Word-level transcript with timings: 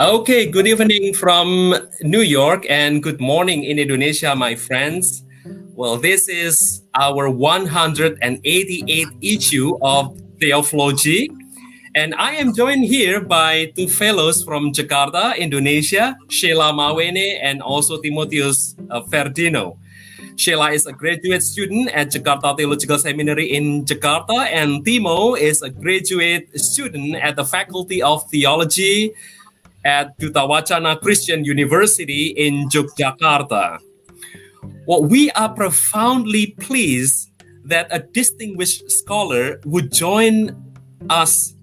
Okay, 0.00 0.46
good 0.46 0.66
evening 0.66 1.12
from 1.12 1.76
New 2.00 2.22
York 2.24 2.64
and 2.70 3.02
good 3.02 3.20
morning 3.20 3.64
in 3.64 3.78
Indonesia, 3.78 4.34
my 4.34 4.54
friends. 4.54 5.24
Well, 5.76 5.98
this 5.98 6.26
is 6.26 6.80
our 6.96 7.28
188th 7.28 9.12
issue 9.20 9.76
of 9.82 10.16
Theology. 10.40 11.28
And 11.94 12.14
I 12.14 12.32
am 12.40 12.54
joined 12.54 12.88
here 12.88 13.20
by 13.20 13.76
two 13.76 13.92
fellows 13.92 14.42
from 14.42 14.72
Jakarta, 14.72 15.36
Indonesia, 15.36 16.16
Sheila 16.30 16.72
Mawene 16.72 17.36
and 17.42 17.60
also 17.60 18.00
Timotheus 18.00 18.76
uh, 18.88 19.02
Ferdino. 19.02 19.76
Sheila 20.36 20.72
is 20.72 20.86
a 20.86 20.96
graduate 20.96 21.42
student 21.42 21.90
at 21.92 22.08
Jakarta 22.08 22.56
Theological 22.56 22.96
Seminary 22.96 23.52
in 23.52 23.84
Jakarta, 23.84 24.48
and 24.48 24.80
Timo 24.82 25.36
is 25.38 25.60
a 25.60 25.68
graduate 25.68 26.48
student 26.58 27.16
at 27.16 27.36
the 27.36 27.44
Faculty 27.44 28.00
of 28.00 28.24
Theology 28.30 29.12
at 29.84 30.18
Duta 30.18 30.46
Wacana 30.48 31.00
Christian 31.00 31.44
University 31.44 32.28
in 32.36 32.68
Yogyakarta. 32.68 33.78
Well, 34.86 35.04
we 35.04 35.30
are 35.32 35.48
profoundly 35.48 36.54
pleased 36.60 37.30
that 37.64 37.88
a 37.90 38.00
distinguished 38.00 38.90
scholar 38.90 39.60
would 39.64 39.92
join 39.92 40.56
us 41.08 41.54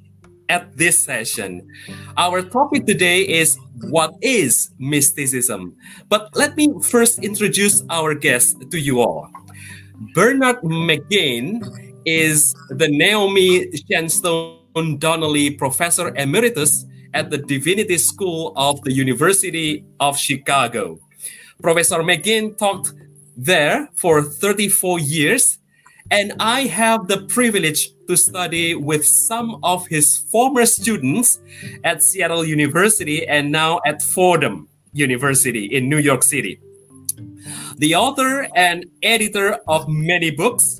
at 0.49 0.75
this 0.77 1.03
session. 1.03 1.67
Our 2.15 2.41
topic 2.41 2.85
today 2.85 3.21
is 3.21 3.57
what 3.89 4.15
is 4.21 4.71
mysticism? 4.79 5.75
But 6.09 6.35
let 6.35 6.55
me 6.55 6.73
first 6.81 7.19
introduce 7.23 7.83
our 7.89 8.13
guest 8.13 8.71
to 8.71 8.79
you 8.79 9.01
all. 9.01 9.29
Bernard 10.13 10.61
McGinn 10.61 11.61
is 12.05 12.55
the 12.69 12.87
Naomi 12.87 13.67
Shenstone 13.89 14.99
Donnelly 14.99 15.51
Professor 15.51 16.15
Emeritus 16.15 16.85
at 17.13 17.29
the 17.29 17.37
Divinity 17.37 17.97
School 17.97 18.53
of 18.55 18.81
the 18.81 18.91
University 18.91 19.85
of 19.99 20.17
Chicago. 20.17 20.99
Professor 21.61 21.99
McGinn 21.99 22.57
taught 22.57 22.91
there 23.35 23.89
for 23.95 24.21
34 24.23 24.99
years, 24.99 25.57
and 26.11 26.33
I 26.39 26.61
have 26.61 27.07
the 27.07 27.23
privilege 27.27 27.89
to 28.07 28.15
study 28.15 28.75
with 28.75 29.05
some 29.05 29.59
of 29.63 29.87
his 29.87 30.17
former 30.17 30.65
students 30.65 31.39
at 31.83 32.03
Seattle 32.03 32.45
University 32.45 33.27
and 33.27 33.51
now 33.51 33.79
at 33.85 34.01
Fordham 34.01 34.67
University 34.93 35.65
in 35.65 35.89
New 35.89 35.97
York 35.97 36.23
City. 36.23 36.59
The 37.77 37.95
author 37.95 38.47
and 38.55 38.85
editor 39.03 39.59
of 39.67 39.87
many 39.87 40.31
books, 40.31 40.79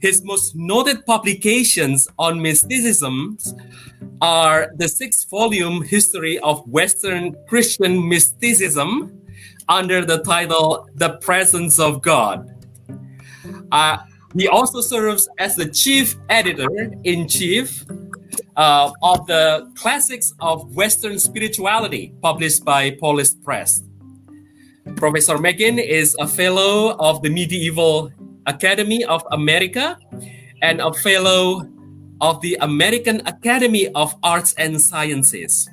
his 0.00 0.22
most 0.24 0.54
noted 0.54 1.04
publications 1.06 2.08
on 2.18 2.40
mysticism 2.40 3.38
are 4.20 4.72
the 4.76 4.88
six 4.88 5.24
volume 5.24 5.82
history 5.82 6.38
of 6.40 6.66
Western 6.68 7.36
Christian 7.46 8.08
mysticism 8.08 9.20
under 9.68 10.04
the 10.04 10.18
title 10.22 10.88
The 10.94 11.18
Presence 11.18 11.78
of 11.78 12.02
God. 12.02 12.54
Uh, 13.70 13.98
he 14.34 14.48
also 14.48 14.80
serves 14.80 15.28
as 15.38 15.56
the 15.56 15.68
chief 15.68 16.16
editor 16.28 16.92
in 17.04 17.28
chief 17.28 17.84
uh, 18.56 18.90
of 19.02 19.26
the 19.26 19.70
Classics 19.76 20.32
of 20.40 20.74
Western 20.74 21.18
Spirituality, 21.18 22.12
published 22.22 22.64
by 22.64 22.90
Paulist 22.92 23.42
Press. 23.42 23.82
Professor 24.96 25.36
McGinn 25.36 25.78
is 25.78 26.16
a 26.18 26.26
fellow 26.26 26.96
of 26.98 27.22
the 27.22 27.30
Medieval 27.30 28.10
Academy 28.46 29.04
of 29.04 29.22
America 29.30 29.98
and 30.62 30.80
a 30.80 30.92
fellow 30.92 31.68
of 32.20 32.40
the 32.40 32.56
American 32.60 33.20
Academy 33.26 33.88
of 33.94 34.14
Arts 34.22 34.54
and 34.54 34.80
Sciences. 34.80 35.68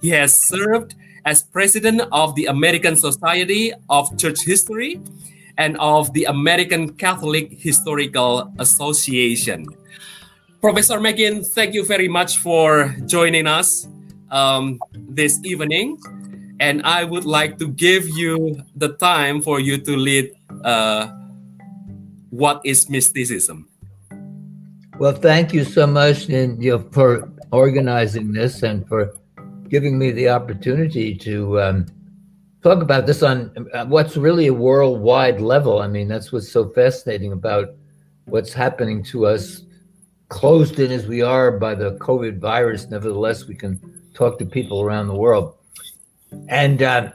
He 0.00 0.10
has 0.10 0.36
served 0.36 0.94
as 1.24 1.42
president 1.42 2.02
of 2.12 2.34
the 2.34 2.46
American 2.46 2.96
Society 2.96 3.72
of 3.90 4.16
Church 4.16 4.44
History 4.44 5.00
and 5.56 5.76
of 5.78 6.12
the 6.12 6.24
American 6.24 6.94
Catholic 6.94 7.52
Historical 7.52 8.52
Association. 8.58 9.66
Professor 10.60 10.98
McGinn, 10.98 11.46
thank 11.46 11.74
you 11.74 11.84
very 11.84 12.08
much 12.08 12.38
for 12.38 12.94
joining 13.06 13.46
us 13.46 13.86
um, 14.30 14.80
this 14.92 15.38
evening. 15.44 15.98
And 16.60 16.82
I 16.82 17.04
would 17.04 17.24
like 17.24 17.58
to 17.58 17.68
give 17.68 18.08
you 18.08 18.62
the 18.74 18.94
time 18.98 19.42
for 19.42 19.60
you 19.60 19.78
to 19.78 19.96
lead 19.96 20.32
uh, 20.64 21.08
What 22.30 22.60
is 22.64 22.90
Mysticism? 22.90 23.68
Well, 24.98 25.12
thank 25.12 25.52
you 25.52 25.62
so 25.62 25.86
much 25.86 26.28
and, 26.28 26.60
you 26.60 26.72
know, 26.72 26.84
for 26.90 27.30
organizing 27.52 28.32
this 28.32 28.64
and 28.64 28.84
for 28.88 29.14
giving 29.68 29.96
me 29.96 30.10
the 30.10 30.28
opportunity 30.28 31.14
to 31.18 31.60
um, 31.60 31.86
talk 32.64 32.82
about 32.82 33.06
this 33.06 33.22
on 33.22 33.68
uh, 33.72 33.86
what's 33.86 34.16
really 34.16 34.48
a 34.48 34.52
worldwide 34.52 35.40
level. 35.40 35.80
I 35.80 35.86
mean, 35.86 36.08
that's 36.08 36.32
what's 36.32 36.50
so 36.50 36.70
fascinating 36.70 37.30
about 37.30 37.76
what's 38.24 38.52
happening 38.52 39.04
to 39.04 39.26
us, 39.26 39.62
closed 40.30 40.80
in 40.80 40.90
as 40.90 41.06
we 41.06 41.22
are 41.22 41.52
by 41.52 41.76
the 41.76 41.92
COVID 41.98 42.40
virus. 42.40 42.88
Nevertheless, 42.90 43.46
we 43.46 43.54
can 43.54 43.80
talk 44.14 44.36
to 44.40 44.44
people 44.44 44.82
around 44.82 45.06
the 45.06 45.14
world. 45.14 45.54
And 46.48 46.82
uh, 46.82 47.12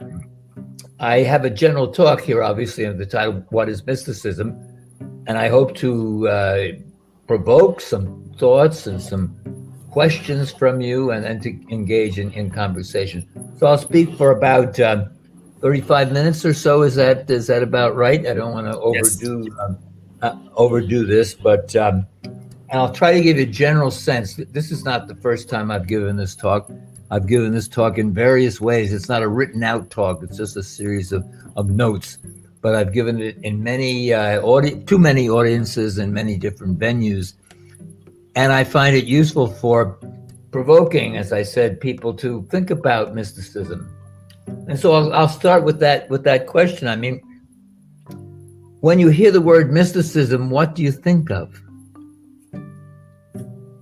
I 1.00 1.18
have 1.18 1.44
a 1.44 1.50
general 1.50 1.92
talk 1.92 2.22
here, 2.22 2.42
obviously, 2.42 2.86
under 2.86 2.96
the 2.96 3.04
title, 3.04 3.44
What 3.50 3.68
is 3.68 3.84
Mysticism? 3.84 4.58
And 5.26 5.36
I 5.36 5.48
hope 5.48 5.74
to 5.76 6.28
uh, 6.28 6.68
provoke 7.26 7.80
some 7.80 8.32
thoughts 8.38 8.86
and 8.86 9.00
some 9.00 9.34
questions 9.90 10.50
from 10.50 10.80
you 10.80 11.12
and 11.12 11.24
then 11.24 11.40
to 11.40 11.50
engage 11.70 12.18
in, 12.18 12.32
in 12.32 12.50
conversation. 12.50 13.26
So 13.58 13.66
I'll 13.66 13.78
speak 13.78 14.12
for 14.16 14.32
about 14.32 14.78
um, 14.80 15.10
35 15.60 16.12
minutes 16.12 16.44
or 16.44 16.52
so. 16.52 16.82
Is 16.82 16.96
that 16.96 17.30
is 17.30 17.46
that 17.46 17.62
about 17.62 17.96
right? 17.96 18.26
I 18.26 18.34
don't 18.34 18.52
want 18.52 18.66
to 18.66 18.78
overdo 18.78 19.44
yes. 19.44 19.58
um, 19.60 19.78
uh, 20.22 20.36
overdo 20.56 21.06
this, 21.06 21.34
but 21.34 21.74
um, 21.76 22.06
and 22.24 22.80
I'll 22.80 22.92
try 22.92 23.12
to 23.12 23.20
give 23.20 23.36
you 23.36 23.44
a 23.44 23.46
general 23.46 23.90
sense. 23.90 24.34
This 24.34 24.72
is 24.72 24.84
not 24.84 25.06
the 25.06 25.14
first 25.14 25.48
time 25.48 25.70
I've 25.70 25.86
given 25.86 26.16
this 26.16 26.34
talk. 26.34 26.70
I've 27.10 27.26
given 27.26 27.52
this 27.52 27.68
talk 27.68 27.98
in 27.98 28.12
various 28.12 28.60
ways. 28.60 28.92
It's 28.92 29.08
not 29.08 29.22
a 29.22 29.28
written 29.28 29.62
out 29.62 29.90
talk. 29.90 30.22
It's 30.22 30.36
just 30.36 30.56
a 30.56 30.62
series 30.62 31.12
of, 31.12 31.24
of 31.54 31.70
notes 31.70 32.18
but 32.64 32.74
I've 32.74 32.94
given 32.94 33.20
it 33.20 33.36
in 33.42 33.62
many 33.62 34.14
uh, 34.14 34.40
audi- 34.40 34.82
too 34.84 34.98
many 34.98 35.28
audiences 35.28 35.98
and 35.98 36.14
many 36.14 36.38
different 36.38 36.78
venues, 36.78 37.34
and 38.36 38.54
I 38.54 38.64
find 38.64 38.96
it 38.96 39.04
useful 39.04 39.48
for 39.48 39.98
provoking, 40.50 41.18
as 41.18 41.30
I 41.30 41.42
said, 41.42 41.78
people 41.78 42.14
to 42.14 42.42
think 42.44 42.70
about 42.70 43.14
mysticism. 43.14 43.94
And 44.66 44.80
so 44.80 44.94
I'll, 44.94 45.12
I'll 45.12 45.28
start 45.28 45.64
with 45.64 45.78
that 45.80 46.08
with 46.08 46.24
that 46.24 46.46
question. 46.46 46.88
I 46.88 46.96
mean, 46.96 47.20
when 48.80 48.98
you 48.98 49.10
hear 49.10 49.30
the 49.30 49.42
word 49.42 49.70
mysticism, 49.70 50.48
what 50.48 50.74
do 50.74 50.82
you 50.82 50.90
think 50.90 51.30
of? 51.30 51.60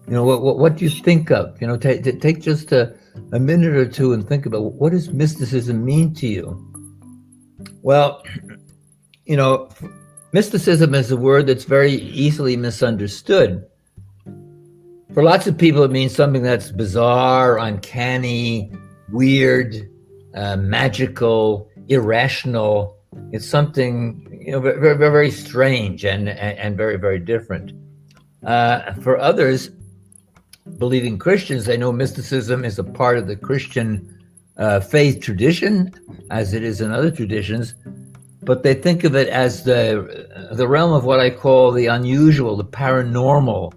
You 0.08 0.14
know, 0.16 0.24
what, 0.24 0.42
what, 0.42 0.58
what 0.58 0.74
do 0.74 0.84
you 0.84 0.90
think 0.90 1.30
of? 1.30 1.56
You 1.62 1.68
know, 1.68 1.76
take, 1.76 2.02
take 2.20 2.40
just 2.40 2.72
a, 2.72 2.96
a 3.32 3.38
minute 3.38 3.76
or 3.76 3.86
two 3.86 4.12
and 4.12 4.28
think 4.28 4.44
about 4.44 4.72
what 4.72 4.90
does 4.90 5.10
mysticism 5.10 5.84
mean 5.84 6.14
to 6.14 6.26
you? 6.26 6.68
Well, 7.82 8.22
you 9.32 9.38
know, 9.38 9.70
mysticism 10.32 10.94
is 10.94 11.10
a 11.10 11.16
word 11.16 11.46
that's 11.46 11.64
very 11.64 11.92
easily 11.94 12.54
misunderstood. 12.54 13.66
For 15.14 15.22
lots 15.22 15.46
of 15.46 15.56
people, 15.56 15.82
it 15.84 15.90
means 15.90 16.14
something 16.14 16.42
that's 16.42 16.70
bizarre, 16.70 17.56
uncanny, 17.56 18.70
weird, 19.10 19.88
uh, 20.34 20.58
magical, 20.58 21.70
irrational. 21.88 22.98
It's 23.32 23.48
something 23.48 24.38
you 24.38 24.52
know 24.52 24.60
very, 24.60 24.78
very, 24.78 24.96
very 24.98 25.30
strange 25.30 26.04
and, 26.04 26.28
and, 26.28 26.58
and 26.58 26.76
very 26.76 26.98
very 26.98 27.18
different. 27.18 27.72
Uh, 28.44 28.92
for 29.00 29.16
others, 29.16 29.70
believing 30.76 31.18
Christians, 31.18 31.64
they 31.64 31.78
know 31.78 31.90
mysticism 31.90 32.66
is 32.66 32.78
a 32.78 32.84
part 32.84 33.16
of 33.16 33.28
the 33.28 33.36
Christian 33.36 33.90
uh, 34.58 34.80
faith 34.80 35.22
tradition, 35.22 35.90
as 36.30 36.52
it 36.52 36.62
is 36.62 36.82
in 36.82 36.92
other 36.92 37.10
traditions 37.10 37.74
but 38.44 38.62
they 38.62 38.74
think 38.74 39.04
of 39.04 39.14
it 39.14 39.28
as 39.28 39.64
the 39.64 40.28
the 40.52 40.66
realm 40.66 40.92
of 40.92 41.04
what 41.04 41.20
I 41.20 41.30
call 41.30 41.70
the 41.70 41.86
unusual, 41.86 42.56
the 42.56 42.64
paranormal, 42.64 43.72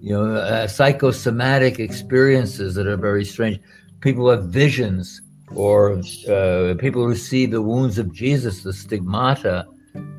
you 0.00 0.12
know, 0.14 0.34
uh, 0.34 0.66
psychosomatic 0.66 1.78
experiences 1.78 2.74
that 2.74 2.86
are 2.86 2.96
very 2.96 3.24
strange. 3.24 3.60
People 4.00 4.30
have 4.30 4.46
visions, 4.46 5.22
or 5.54 5.98
uh, 6.28 6.74
people 6.78 7.04
who 7.04 7.14
see 7.14 7.46
the 7.46 7.62
wounds 7.62 7.98
of 7.98 8.12
Jesus, 8.12 8.62
the 8.62 8.72
stigmata. 8.72 9.66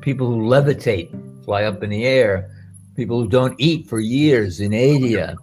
People 0.00 0.26
who 0.26 0.42
levitate, 0.42 1.08
fly 1.44 1.64
up 1.64 1.82
in 1.82 1.90
the 1.90 2.04
air. 2.04 2.50
People 2.94 3.22
who 3.22 3.28
don't 3.28 3.54
eat 3.58 3.88
for 3.88 4.00
years 4.00 4.60
inedia. 4.60 5.36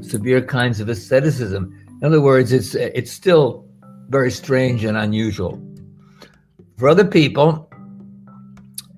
Severe 0.00 0.40
kinds 0.40 0.80
of 0.80 0.88
asceticism. 0.88 1.72
In 2.00 2.06
other 2.06 2.20
words, 2.20 2.52
it's 2.52 2.74
it's 2.74 3.12
still 3.12 3.64
very 4.08 4.30
strange 4.30 4.84
and 4.84 4.96
unusual. 4.96 5.60
For 6.82 6.88
other 6.88 7.04
people, 7.04 7.70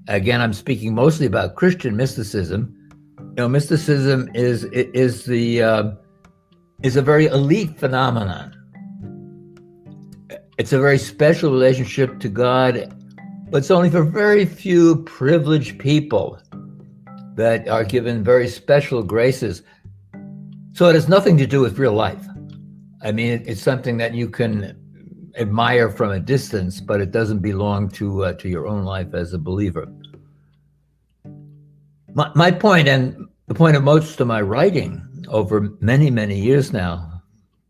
again, 0.09 0.41
I'm 0.41 0.55
speaking 0.55 0.95
mostly 0.95 1.27
about 1.27 1.55
Christian 1.55 1.95
mysticism. 1.99 2.75
You 3.19 3.35
know, 3.37 3.47
mysticism 3.47 4.31
is 4.33 4.65
is 4.73 5.27
the 5.27 5.63
uh, 5.63 5.91
is 6.83 6.97
a 6.97 7.03
very 7.03 7.27
elite 7.27 7.79
phenomenon. 7.79 8.57
it's 10.57 10.73
a 10.73 10.79
very 10.79 10.97
special 10.97 11.53
relationship 11.53 12.21
to 12.21 12.31
God, 12.31 12.91
but 13.51 13.59
it's 13.59 13.71
only 13.71 13.91
for 13.91 14.03
very 14.03 14.47
few 14.47 15.03
privileged 15.05 15.79
people 15.79 16.41
that 17.35 17.69
are 17.69 17.85
given 17.85 18.25
very 18.25 18.49
special 18.49 19.03
graces. 19.03 19.63
So 20.73 20.89
it 20.89 20.95
has 20.95 21.07
nothing 21.07 21.37
to 21.37 21.47
do 21.47 21.61
with 21.61 21.79
real 21.79 21.93
life. 21.93 22.27
I 23.03 23.13
mean, 23.13 23.45
it's 23.45 23.61
something 23.61 23.99
that 23.99 24.15
you 24.15 24.31
can 24.31 24.75
admire 25.37 25.91
from 25.91 26.11
a 26.11 26.21
distance, 26.21 26.81
but 26.81 27.01
it 27.01 27.11
doesn't 27.11 27.41
belong 27.41 27.89
to 27.91 28.25
uh, 28.25 28.33
to 28.35 28.49
your 28.49 28.67
own 28.67 28.85
life 28.85 29.15
as 29.15 29.33
a 29.33 29.39
believer. 29.39 29.87
My, 32.15 32.31
my 32.35 32.51
point, 32.51 32.89
and 32.89 33.29
the 33.47 33.55
point 33.55 33.77
of 33.77 33.83
most 33.83 34.21
of 34.21 34.27
my 34.27 34.41
writing 34.41 35.03
over 35.29 35.71
many 35.81 36.11
many 36.11 36.39
years 36.41 36.73
now, 36.73 37.23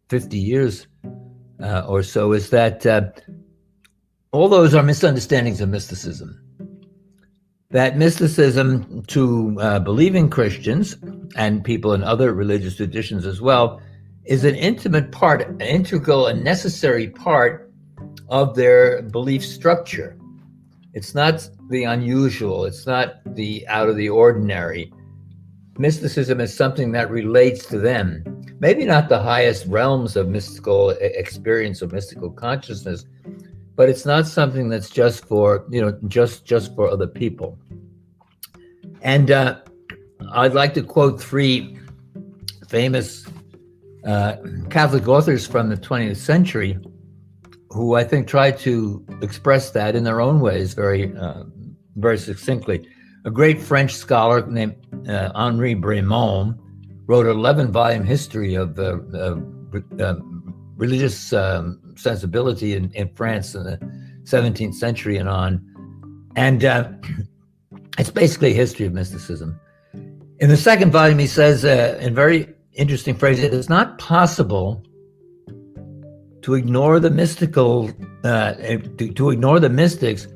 fifty 0.08 0.38
years 0.38 0.86
uh, 1.62 1.84
or 1.88 2.02
so, 2.02 2.32
is 2.32 2.50
that 2.50 2.84
uh, 2.84 3.10
all 4.32 4.48
those 4.48 4.74
are 4.74 4.82
misunderstandings 4.82 5.60
of 5.60 5.68
mysticism. 5.68 6.40
That 7.70 7.96
mysticism 7.96 9.02
to 9.06 9.56
uh, 9.58 9.78
believing 9.80 10.30
Christians 10.30 10.96
and 11.34 11.64
people 11.64 11.92
in 11.92 12.04
other 12.04 12.32
religious 12.32 12.76
traditions 12.76 13.26
as 13.26 13.40
well 13.40 13.80
is 14.24 14.44
an 14.44 14.54
intimate 14.54 15.12
part, 15.12 15.42
an 15.42 15.60
integral 15.60 16.26
and 16.26 16.42
necessary 16.42 17.08
part 17.08 17.70
of 18.28 18.54
their 18.54 19.02
belief 19.02 19.44
structure. 19.44 20.16
It's 20.94 21.14
not 21.14 21.48
the 21.68 21.84
unusual, 21.84 22.64
it's 22.64 22.86
not 22.86 23.16
the 23.34 23.66
out 23.68 23.88
of 23.88 23.96
the 23.96 24.08
ordinary. 24.08 24.92
Mysticism 25.76 26.40
is 26.40 26.56
something 26.56 26.92
that 26.92 27.10
relates 27.10 27.66
to 27.66 27.78
them. 27.78 28.22
Maybe 28.60 28.84
not 28.84 29.08
the 29.08 29.20
highest 29.20 29.66
realms 29.66 30.14
of 30.16 30.28
mystical 30.28 30.90
experience 30.90 31.82
or 31.82 31.88
mystical 31.88 32.30
consciousness, 32.30 33.04
but 33.74 33.88
it's 33.88 34.06
not 34.06 34.26
something 34.26 34.68
that's 34.68 34.88
just 34.88 35.24
for, 35.26 35.66
you 35.70 35.80
know, 35.80 35.98
just 36.06 36.44
just 36.46 36.74
for 36.76 36.88
other 36.88 37.08
people. 37.08 37.58
And 39.02 39.30
uh, 39.32 39.60
I'd 40.30 40.54
like 40.54 40.74
to 40.74 40.82
quote 40.82 41.20
three 41.20 41.76
famous 42.68 43.26
uh, 44.06 44.36
Catholic 44.70 45.08
authors 45.08 45.46
from 45.46 45.68
the 45.68 45.76
20th 45.76 46.16
century 46.16 46.78
who 47.74 47.96
I 47.96 48.04
think 48.04 48.28
tried 48.28 48.56
to 48.60 49.04
express 49.20 49.70
that 49.72 49.96
in 49.96 50.04
their 50.04 50.20
own 50.20 50.38
ways 50.38 50.74
very, 50.74 51.12
uh, 51.16 51.42
very 51.96 52.16
succinctly. 52.16 52.88
A 53.24 53.30
great 53.30 53.60
French 53.60 53.94
scholar 53.94 54.46
named 54.46 54.76
uh, 55.08 55.32
Henri 55.34 55.74
Bremond 55.74 56.56
wrote 57.06 57.26
an 57.26 57.32
11 57.32 57.72
volume 57.72 58.04
history 58.04 58.54
of 58.54 58.78
uh, 58.78 58.98
uh, 59.98 60.14
religious 60.76 61.32
um, 61.32 61.80
sensibility 61.96 62.74
in, 62.74 62.92
in, 62.92 63.12
France 63.14 63.56
in 63.56 63.64
the 63.64 63.76
17th 64.22 64.74
century 64.74 65.16
and 65.16 65.28
on. 65.28 65.60
And 66.36 66.64
uh, 66.64 66.90
it's 67.98 68.10
basically 68.10 68.52
a 68.52 68.54
history 68.54 68.86
of 68.86 68.92
mysticism. 68.92 69.58
In 70.38 70.48
the 70.48 70.56
second 70.56 70.92
volume, 70.92 71.18
he 71.18 71.26
says, 71.26 71.64
in 71.64 72.14
very 72.14 72.53
interesting 72.74 73.14
phrase. 73.14 73.42
It 73.42 73.54
is 73.54 73.68
not 73.68 73.98
possible 73.98 74.82
to 76.42 76.54
ignore 76.54 77.00
the 77.00 77.10
mystical, 77.10 77.90
uh, 78.22 78.54
to, 78.54 79.12
to 79.12 79.30
ignore 79.30 79.60
the 79.60 79.68
mystics 79.68 80.28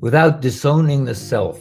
without 0.00 0.40
disowning 0.40 1.04
the 1.04 1.14
self. 1.14 1.60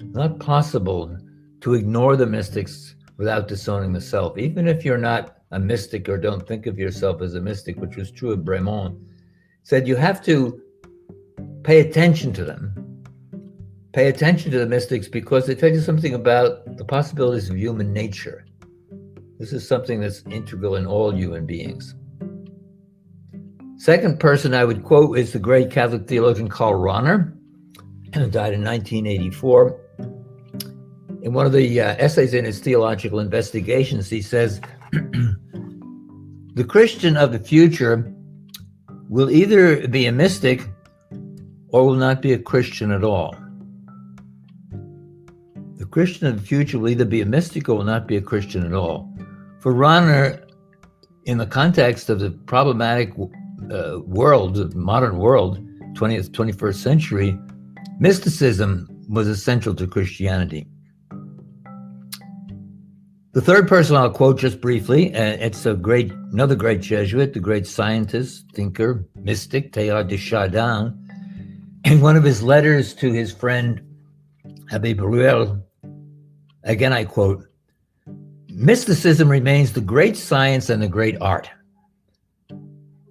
Not 0.00 0.38
possible 0.38 1.18
to 1.60 1.74
ignore 1.74 2.16
the 2.16 2.26
mystics 2.26 2.94
without 3.16 3.48
disowning 3.48 3.92
the 3.92 4.00
self, 4.00 4.38
even 4.38 4.68
if 4.68 4.84
you're 4.84 4.98
not 4.98 5.38
a 5.50 5.58
mystic 5.58 6.08
or 6.08 6.18
don't 6.18 6.46
think 6.46 6.66
of 6.66 6.78
yourself 6.78 7.22
as 7.22 7.34
a 7.34 7.40
mystic, 7.40 7.76
which 7.78 7.96
was 7.96 8.10
true 8.10 8.32
of 8.32 8.40
Bremond. 8.40 9.00
Said 9.62 9.88
you 9.88 9.96
have 9.96 10.22
to 10.24 10.60
pay 11.64 11.80
attention 11.80 12.32
to 12.34 12.44
them 12.44 12.85
pay 13.96 14.08
attention 14.08 14.50
to 14.50 14.58
the 14.58 14.66
mystics 14.66 15.08
because 15.08 15.46
they 15.46 15.54
tell 15.54 15.70
you 15.70 15.80
something 15.80 16.12
about 16.12 16.76
the 16.76 16.84
possibilities 16.84 17.48
of 17.48 17.56
human 17.56 17.94
nature. 17.94 18.44
This 19.38 19.54
is 19.54 19.66
something 19.66 20.00
that's 20.00 20.22
integral 20.26 20.76
in 20.76 20.86
all 20.86 21.14
human 21.14 21.46
beings. 21.46 21.94
Second 23.78 24.20
person 24.20 24.52
I 24.52 24.66
would 24.66 24.84
quote 24.84 25.16
is 25.16 25.32
the 25.32 25.38
great 25.38 25.70
Catholic 25.70 26.06
theologian 26.06 26.50
Karl 26.50 26.74
Rahner, 26.74 27.34
who 28.14 28.28
died 28.28 28.52
in 28.52 28.62
1984. 28.62 29.80
In 31.22 31.32
one 31.32 31.46
of 31.46 31.52
the 31.52 31.80
uh, 31.80 31.96
essays 31.96 32.34
in 32.34 32.44
his 32.44 32.60
theological 32.60 33.18
investigations, 33.18 34.10
he 34.10 34.20
says, 34.20 34.60
The 34.92 36.66
Christian 36.68 37.16
of 37.16 37.32
the 37.32 37.38
future 37.38 38.12
will 39.08 39.30
either 39.30 39.88
be 39.88 40.04
a 40.04 40.12
mystic 40.12 40.68
or 41.70 41.86
will 41.86 41.94
not 41.94 42.20
be 42.20 42.34
a 42.34 42.38
Christian 42.38 42.90
at 42.90 43.02
all. 43.02 43.34
Christian 45.96 46.26
of 46.26 46.38
the 46.38 46.46
future 46.46 46.78
will 46.78 46.90
either 46.90 47.06
be 47.06 47.22
a 47.22 47.24
mystic 47.24 47.70
or 47.70 47.76
will 47.76 47.84
not 47.84 48.06
be 48.06 48.18
a 48.18 48.20
Christian 48.20 48.66
at 48.66 48.74
all. 48.74 49.10
For 49.60 49.72
Rahner, 49.72 50.46
in 51.24 51.38
the 51.38 51.46
context 51.46 52.10
of 52.10 52.20
the 52.20 52.32
problematic 52.32 53.14
uh, 53.72 54.00
world, 54.04 54.74
modern 54.74 55.16
world, 55.16 55.58
20th, 55.94 56.28
21st 56.32 56.74
century, 56.74 57.38
mysticism 57.98 58.86
was 59.08 59.26
essential 59.26 59.74
to 59.74 59.86
Christianity. 59.86 60.66
The 63.32 63.40
third 63.40 63.66
person 63.66 63.96
I'll 63.96 64.10
quote 64.10 64.38
just 64.38 64.60
briefly, 64.60 65.14
uh, 65.14 65.38
it's 65.40 65.64
a 65.64 65.72
great, 65.72 66.12
another 66.30 66.56
great 66.56 66.82
Jesuit, 66.82 67.32
the 67.32 67.40
great 67.40 67.66
scientist, 67.66 68.44
thinker, 68.52 69.08
mystic, 69.14 69.72
Teilhard 69.72 70.08
de 70.08 70.18
Chardin. 70.18 70.92
In 71.86 72.02
one 72.02 72.16
of 72.16 72.24
his 72.24 72.42
letters 72.42 72.92
to 72.96 73.10
his 73.10 73.32
friend 73.32 73.80
Abbe 74.70 74.92
Breuil, 74.92 75.62
Again, 76.66 76.92
I 76.92 77.04
quote 77.04 77.46
Mysticism 78.48 79.28
remains 79.28 79.72
the 79.72 79.80
great 79.80 80.16
science 80.16 80.68
and 80.68 80.82
the 80.82 80.88
great 80.88 81.16
art. 81.20 81.48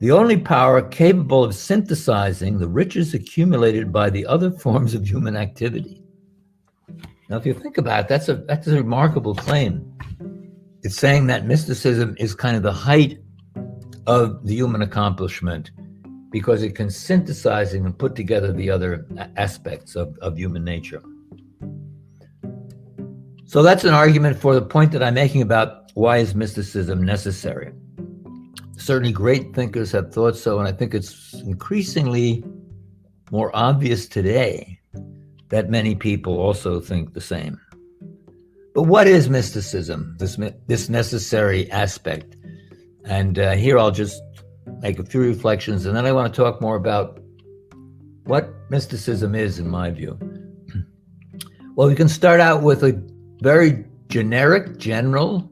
The 0.02 0.12
only 0.12 0.38
power 0.38 0.82
capable 0.82 1.44
of 1.44 1.56
synthesizing 1.56 2.60
the 2.60 2.68
riches 2.68 3.14
accumulated 3.14 3.94
by 3.94 4.10
the 4.10 4.26
other 4.26 4.52
forms 4.52 4.94
of 4.94 5.08
human 5.08 5.38
activity. 5.38 6.04
Now, 7.30 7.38
if 7.38 7.46
you 7.46 7.54
think 7.54 7.78
about 7.78 8.02
it, 8.02 8.08
that's 8.10 8.28
a 8.28 8.36
that's 8.36 8.68
a 8.68 8.76
remarkable 8.76 9.34
claim. 9.34 9.98
It's 10.84 10.98
saying 10.98 11.28
that 11.28 11.46
mysticism 11.46 12.16
is 12.20 12.36
kind 12.36 12.58
of 12.58 12.62
the 12.62 12.74
height 12.74 13.20
of 14.06 14.46
the 14.46 14.54
human 14.54 14.82
accomplishment 14.82 15.72
because 16.30 16.62
it 16.62 16.76
can 16.76 16.90
synthesize 16.90 17.74
and 17.74 17.98
put 17.98 18.16
together 18.16 18.52
the 18.52 18.70
other 18.70 19.08
aspects 19.38 19.96
of, 19.96 20.18
of 20.22 20.38
human 20.38 20.66
nature. 20.66 21.02
So 23.48 23.62
that's 23.62 23.84
an 23.84 23.94
argument 23.94 24.40
for 24.40 24.56
the 24.56 24.62
point 24.62 24.92
that 24.94 25.04
I'm 25.04 25.14
making 25.14 25.42
about 25.42 25.92
why 25.94 26.18
is 26.18 26.34
mysticism 26.34 27.02
necessary. 27.04 27.72
Certainly, 28.76 29.14
great 29.14 29.56
thinkers 29.56 29.92
have 29.92 30.12
thought 30.12 30.36
so, 30.36 30.60
and 30.60 30.68
I 30.68 30.72
think 30.72 30.94
it's 30.94 31.34
increasingly 31.46 32.44
more 33.32 33.56
obvious 33.56 34.08
today 34.08 34.80
that 35.50 35.70
many 35.70 35.96
people 35.96 36.40
also 36.40 36.80
think 36.80 37.14
the 37.14 37.22
same. 37.22 37.60
But 38.74 38.84
what 38.84 39.08
is 39.08 39.30
mysticism, 39.30 40.16
this, 40.20 40.38
this 40.68 40.90
necessary 40.90 41.72
aspect? 41.72 42.36
And 43.06 43.40
uh, 43.40 43.52
here 43.54 43.78
I'll 43.78 43.92
just 43.92 44.22
make 44.82 45.00
a 45.00 45.06
few 45.06 45.22
reflections, 45.22 45.86
and 45.86 45.96
then 45.96 46.06
I 46.06 46.12
want 46.12 46.34
to 46.34 46.42
talk 46.42 46.62
more 46.62 46.76
about 46.76 47.20
what 48.26 48.50
mysticism 48.72 49.36
is, 49.36 49.60
in 49.60 49.70
my 49.70 49.92
view. 49.92 50.18
Well, 51.78 51.90
we 51.90 51.96
can 51.96 52.08
start 52.08 52.40
out 52.40 52.62
with 52.62 52.86
a 52.86 52.94
very 53.42 53.86
generic, 54.10 54.78
general 54.78 55.50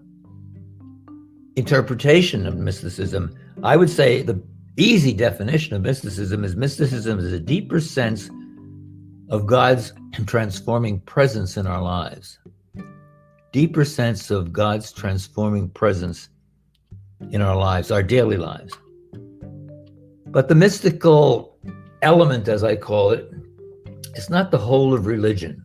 interpretation 1.55 2.47
of 2.47 2.57
mysticism. 2.57 3.35
I 3.63 3.77
would 3.77 3.89
say 3.89 4.21
the 4.21 4.41
easy 4.77 5.13
definition 5.13 5.75
of 5.75 5.81
mysticism 5.81 6.43
is 6.43 6.55
mysticism 6.55 7.19
is 7.19 7.31
a 7.31 7.39
deeper 7.39 7.79
sense 7.79 8.29
of 9.29 9.45
God's 9.45 9.93
transforming 10.25 10.99
presence 11.01 11.57
in 11.57 11.67
our 11.67 11.81
lives. 11.81 12.39
Deeper 13.51 13.85
sense 13.85 14.31
of 14.31 14.51
God's 14.51 14.91
transforming 14.91 15.69
presence 15.69 16.29
in 17.31 17.41
our 17.41 17.55
lives, 17.55 17.91
our 17.91 18.03
daily 18.03 18.37
lives. 18.37 18.73
But 20.27 20.49
the 20.49 20.55
mystical 20.55 21.57
element, 22.01 22.47
as 22.47 22.63
I 22.63 22.75
call 22.75 23.11
it, 23.11 23.31
is 24.15 24.29
not 24.29 24.51
the 24.51 24.57
whole 24.57 24.93
of 24.93 25.05
religion. 25.05 25.62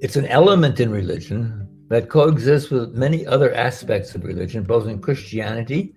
It's 0.00 0.16
an 0.16 0.26
element 0.26 0.78
in 0.78 0.90
religion 0.92 1.66
that 1.88 2.08
coexists 2.08 2.70
with 2.70 2.94
many 2.94 3.26
other 3.26 3.52
aspects 3.54 4.14
of 4.14 4.24
religion, 4.24 4.62
both 4.62 4.86
in 4.86 5.00
Christianity, 5.00 5.94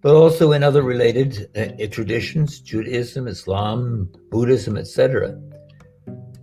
but 0.00 0.14
also 0.14 0.52
in 0.52 0.62
other 0.62 0.82
related 0.82 1.50
uh, 1.54 1.86
traditions, 1.90 2.60
Judaism, 2.60 3.28
Islam, 3.28 4.08
Buddhism, 4.30 4.78
etc. 4.78 5.38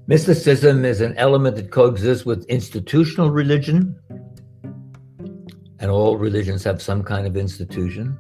Mysticism 0.06 0.86
is 0.86 1.02
an 1.02 1.16
element 1.18 1.56
that 1.56 1.72
coexists 1.72 2.26
with 2.26 2.46
institutional 2.46 3.32
religion, 3.32 3.96
and 5.80 5.90
all 5.90 6.18
religions 6.18 6.64
have 6.66 6.82
some 6.82 7.04
kind 7.04 7.26
of 7.26 7.38
institution. 7.38 8.20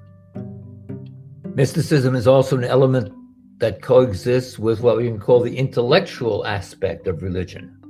Mysticism 1.53 2.15
is 2.15 2.25
also 2.25 2.57
an 2.57 2.63
element 2.63 3.13
that 3.59 3.81
coexists 3.81 4.57
with 4.57 4.79
what 4.79 4.97
we 4.97 5.05
can 5.05 5.19
call 5.19 5.41
the 5.41 5.57
intellectual 5.57 6.45
aspect 6.47 7.05
of 7.05 7.21
religion, 7.21 7.82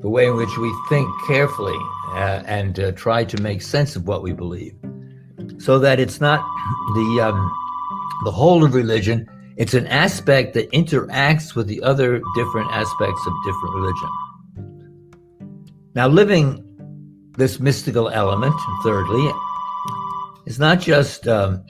the 0.00 0.08
way 0.08 0.26
in 0.26 0.36
which 0.36 0.56
we 0.58 0.74
think 0.88 1.08
carefully 1.26 1.78
uh, 2.14 2.42
and 2.46 2.78
uh, 2.78 2.92
try 2.92 3.24
to 3.24 3.40
make 3.42 3.62
sense 3.62 3.96
of 3.96 4.06
what 4.06 4.22
we 4.22 4.32
believe, 4.32 4.74
so 5.58 5.78
that 5.78 5.98
it's 5.98 6.20
not 6.20 6.40
the 6.94 7.20
um, 7.22 7.52
the 8.24 8.30
whole 8.30 8.64
of 8.64 8.74
religion. 8.74 9.26
It's 9.56 9.74
an 9.74 9.86
aspect 9.86 10.54
that 10.54 10.70
interacts 10.72 11.54
with 11.54 11.68
the 11.68 11.80
other 11.82 12.20
different 12.34 12.70
aspects 12.72 13.26
of 13.26 13.32
different 13.44 13.74
religion. 13.74 14.10
Now, 15.94 16.08
living 16.08 16.64
this 17.36 17.60
mystical 17.60 18.08
element, 18.08 18.54
thirdly, 18.82 19.30
is 20.46 20.58
not 20.58 20.80
just, 20.80 21.28
um, 21.28 21.64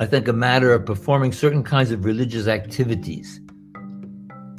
I 0.00 0.06
think, 0.06 0.28
a 0.28 0.32
matter 0.32 0.72
of 0.72 0.86
performing 0.86 1.32
certain 1.32 1.64
kinds 1.64 1.90
of 1.90 2.04
religious 2.04 2.46
activities. 2.46 3.40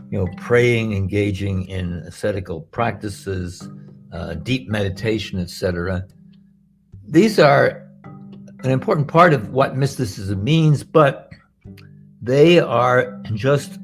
You 0.10 0.20
know, 0.20 0.28
praying, 0.38 0.94
engaging 0.94 1.66
in 1.68 2.04
ascetical 2.06 2.62
practices, 2.62 3.68
uh, 4.12 4.34
deep 4.36 4.70
meditation, 4.70 5.39
etc. 5.39 6.06
These 7.08 7.39
are 7.39 7.88
an 8.63 8.72
important 8.72 9.08
part 9.08 9.34
of 9.34 9.51
what 9.51 9.78
mysticism 9.78 10.44
means, 10.44 10.84
but 10.84 11.30
they 12.22 12.60
are 12.60 13.22
just 13.34 13.80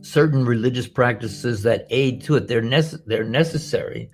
certain 0.00 0.44
religious 0.44 0.86
practices 0.86 1.62
that 1.64 1.86
aid 1.90 2.22
to 2.22 2.36
it. 2.36 2.48
They're, 2.48 2.62
nece- 2.62 3.02
they're 3.06 3.24
necessary. 3.24 4.10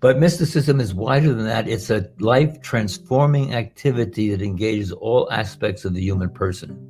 But 0.00 0.18
mysticism 0.18 0.80
is 0.80 0.94
wider 0.94 1.34
than 1.34 1.44
that. 1.44 1.68
It's 1.68 1.90
a 1.90 2.08
life 2.18 2.62
transforming 2.62 3.54
activity 3.54 4.30
that 4.30 4.40
engages 4.40 4.92
all 4.92 5.30
aspects 5.30 5.84
of 5.84 5.92
the 5.92 6.00
human 6.00 6.30
person. 6.30 6.86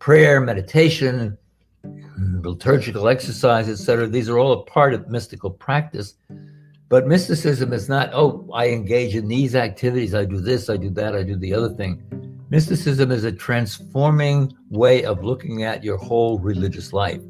Prayer, 0.00 0.40
meditation, 0.40 1.38
liturgical 2.42 3.08
exercise, 3.08 3.68
etc. 3.68 4.06
These 4.06 4.28
are 4.28 4.38
all 4.38 4.52
a 4.52 4.64
part 4.64 4.94
of 4.94 5.08
mystical 5.08 5.50
practice. 5.50 6.14
But 6.88 7.06
mysticism 7.06 7.72
is 7.72 7.88
not, 7.88 8.10
oh, 8.12 8.48
I 8.52 8.68
engage 8.68 9.14
in 9.14 9.28
these 9.28 9.54
activities, 9.54 10.14
I 10.14 10.24
do 10.24 10.40
this, 10.40 10.68
I 10.68 10.76
do 10.76 10.90
that, 10.90 11.14
I 11.14 11.22
do 11.22 11.36
the 11.36 11.54
other 11.54 11.70
thing. 11.70 12.02
Mysticism 12.50 13.12
is 13.12 13.22
a 13.22 13.30
transforming 13.30 14.52
way 14.70 15.04
of 15.04 15.22
looking 15.22 15.62
at 15.62 15.84
your 15.84 15.96
whole 15.96 16.40
religious 16.40 16.92
life. 16.92 17.20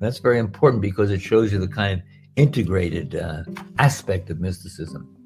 That's 0.00 0.18
very 0.18 0.40
important 0.40 0.82
because 0.82 1.12
it 1.12 1.20
shows 1.20 1.52
you 1.52 1.60
the 1.60 1.68
kind 1.68 2.00
of 2.00 2.06
integrated 2.34 3.14
uh, 3.14 3.44
aspect 3.78 4.30
of 4.30 4.40
mysticism. 4.40 5.16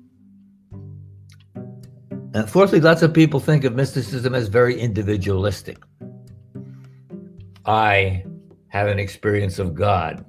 Fourthly, 2.47 2.81
lots 2.81 3.01
of 3.01 3.15
people 3.15 3.41
think 3.41 3.65
of 3.65 3.75
mysticism 3.75 4.35
as 4.35 4.49
very 4.49 4.79
individualistic. 4.79 5.79
I 7.65 8.23
have 8.77 8.89
an 8.89 8.99
experience 8.99 9.59
of 9.59 9.75
God. 9.75 10.25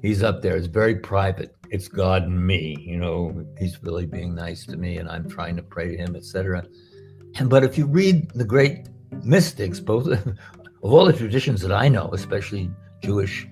He's 0.00 0.22
up 0.22 0.40
there. 0.40 0.56
It's 0.56 0.66
very 0.66 0.96
private. 0.96 1.54
It's 1.68 1.86
God 1.86 2.22
and 2.22 2.46
me. 2.46 2.76
You 2.80 2.96
know, 2.96 3.44
he's 3.58 3.82
really 3.82 4.06
being 4.06 4.34
nice 4.34 4.64
to 4.66 4.76
me, 4.76 4.96
and 4.96 5.08
I'm 5.08 5.28
trying 5.28 5.54
to 5.56 5.62
pray 5.62 5.88
to 5.90 5.96
him, 5.96 6.16
etc. 6.16 6.64
And 7.36 7.50
but 7.50 7.62
if 7.62 7.76
you 7.76 7.86
read 7.86 8.30
the 8.30 8.44
great 8.44 8.88
mystics, 9.22 9.80
both 9.80 10.06
of 10.08 10.38
all 10.80 11.04
the 11.04 11.12
traditions 11.12 11.60
that 11.60 11.72
I 11.72 11.88
know, 11.88 12.08
especially 12.14 12.70
Jewish 13.02 13.46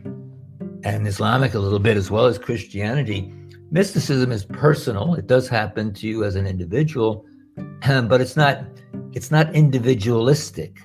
and 0.83 1.07
Islamic 1.07 1.53
a 1.53 1.59
little 1.59 1.79
bit, 1.79 1.99
as 1.99 2.11
well 2.11 2.25
as 2.25 2.39
Christianity, 2.39 3.33
mysticism 3.71 4.33
is 4.33 4.47
personal. 4.47 5.15
It 5.15 5.27
does 5.27 5.47
happen 5.47 5.93
to 5.95 6.09
you 6.09 6.25
as 6.25 6.37
an 6.37 6.47
individual, 6.47 7.27
but 7.87 8.23
it's 8.23 8.37
not 8.37 8.65
it's 9.13 9.31
not 9.31 9.55
individualistic. 9.55 10.81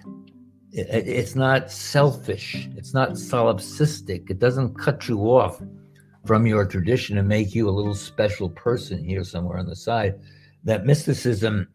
It's 0.76 1.36
not 1.36 1.72
selfish. 1.72 2.68
It's 2.76 2.96
not 2.96 3.12
solipsistic. 3.12 4.32
It 4.32 4.40
doesn't 4.40 4.74
cut 4.74 5.08
you 5.08 5.20
off 5.20 5.62
from 6.26 6.48
your 6.48 6.66
tradition 6.66 7.20
and 7.20 7.28
make 7.28 7.54
you 7.54 7.70
a 7.70 7.72
little 7.72 7.94
special 7.94 8.50
person 8.50 9.04
here 9.04 9.24
somewhere 9.24 9.60
on 9.60 9.68
the 9.68 9.76
side. 9.76 10.20
That 10.64 10.86
mysticism 10.86 11.68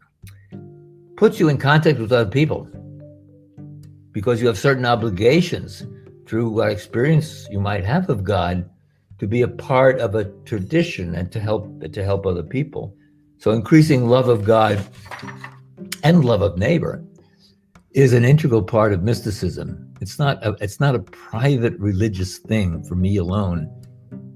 puts 1.17 1.39
you 1.39 1.49
in 1.49 1.59
contact 1.59 2.01
with 2.01 2.11
other 2.11 2.29
people 2.29 2.69
because 4.11 4.41
you 4.41 4.49
have 4.49 4.59
certain 4.59 4.85
obligations 4.85 5.87
through 6.27 6.51
what 6.51 6.73
experience 6.73 7.47
you 7.51 7.61
might 7.61 7.85
have 7.85 8.11
of 8.11 8.25
God 8.25 8.69
to 9.21 9.29
be 9.29 9.43
a 9.43 9.49
part 9.49 10.01
of 10.01 10.17
a 10.17 10.25
tradition 10.45 11.15
and 11.15 11.31
to 11.31 11.39
help 11.39 11.69
to 11.93 12.05
help 12.05 12.27
other 12.27 12.43
people. 12.43 12.97
So 13.39 13.53
increasing 13.53 14.09
love 14.09 14.29
of 14.29 14.45
God 14.45 14.85
and 16.03 16.25
love 16.25 16.43
of 16.43 16.59
neighbor 16.59 17.05
is 17.99 18.13
an 18.13 18.25
integral 18.25 18.63
part 18.63 18.93
of 18.93 19.03
mysticism. 19.03 19.93
It's 20.01 20.21
not 20.21 20.45
a, 20.47 20.57
it's 20.61 20.79
not 20.79 20.95
a 20.95 21.01
private 21.01 21.77
religious 21.81 22.39
thing 22.39 22.85
for 22.85 22.95
me 22.95 23.17
alone. 23.17 23.69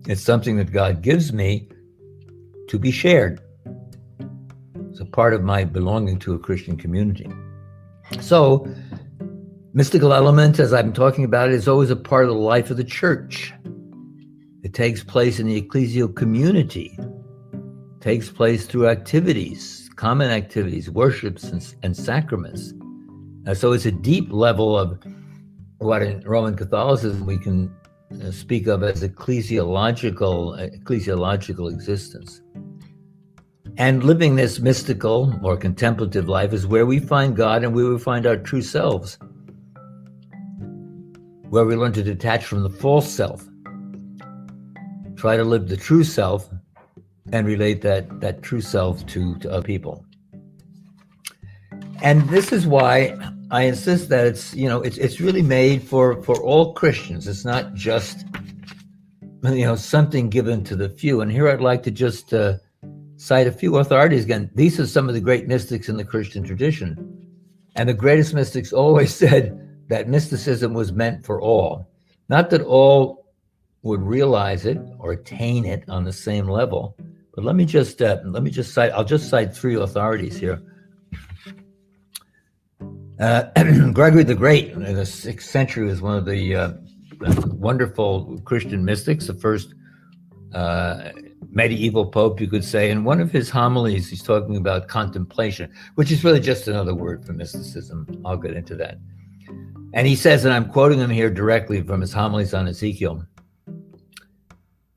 It's 0.09 0.21
something 0.21 0.57
that 0.57 0.73
God 0.73 1.01
gives 1.01 1.33
me 1.33 1.69
to 2.69 2.79
be 2.79 2.91
shared 2.91 3.41
It's 4.91 4.99
a 4.99 5.05
part 5.05 5.33
of 5.33 5.45
my 5.45 5.63
belonging 5.63 6.19
to 6.21 6.35
a 6.35 6.39
Christian 6.41 6.77
community. 6.77 7.31
So, 8.21 8.67
mystical 9.73 10.13
element, 10.13 10.59
as 10.59 10.73
I'm 10.73 10.93
talking 10.93 11.25
about, 11.25 11.51
is 11.51 11.69
always 11.69 11.91
a 11.91 11.97
part 11.97 12.25
of 12.25 12.31
the 12.31 12.41
life 12.41 12.69
of 12.71 12.79
the 12.79 12.85
church. 12.85 13.53
It 14.65 14.75
takes 14.75 15.05
place 15.05 15.39
in 15.39 15.47
the 15.47 15.63
ecclesial 15.63 16.15
community, 16.15 16.99
it 16.99 18.01
takes 18.01 18.29
place 18.29 18.67
through 18.67 18.89
activities, 18.89 19.89
common 19.95 20.31
activities, 20.31 20.91
worships, 20.91 21.45
and, 21.45 21.75
and 21.85 21.97
sacraments. 21.97 22.73
Uh, 23.47 23.55
so, 23.55 23.73
it's 23.73 23.87
a 23.87 23.93
deep 23.93 24.33
level 24.33 24.79
of 24.79 25.03
what 25.79 26.03
in 26.03 26.21
Roman 26.21 26.57
Catholicism 26.57 27.27
we 27.27 27.39
can 27.39 27.75
uh, 28.23 28.31
speak 28.31 28.67
of 28.67 28.83
as 28.83 29.03
ecclesiological 29.03 30.81
ecclesiological 30.81 31.73
existence. 31.73 32.41
And 33.79 34.05
living 34.05 34.37
this 34.37 34.61
mystical 34.61 35.35
or 35.43 35.57
contemplative 35.57 36.29
life 36.29 36.53
is 36.53 36.67
where 36.67 36.85
we 36.85 37.01
find 37.01 37.35
God 37.35 37.65
and 37.65 37.75
where 37.75 37.87
we 37.87 37.99
find 37.99 38.27
our 38.27 38.37
true 38.37 38.61
selves, 38.61 39.19
where 41.49 41.65
we 41.65 41.75
learn 41.75 41.93
to 41.95 42.03
detach 42.03 42.45
from 42.45 42.63
the 42.63 42.71
false 42.71 43.11
self, 43.11 43.49
try 45.17 45.37
to 45.37 45.45
live 45.45 45.69
the 45.69 45.77
true 45.77 46.05
self, 46.05 46.51
and 47.33 47.47
relate 47.47 47.81
that, 47.81 48.21
that 48.21 48.43
true 48.43 48.61
self 48.61 49.07
to, 49.07 49.37
to 49.39 49.51
other 49.51 49.63
people. 49.63 50.05
And 52.03 52.29
this 52.29 52.53
is 52.53 52.67
why 52.67 53.17
I 53.53 53.63
insist 53.63 54.09
that 54.09 54.27
it's 54.27 54.53
you 54.55 54.69
know 54.69 54.83
it's 54.83 54.99
it's 54.99 55.21
really 55.21 55.41
made 55.41 55.85
for 55.85 56.21
for 56.25 56.37
all 56.43 56.73
Christians. 56.73 57.29
It's 57.29 57.45
not 57.45 57.75
just 57.75 58.27
you 59.45 59.65
know 59.65 59.77
something 59.77 60.29
given 60.29 60.65
to 60.65 60.75
the 60.75 60.89
few. 60.89 61.21
And 61.21 61.31
here 61.31 61.49
I'd 61.49 61.61
like 61.61 61.85
to 61.85 61.93
just 61.93 62.35
uh, 62.35 62.55
cite 63.17 63.47
a 63.47 63.53
few 63.53 63.77
authorities 63.77 64.25
again. 64.25 64.51
These 64.57 64.81
are 64.81 64.87
some 64.87 65.09
of 65.09 65.15
the 65.15 65.21
great 65.21 65.47
mystics 65.47 65.89
in 65.89 65.97
the 65.97 66.05
Christian 66.05 66.43
tradition. 66.43 66.91
And 67.77 67.89
the 67.89 67.95
greatest 67.95 68.35
mystics 68.35 68.73
always 68.73 69.15
said 69.23 69.57
that 69.89 70.09
mysticism 70.09 70.75
was 70.75 70.93
meant 70.93 71.25
for 71.25 71.41
all. 71.41 71.89
Not 72.29 72.51
that 72.51 72.63
all 72.63 73.27
would 73.83 74.03
realize 74.03 74.67
it 74.67 74.79
or 74.99 75.13
attain 75.13 75.65
it 75.65 75.85
on 75.89 76.03
the 76.03 76.13
same 76.13 76.49
level. 76.49 76.97
But 77.35 77.45
let 77.45 77.55
me 77.55 77.65
just 77.65 78.03
uh, 78.03 78.19
let 78.25 78.43
me 78.43 78.51
just 78.51 78.75
cite. 78.75 78.91
I'll 78.91 79.05
just 79.05 79.31
cite 79.31 79.55
three 79.55 79.77
authorities 79.77 80.37
here. 80.37 80.61
Uh, 83.23 83.45
Gregory 83.93 84.25
the 84.25 84.35
Great 84.35 84.71
in 84.71 84.97
the 84.97 85.07
sixth 85.07 85.49
century 85.49 85.87
was 85.87 86.03
one 86.03 86.17
of 86.17 86.25
the 86.25 86.57
uh, 86.57 86.73
wonderful 87.47 88.41
Christian 88.45 88.85
mystics, 88.85 89.29
the 89.29 89.35
first 89.35 89.75
uh, 90.53 91.11
medieval 91.49 92.05
pope, 92.05 92.41
you 92.41 92.49
could 92.49 92.65
say. 92.65 92.91
In 92.91 93.05
one 93.05 93.21
of 93.21 93.31
his 93.31 93.49
homilies, 93.49 94.11
he's 94.11 94.25
talking 94.25 94.57
about 94.57 94.89
contemplation, 94.89 95.73
which 95.95 96.11
is 96.11 96.25
really 96.25 96.41
just 96.41 96.67
another 96.67 96.97
word 96.97 97.25
for 97.25 97.33
mysticism. 97.33 98.09
I'll 98.25 98.37
get 98.37 98.57
into 98.57 98.75
that. 98.77 98.99
And 99.95 100.05
he 100.05 100.17
says, 100.17 100.45
and 100.45 100.53
I'm 100.53 100.69
quoting 100.69 100.99
him 100.99 101.11
here 101.11 101.31
directly 101.31 101.81
from 101.81 102.01
his 102.01 102.13
homilies 102.13 102.53
on 102.55 102.67
Ezekiel 102.67 103.25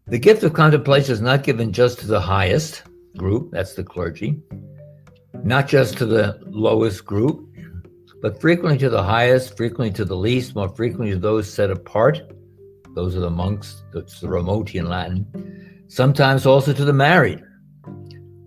the 0.07 0.19
gift 0.19 0.43
of 0.43 0.53
contemplation 0.53 1.13
is 1.13 1.21
not 1.21 1.41
given 1.41 1.73
just 1.73 1.99
to 1.99 2.05
the 2.05 2.21
highest 2.21 2.83
group, 3.17 3.49
that's 3.51 3.73
the 3.73 3.83
clergy, 3.83 4.39
not 5.43 5.67
just 5.67 5.97
to 5.97 6.05
the 6.05 6.39
lowest 6.45 7.05
group, 7.05 7.54
but 8.21 8.41
frequently 8.41 8.77
to 8.79 8.89
the 8.89 9.03
highest, 9.03 9.57
frequently 9.57 9.91
to 9.91 10.05
the 10.05 10.15
least, 10.15 10.55
more 10.55 10.69
frequently 10.69 11.11
to 11.11 11.19
those 11.19 11.51
set 11.51 11.71
apart. 11.71 12.21
Those 12.93 13.15
are 13.15 13.21
the 13.21 13.29
monks, 13.29 13.83
that's 13.93 14.19
the 14.19 14.27
remoti 14.27 14.75
in 14.75 14.87
Latin 14.87 15.25
sometimes 15.87 16.45
also 16.45 16.73
to 16.73 16.85
the 16.85 16.93
married. 16.93 17.41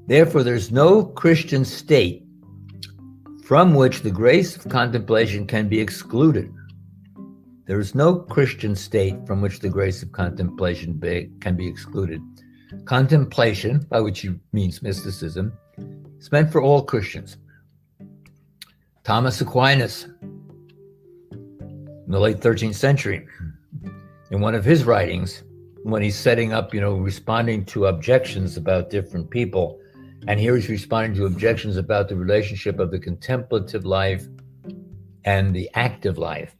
Therefore, 0.06 0.42
there's 0.42 0.72
no 0.72 1.04
Christian 1.04 1.64
state 1.64 2.22
from 3.44 3.75
which 3.75 4.02
the 4.02 4.10
grace 4.10 4.56
of 4.56 4.68
contemplation 4.68 5.46
can 5.46 5.68
be 5.68 5.80
excluded. 5.80 6.52
There 7.66 7.80
is 7.80 7.94
no 7.94 8.16
Christian 8.16 8.75
state 8.75 9.26
from 9.26 9.42
which 9.42 9.60
the 9.60 9.68
grace 9.68 10.02
of 10.02 10.12
contemplation 10.12 10.94
be, 10.94 11.30
can 11.40 11.56
be 11.56 11.66
excluded. 11.66 12.20
Contemplation, 12.84 13.87
by 13.90 14.00
which 14.00 14.20
he 14.20 14.34
means 14.52 14.82
mysticism, 14.82 15.52
is 16.18 16.32
meant 16.32 16.50
for 16.50 16.62
all 16.62 16.82
Christians. 16.82 17.37
Thomas 19.08 19.40
Aquinas 19.40 20.04
in 21.32 22.08
the 22.08 22.20
late 22.20 22.40
13th 22.40 22.74
century. 22.74 23.26
In 24.30 24.42
one 24.42 24.54
of 24.54 24.66
his 24.66 24.84
writings, 24.84 25.44
when 25.82 26.02
he's 26.02 26.14
setting 26.14 26.52
up, 26.52 26.74
you 26.74 26.80
know, 26.82 26.92
responding 26.92 27.64
to 27.64 27.86
objections 27.86 28.58
about 28.58 28.90
different 28.90 29.30
people, 29.30 29.80
and 30.26 30.38
here 30.38 30.54
he's 30.54 30.68
responding 30.68 31.14
to 31.14 31.24
objections 31.24 31.78
about 31.78 32.10
the 32.10 32.16
relationship 32.16 32.78
of 32.78 32.90
the 32.90 32.98
contemplative 32.98 33.86
life 33.86 34.26
and 35.24 35.56
the 35.56 35.70
active 35.72 36.18
life. 36.18 36.54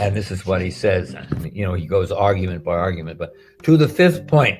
And 0.00 0.16
this 0.16 0.32
is 0.32 0.44
what 0.44 0.62
he 0.62 0.70
says. 0.72 1.14
You 1.52 1.64
know, 1.64 1.74
he 1.74 1.86
goes 1.86 2.10
argument 2.10 2.64
by 2.64 2.72
argument. 2.72 3.20
But 3.20 3.34
to 3.62 3.76
the 3.76 3.86
fifth 3.86 4.26
point, 4.26 4.58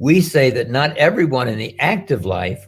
we 0.00 0.20
say 0.20 0.50
that 0.50 0.68
not 0.68 0.96
everyone 0.96 1.46
in 1.46 1.58
the 1.58 1.78
active 1.78 2.24
life 2.26 2.66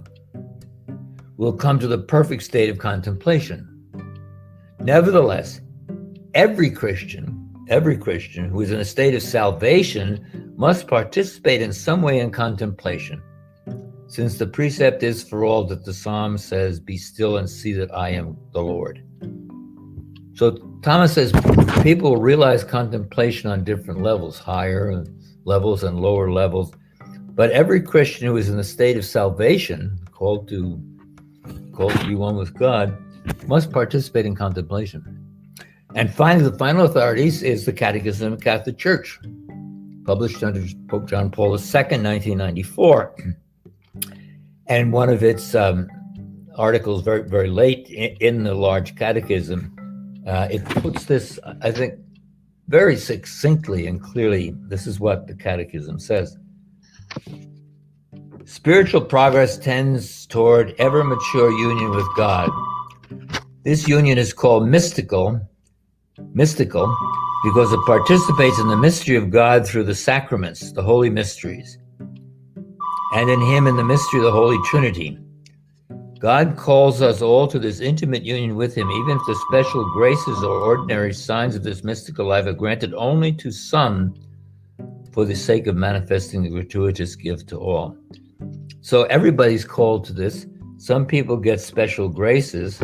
will 1.36 1.52
come 1.52 1.78
to 1.78 1.86
the 1.86 1.98
perfect 1.98 2.42
state 2.42 2.70
of 2.70 2.78
contemplation. 2.78 3.68
Nevertheless, 4.80 5.60
every 6.34 6.70
Christian, 6.70 7.50
every 7.68 7.96
Christian 7.96 8.48
who 8.48 8.60
is 8.60 8.70
in 8.70 8.80
a 8.80 8.84
state 8.84 9.14
of 9.14 9.22
salvation 9.22 10.52
must 10.56 10.86
participate 10.86 11.60
in 11.60 11.72
some 11.72 12.02
way 12.02 12.20
in 12.20 12.30
contemplation. 12.30 13.22
Since 14.06 14.38
the 14.38 14.46
precept 14.46 15.02
is 15.02 15.28
for 15.28 15.44
all 15.44 15.64
that 15.64 15.84
the 15.84 15.94
psalm 15.94 16.38
says, 16.38 16.78
Be 16.78 16.96
still 16.96 17.36
and 17.38 17.50
see 17.50 17.72
that 17.72 17.92
I 17.94 18.10
am 18.10 18.36
the 18.52 18.60
Lord. 18.60 19.02
So 20.34 20.52
Thomas 20.82 21.14
says 21.14 21.32
people 21.82 22.16
realize 22.18 22.62
contemplation 22.64 23.50
on 23.50 23.64
different 23.64 24.02
levels, 24.02 24.38
higher 24.38 25.04
levels 25.44 25.82
and 25.82 26.00
lower 26.00 26.30
levels. 26.30 26.72
But 27.30 27.50
every 27.50 27.80
Christian 27.80 28.26
who 28.26 28.36
is 28.36 28.48
in 28.48 28.56
the 28.56 28.64
state 28.64 28.96
of 28.96 29.04
salvation, 29.04 29.98
called 30.12 30.48
to 30.48 30.80
to 31.76 32.06
be 32.06 32.14
one 32.14 32.36
with 32.36 32.54
God, 32.54 32.96
must 33.46 33.72
participate 33.72 34.26
in 34.26 34.34
contemplation. 34.34 35.24
And 35.94 36.12
finally, 36.12 36.50
the 36.50 36.58
final 36.58 36.84
authorities 36.84 37.42
is 37.42 37.66
the 37.66 37.72
Catechism 37.72 38.32
of 38.32 38.38
the 38.38 38.44
Catholic 38.44 38.78
Church, 38.78 39.20
published 40.04 40.42
under 40.42 40.64
Pope 40.88 41.08
John 41.08 41.30
Paul 41.30 41.50
II, 41.50 41.56
1994. 41.56 43.14
And 44.66 44.92
one 44.92 45.08
of 45.08 45.22
its 45.22 45.54
um, 45.54 45.88
articles, 46.56 47.02
very 47.02 47.28
very 47.28 47.50
late 47.50 47.88
in, 47.88 48.16
in 48.20 48.42
the 48.44 48.54
large 48.54 48.96
catechism, 48.96 49.70
uh, 50.26 50.48
it 50.50 50.64
puts 50.64 51.04
this, 51.04 51.38
I 51.62 51.70
think, 51.70 51.94
very 52.68 52.96
succinctly 52.96 53.86
and 53.86 54.02
clearly. 54.02 54.54
This 54.68 54.86
is 54.86 54.98
what 54.98 55.26
the 55.26 55.34
catechism 55.34 55.98
says. 55.98 56.38
Spiritual 58.46 59.00
progress 59.00 59.56
tends 59.56 60.26
toward 60.26 60.74
ever 60.78 61.02
mature 61.02 61.50
union 61.50 61.90
with 61.92 62.06
God. 62.14 62.50
This 63.62 63.88
union 63.88 64.18
is 64.18 64.34
called 64.34 64.68
mystical, 64.68 65.40
mystical, 66.34 66.94
because 67.42 67.72
it 67.72 67.80
participates 67.86 68.58
in 68.58 68.68
the 68.68 68.76
mystery 68.76 69.16
of 69.16 69.30
God 69.30 69.66
through 69.66 69.84
the 69.84 69.94
sacraments, 69.94 70.72
the 70.72 70.82
holy 70.82 71.08
mysteries, 71.08 71.78
and 73.14 73.30
in 73.30 73.40
Him 73.40 73.66
in 73.66 73.76
the 73.76 73.84
mystery 73.84 74.20
of 74.20 74.26
the 74.26 74.32
Holy 74.32 74.58
Trinity. 74.66 75.18
God 76.18 76.58
calls 76.58 77.00
us 77.00 77.22
all 77.22 77.48
to 77.48 77.58
this 77.58 77.80
intimate 77.80 78.24
union 78.24 78.56
with 78.56 78.74
Him, 78.74 78.90
even 78.90 79.16
if 79.16 79.22
the 79.26 79.42
special 79.48 79.90
graces 79.94 80.44
or 80.44 80.60
ordinary 80.60 81.14
signs 81.14 81.54
of 81.54 81.62
this 81.62 81.82
mystical 81.82 82.26
life 82.26 82.44
are 82.44 82.52
granted 82.52 82.92
only 82.92 83.32
to 83.32 83.50
some 83.50 84.14
for 85.12 85.24
the 85.24 85.34
sake 85.34 85.66
of 85.66 85.76
manifesting 85.76 86.42
the 86.42 86.50
gratuitous 86.50 87.14
gift 87.16 87.48
to 87.48 87.58
all. 87.58 87.96
So 88.84 89.04
everybody's 89.04 89.64
called 89.64 90.04
to 90.04 90.12
this. 90.12 90.44
Some 90.76 91.06
people 91.06 91.38
get 91.38 91.58
special 91.58 92.06
graces, 92.06 92.82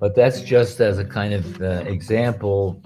but 0.00 0.14
that's 0.14 0.40
just 0.40 0.80
as 0.80 0.98
a 0.98 1.04
kind 1.04 1.34
of 1.34 1.60
uh, 1.60 1.84
example, 1.86 2.82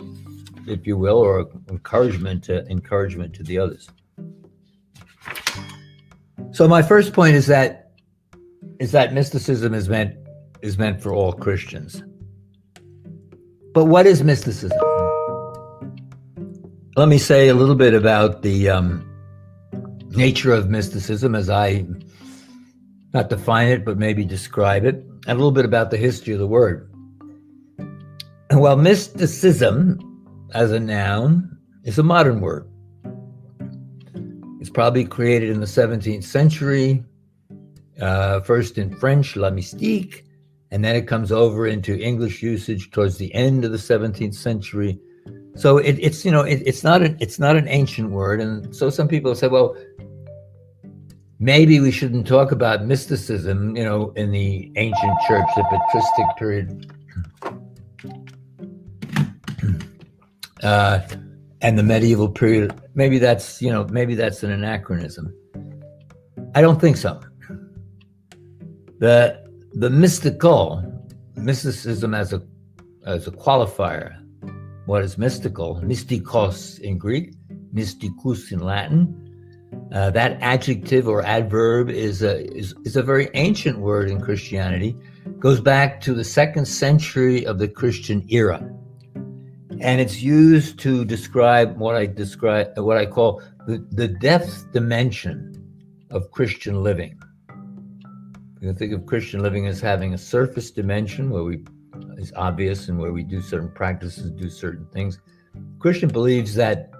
if 0.66 0.84
you 0.84 0.96
will, 0.96 1.18
or 1.18 1.48
encouragement 1.70 2.42
to 2.44 2.66
encouragement 2.66 3.34
to 3.34 3.44
the 3.44 3.56
others. 3.56 3.88
So 6.50 6.66
my 6.66 6.82
first 6.82 7.12
point 7.12 7.36
is 7.36 7.46
that 7.46 7.92
is 8.80 8.90
that 8.90 9.14
mysticism 9.14 9.72
is 9.72 9.88
meant 9.88 10.16
is 10.60 10.76
meant 10.76 11.00
for 11.00 11.14
all 11.14 11.32
Christians. 11.34 12.02
But 13.74 13.84
what 13.84 14.06
is 14.06 14.24
mysticism? 14.24 14.80
Let 16.96 17.06
me 17.06 17.18
say 17.18 17.46
a 17.46 17.54
little 17.54 17.76
bit 17.76 17.94
about 17.94 18.42
the 18.42 18.70
um, 18.70 19.08
nature 20.10 20.52
of 20.52 20.68
mysticism 20.68 21.36
as 21.36 21.48
I 21.48 21.86
not 23.16 23.30
define 23.30 23.68
it, 23.68 23.82
but 23.82 23.96
maybe 23.96 24.24
describe 24.24 24.84
it, 24.84 24.96
and 24.96 25.30
a 25.30 25.34
little 25.34 25.50
bit 25.50 25.64
about 25.64 25.90
the 25.90 25.96
history 25.96 26.34
of 26.34 26.38
the 26.38 26.46
word. 26.46 26.92
Well, 28.50 28.76
mysticism 28.76 29.98
as 30.52 30.70
a 30.70 30.78
noun 30.78 31.56
is 31.84 31.98
a 31.98 32.02
modern 32.02 32.42
word. 32.42 32.68
It's 34.60 34.68
probably 34.68 35.04
created 35.04 35.48
in 35.48 35.60
the 35.60 35.66
17th 35.66 36.24
century, 36.24 37.02
uh, 38.00 38.40
first 38.40 38.76
in 38.76 38.94
French, 38.94 39.34
la 39.34 39.50
mystique, 39.50 40.24
and 40.70 40.84
then 40.84 40.94
it 40.94 41.06
comes 41.06 41.32
over 41.32 41.66
into 41.66 41.98
English 41.98 42.42
usage 42.42 42.90
towards 42.90 43.16
the 43.16 43.34
end 43.34 43.64
of 43.64 43.72
the 43.72 43.78
17th 43.78 44.34
century. 44.34 45.00
So 45.54 45.78
it, 45.78 45.98
it's 45.98 46.22
you 46.22 46.30
know 46.30 46.42
it, 46.42 46.62
it's 46.66 46.84
not 46.84 47.00
an 47.00 47.16
it's 47.18 47.38
not 47.38 47.56
an 47.56 47.66
ancient 47.66 48.10
word, 48.10 48.42
and 48.42 48.76
so 48.76 48.90
some 48.90 49.08
people 49.08 49.34
say, 49.34 49.48
well, 49.48 49.74
maybe 51.38 51.80
we 51.80 51.90
shouldn't 51.90 52.26
talk 52.26 52.52
about 52.52 52.84
mysticism, 52.84 53.76
you 53.76 53.84
know, 53.84 54.10
in 54.16 54.30
the 54.30 54.72
ancient 54.76 55.18
church, 55.26 55.46
the 55.56 55.64
patristic 55.64 56.26
period, 56.38 56.92
uh, 60.62 61.00
and 61.60 61.78
the 61.78 61.82
medieval 61.82 62.28
period. 62.28 62.74
Maybe 62.94 63.18
that's, 63.18 63.60
you 63.60 63.70
know, 63.70 63.86
maybe 63.90 64.14
that's 64.14 64.42
an 64.42 64.50
anachronism. 64.50 65.34
I 66.54 66.60
don't 66.60 66.80
think 66.80 66.96
so. 66.96 67.20
The 68.98 69.44
the 69.74 69.90
mystical, 69.90 70.82
mysticism 71.36 72.14
as 72.14 72.32
a 72.32 72.42
as 73.04 73.26
a 73.26 73.30
qualifier, 73.30 74.16
what 74.86 75.04
is 75.04 75.18
mystical? 75.18 75.82
Mystikos 75.84 76.80
in 76.80 76.96
Greek, 76.96 77.34
mysticus 77.74 78.52
in 78.52 78.60
Latin 78.60 79.25
uh, 79.92 80.10
that 80.10 80.38
adjective 80.40 81.08
or 81.08 81.24
adverb 81.24 81.90
is 81.90 82.22
a, 82.22 82.44
is, 82.56 82.74
is 82.84 82.96
a 82.96 83.02
very 83.02 83.28
ancient 83.34 83.78
word 83.78 84.10
in 84.10 84.20
Christianity, 84.20 84.96
goes 85.38 85.60
back 85.60 86.00
to 86.02 86.14
the 86.14 86.24
second 86.24 86.66
century 86.66 87.46
of 87.46 87.58
the 87.58 87.68
Christian 87.68 88.24
era. 88.28 88.60
And 89.80 90.00
it's 90.00 90.22
used 90.22 90.78
to 90.80 91.04
describe 91.04 91.76
what 91.76 91.96
I 91.96 92.06
describe, 92.06 92.78
what 92.78 92.96
I 92.96 93.06
call 93.06 93.42
the, 93.66 93.86
the 93.90 94.08
depth 94.08 94.72
dimension 94.72 95.52
of 96.10 96.30
Christian 96.30 96.82
living. 96.82 97.20
You 98.60 98.68
can 98.68 98.76
think 98.76 98.92
of 98.92 99.06
Christian 99.06 99.42
living 99.42 99.66
as 99.66 99.80
having 99.80 100.14
a 100.14 100.18
surface 100.18 100.70
dimension 100.70 101.30
where 101.30 101.44
we 101.44 101.62
is 102.16 102.32
obvious 102.36 102.88
and 102.88 102.98
where 102.98 103.12
we 103.12 103.22
do 103.22 103.40
certain 103.40 103.70
practices, 103.70 104.30
do 104.30 104.48
certain 104.48 104.86
things. 104.92 105.18
Christian 105.78 106.08
believes 106.08 106.54
that 106.54 106.90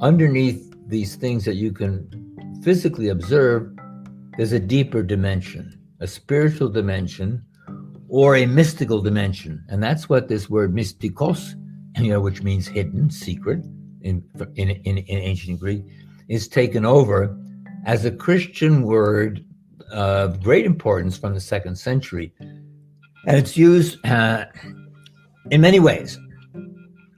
underneath 0.00 0.74
these 0.86 1.16
things 1.16 1.44
that 1.44 1.56
you 1.56 1.72
can 1.72 2.08
physically 2.62 3.08
observe, 3.08 3.70
there's 4.36 4.52
a 4.52 4.60
deeper 4.60 5.02
dimension, 5.02 5.80
a 6.00 6.06
spiritual 6.06 6.68
dimension, 6.68 7.42
or 8.08 8.36
a 8.36 8.46
mystical 8.46 9.00
dimension. 9.00 9.64
And 9.68 9.82
that's 9.82 10.08
what 10.08 10.28
this 10.28 10.48
word 10.48 10.74
mystikos, 10.74 11.54
you 11.98 12.10
know, 12.10 12.20
which 12.20 12.42
means 12.42 12.66
hidden, 12.66 13.10
secret 13.10 13.64
in, 14.02 14.22
in, 14.54 14.70
in, 14.70 14.98
in 14.98 15.18
ancient 15.18 15.60
Greek, 15.60 15.84
is 16.28 16.48
taken 16.48 16.84
over 16.84 17.36
as 17.84 18.04
a 18.04 18.10
Christian 18.10 18.82
word 18.82 19.44
of 19.92 20.42
great 20.42 20.66
importance 20.66 21.16
from 21.16 21.34
the 21.34 21.40
second 21.40 21.76
century. 21.76 22.32
And 23.26 23.36
it's 23.36 23.56
used 23.56 24.04
uh, 24.06 24.46
in 25.50 25.60
many 25.60 25.80
ways. 25.80 26.18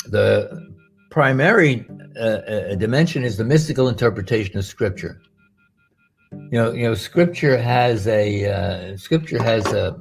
The 0.06 0.68
primary 1.10 1.86
uh, 2.18 2.74
dimension 2.74 3.24
is 3.24 3.36
the 3.36 3.44
mystical 3.44 3.88
interpretation 3.88 4.58
of 4.58 4.64
Scripture. 4.64 5.20
You 6.32 6.58
know, 6.58 6.72
you 6.72 6.82
know, 6.82 6.94
Scripture 6.94 7.56
has 7.56 8.06
a 8.06 8.46
uh, 8.46 8.96
Scripture 8.96 9.42
has 9.42 9.66
a 9.72 9.98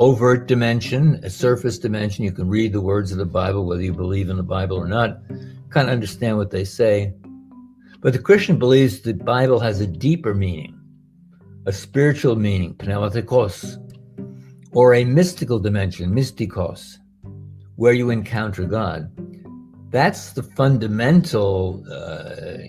overt 0.00 0.46
dimension, 0.46 1.20
a 1.22 1.30
surface 1.30 1.78
dimension. 1.78 2.24
You 2.24 2.32
can 2.32 2.48
read 2.48 2.72
the 2.72 2.80
words 2.80 3.12
of 3.12 3.18
the 3.18 3.26
Bible, 3.26 3.66
whether 3.66 3.82
you 3.82 3.92
believe 3.92 4.30
in 4.30 4.36
the 4.36 4.42
Bible 4.42 4.76
or 4.76 4.88
not, 4.88 5.20
kind 5.70 5.88
of 5.88 5.92
understand 5.92 6.36
what 6.36 6.50
they 6.50 6.64
say. 6.64 7.12
But 8.00 8.12
the 8.12 8.20
Christian 8.20 8.58
believes 8.58 9.00
the 9.00 9.14
Bible 9.14 9.58
has 9.58 9.80
a 9.80 9.86
deeper 9.86 10.34
meaning, 10.34 10.78
a 11.66 11.72
spiritual 11.72 12.36
meaning, 12.36 12.74
pneumatikos, 12.74 13.76
or 14.72 14.94
a 14.94 15.04
mystical 15.04 15.58
dimension, 15.58 16.14
mystikos, 16.14 16.98
where 17.76 17.92
you 17.92 18.10
encounter 18.10 18.64
God. 18.64 19.10
That's 19.90 20.32
the 20.32 20.42
fundamental 20.42 21.82
uh, 21.90 22.68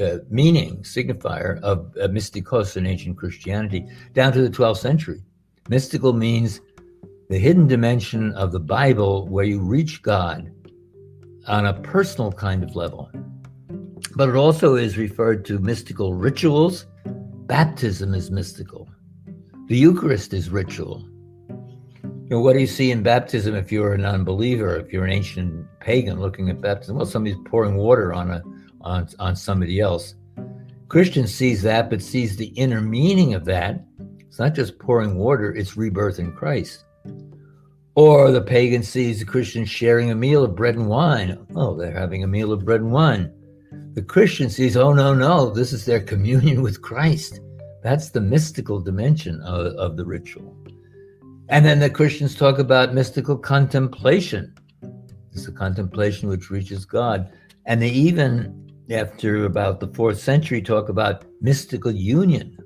uh, 0.00 0.18
meaning, 0.30 0.82
signifier 0.82 1.60
of 1.62 1.92
uh, 1.96 2.06
mystikos 2.06 2.76
in 2.76 2.86
ancient 2.86 3.18
Christianity 3.18 3.88
down 4.12 4.32
to 4.32 4.42
the 4.42 4.50
12th 4.50 4.78
century. 4.78 5.22
Mystical 5.68 6.12
means 6.12 6.60
the 7.28 7.38
hidden 7.38 7.66
dimension 7.66 8.32
of 8.34 8.52
the 8.52 8.60
Bible 8.60 9.26
where 9.26 9.44
you 9.44 9.60
reach 9.60 10.02
God 10.02 10.52
on 11.48 11.66
a 11.66 11.80
personal 11.80 12.30
kind 12.30 12.62
of 12.62 12.76
level. 12.76 13.10
But 14.14 14.28
it 14.28 14.36
also 14.36 14.76
is 14.76 14.96
referred 14.96 15.44
to 15.46 15.58
mystical 15.58 16.14
rituals. 16.14 16.86
Baptism 17.46 18.14
is 18.14 18.30
mystical. 18.30 18.88
The 19.66 19.76
Eucharist 19.76 20.32
is 20.32 20.50
ritual. 20.50 21.08
You 22.24 22.38
know, 22.38 22.40
what 22.40 22.54
do 22.54 22.60
you 22.60 22.66
see 22.66 22.90
in 22.90 23.02
baptism 23.02 23.54
if 23.54 23.70
you're 23.70 23.92
an 23.92 24.04
unbeliever, 24.04 24.76
if 24.76 24.92
you're 24.92 25.04
an 25.04 25.12
ancient 25.12 25.66
pagan 25.80 26.20
looking 26.20 26.48
at 26.48 26.60
baptism? 26.60 26.96
Well, 26.96 27.06
somebody's 27.06 27.38
pouring 27.44 27.76
water 27.76 28.12
on 28.12 28.30
a 28.30 28.42
on, 28.82 29.08
on 29.18 29.36
somebody 29.36 29.80
else. 29.80 30.14
Christian 30.88 31.26
sees 31.26 31.62
that, 31.62 31.88
but 31.88 32.02
sees 32.02 32.36
the 32.36 32.48
inner 32.48 32.80
meaning 32.80 33.34
of 33.34 33.44
that. 33.46 33.84
It's 34.18 34.38
not 34.38 34.54
just 34.54 34.78
pouring 34.78 35.16
water, 35.16 35.54
it's 35.54 35.76
rebirth 35.76 36.18
in 36.18 36.32
Christ. 36.32 36.84
Or 37.94 38.30
the 38.30 38.40
pagan 38.40 38.82
sees 38.82 39.18
the 39.18 39.26
Christian 39.26 39.64
sharing 39.64 40.10
a 40.10 40.14
meal 40.14 40.44
of 40.44 40.56
bread 40.56 40.76
and 40.76 40.88
wine. 40.88 41.46
Oh, 41.54 41.76
they're 41.76 41.92
having 41.92 42.24
a 42.24 42.26
meal 42.26 42.52
of 42.52 42.64
bread 42.64 42.80
and 42.80 42.92
wine. 42.92 43.32
The 43.94 44.02
Christian 44.02 44.48
sees, 44.48 44.76
oh, 44.76 44.92
no, 44.92 45.14
no, 45.14 45.50
this 45.50 45.72
is 45.72 45.84
their 45.84 46.00
communion 46.00 46.62
with 46.66 46.80
Christ. 46.80 47.40
That's 47.82 48.10
the 48.10 48.20
mystical 48.20 48.80
dimension 48.80 49.40
of, 49.42 49.74
of 49.76 49.96
the 49.96 50.04
ritual. 50.04 50.56
And 51.52 51.66
then 51.66 51.80
the 51.80 51.90
Christians 51.90 52.34
talk 52.34 52.58
about 52.58 52.94
mystical 52.94 53.36
contemplation. 53.36 54.54
It's 55.34 55.46
a 55.46 55.52
contemplation 55.52 56.30
which 56.30 56.48
reaches 56.48 56.86
God. 56.86 57.30
And 57.66 57.82
they 57.82 57.90
even, 57.90 58.72
after 58.90 59.44
about 59.44 59.78
the 59.78 59.88
fourth 59.88 60.18
century, 60.18 60.62
talk 60.62 60.88
about 60.88 61.26
mystical 61.42 61.92
union, 61.92 62.56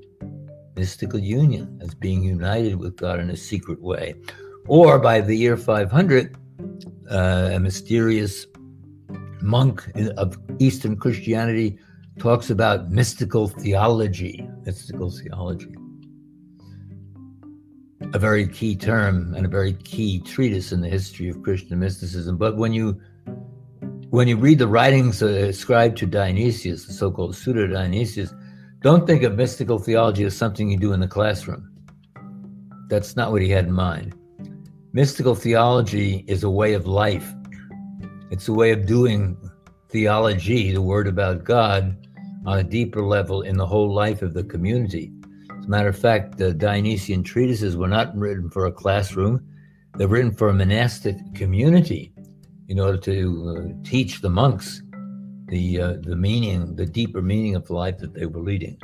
mystical 0.76 1.18
union 1.18 1.80
as 1.82 1.96
being 1.96 2.22
united 2.22 2.76
with 2.76 2.94
God 2.96 3.18
in 3.18 3.30
a 3.30 3.36
secret 3.36 3.82
way. 3.82 4.14
Or 4.68 5.00
by 5.00 5.20
the 5.20 5.34
year 5.36 5.56
500, 5.56 6.36
uh, 7.10 7.50
a 7.54 7.58
mysterious 7.58 8.46
monk 9.42 9.82
of 10.16 10.38
Eastern 10.60 10.96
Christianity 10.96 11.76
talks 12.20 12.50
about 12.50 12.92
mystical 12.92 13.48
theology. 13.48 14.48
Mystical 14.64 15.10
theology. 15.10 15.74
A 18.14 18.18
very 18.18 18.46
key 18.46 18.76
term 18.76 19.34
and 19.34 19.44
a 19.44 19.48
very 19.48 19.74
key 19.74 20.20
treatise 20.20 20.72
in 20.72 20.80
the 20.80 20.88
history 20.88 21.28
of 21.28 21.42
Christian 21.42 21.78
mysticism. 21.78 22.36
But 22.36 22.56
when 22.56 22.72
you 22.72 23.00
when 24.10 24.28
you 24.28 24.36
read 24.36 24.58
the 24.58 24.68
writings 24.68 25.20
ascribed 25.20 25.98
to 25.98 26.06
Dionysius, 26.06 26.86
the 26.86 26.92
so-called 26.92 27.34
pseudo 27.36 27.66
Dionysius, 27.66 28.32
don't 28.80 29.06
think 29.06 29.22
of 29.24 29.34
mystical 29.34 29.78
theology 29.78 30.24
as 30.24 30.36
something 30.36 30.70
you 30.70 30.78
do 30.78 30.92
in 30.92 31.00
the 31.00 31.08
classroom. 31.08 31.70
That's 32.88 33.16
not 33.16 33.32
what 33.32 33.42
he 33.42 33.50
had 33.50 33.66
in 33.66 33.72
mind. 33.72 34.14
Mystical 34.92 35.34
theology 35.34 36.24
is 36.28 36.44
a 36.44 36.50
way 36.50 36.72
of 36.74 36.86
life. 36.86 37.34
It's 38.30 38.48
a 38.48 38.52
way 38.52 38.70
of 38.70 38.86
doing 38.86 39.36
theology, 39.90 40.72
the 40.72 40.80
word 40.80 41.08
about 41.08 41.44
God, 41.44 41.96
on 42.46 42.58
a 42.58 42.64
deeper 42.64 43.02
level 43.02 43.42
in 43.42 43.56
the 43.56 43.66
whole 43.66 43.92
life 43.92 44.22
of 44.22 44.34
the 44.34 44.44
community. 44.44 45.12
Matter 45.66 45.88
of 45.88 45.98
fact, 45.98 46.38
the 46.38 46.52
Dionysian 46.52 47.22
treatises 47.22 47.76
were 47.76 47.88
not 47.88 48.16
written 48.16 48.50
for 48.50 48.66
a 48.66 48.72
classroom, 48.72 49.44
they're 49.94 50.08
written 50.08 50.32
for 50.32 50.48
a 50.48 50.54
monastic 50.54 51.16
community 51.34 52.12
in 52.68 52.78
order 52.78 52.98
to 52.98 53.56
uh, 53.56 53.88
teach 53.88 54.20
the 54.20 54.30
monks 54.30 54.82
the, 55.48 55.80
uh, 55.80 55.94
the 56.02 56.16
meaning, 56.16 56.74
the 56.76 56.86
deeper 56.86 57.22
meaning 57.22 57.54
of 57.54 57.66
the 57.66 57.74
life 57.74 57.98
that 57.98 58.14
they 58.14 58.26
were 58.26 58.40
leading. 58.40 58.78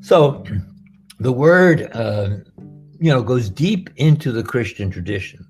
So 0.00 0.44
the 1.20 1.32
word, 1.32 1.88
uh, 1.94 2.38
you 2.98 3.10
know, 3.10 3.22
goes 3.22 3.48
deep 3.48 3.90
into 3.96 4.32
the 4.32 4.42
Christian 4.42 4.90
tradition 4.90 5.46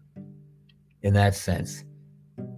in 1.03 1.15
that 1.15 1.35
sense. 1.35 1.85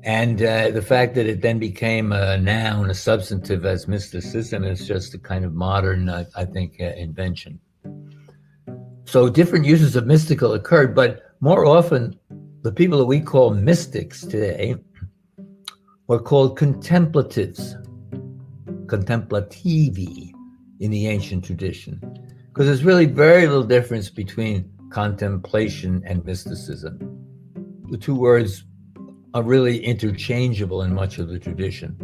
And 0.02 0.42
uh, 0.42 0.70
the 0.70 0.82
fact 0.82 1.14
that 1.14 1.26
it 1.26 1.40
then 1.40 1.58
became 1.58 2.12
a 2.12 2.36
noun, 2.36 2.90
a 2.90 2.94
substantive 2.94 3.64
as 3.64 3.88
mysticism, 3.88 4.62
is 4.62 4.86
just 4.86 5.14
a 5.14 5.18
kind 5.18 5.44
of 5.44 5.54
modern, 5.54 6.08
uh, 6.08 6.24
I 6.36 6.44
think, 6.44 6.76
uh, 6.78 6.84
invention. 6.96 7.58
So 9.04 9.28
different 9.28 9.64
uses 9.64 9.96
of 9.96 10.06
mystical 10.06 10.54
occurred, 10.54 10.94
but 10.94 11.22
more 11.40 11.66
often, 11.66 12.18
the 12.62 12.72
people 12.72 12.98
that 12.98 13.04
we 13.04 13.20
call 13.20 13.50
mystics 13.50 14.22
today 14.22 14.76
were 16.06 16.18
called 16.18 16.56
contemplatives, 16.56 17.76
contemplativi 18.86 20.32
in 20.80 20.90
the 20.90 21.06
ancient 21.06 21.44
tradition, 21.44 22.00
because 22.48 22.66
there's 22.66 22.84
really 22.84 23.06
very 23.06 23.46
little 23.46 23.64
difference 23.64 24.08
between 24.10 24.70
contemplation 24.90 26.02
and 26.06 26.24
mysticism. 26.24 26.98
The 27.90 27.98
two 27.98 28.14
words 28.14 28.64
are 29.34 29.42
really 29.42 29.84
interchangeable 29.84 30.82
in 30.82 30.94
much 30.94 31.18
of 31.18 31.28
the 31.28 31.38
tradition. 31.38 31.96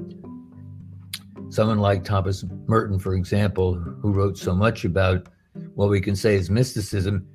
Someone 1.48 1.78
like 1.78 2.04
Thomas 2.04 2.44
Merton, 2.66 2.98
for 2.98 3.14
example, 3.14 3.74
who 3.74 4.12
wrote 4.12 4.36
so 4.36 4.54
much 4.54 4.84
about 4.84 5.28
what 5.80 5.88
we 5.88 5.98
can 5.98 6.14
say 6.14 6.34
is 6.34 6.50
mysticism, 6.50 7.26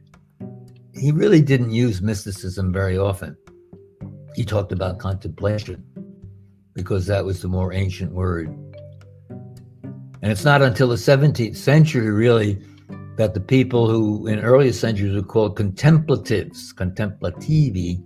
he 0.93 1.11
really 1.11 1.41
didn't 1.41 1.71
use 1.71 1.99
mysticism 1.99 2.71
very 2.71 2.95
often. 2.95 3.35
He 4.35 4.45
talked 4.45 4.71
about 4.71 4.99
contemplation 4.99 5.83
because 6.75 7.07
that 7.07 7.25
was 7.25 7.41
the 7.41 7.47
more 7.47 7.73
ancient 7.73 8.13
word. 8.13 8.49
And 10.21 10.31
it's 10.31 10.45
not 10.45 10.61
until 10.61 10.89
the 10.89 10.95
17th 10.95 11.55
century, 11.55 12.11
really, 12.11 12.61
that 13.15 13.33
the 13.33 13.39
people 13.39 13.89
who 13.89 14.27
in 14.27 14.37
earlier 14.37 14.73
centuries 14.73 15.15
were 15.15 15.23
called 15.23 15.55
contemplatives, 15.55 16.71
contemplativi, 16.71 17.99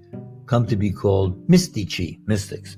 come 0.45 0.65
to 0.67 0.78
be 0.78 0.89
called 0.89 1.45
mystici, 1.49 2.17
mystics. 2.28 2.78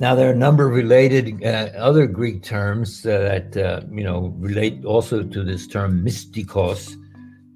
Now, 0.00 0.14
there 0.14 0.28
are 0.28 0.32
a 0.32 0.36
number 0.36 0.66
of 0.66 0.74
related 0.74 1.44
uh, 1.44 1.70
other 1.76 2.06
Greek 2.06 2.42
terms 2.42 3.02
that, 3.02 3.56
uh, 3.56 3.80
you 3.90 4.04
know, 4.04 4.32
relate 4.38 4.84
also 4.84 5.24
to 5.24 5.42
this 5.42 5.66
term 5.66 6.04
mystikos, 6.04 6.94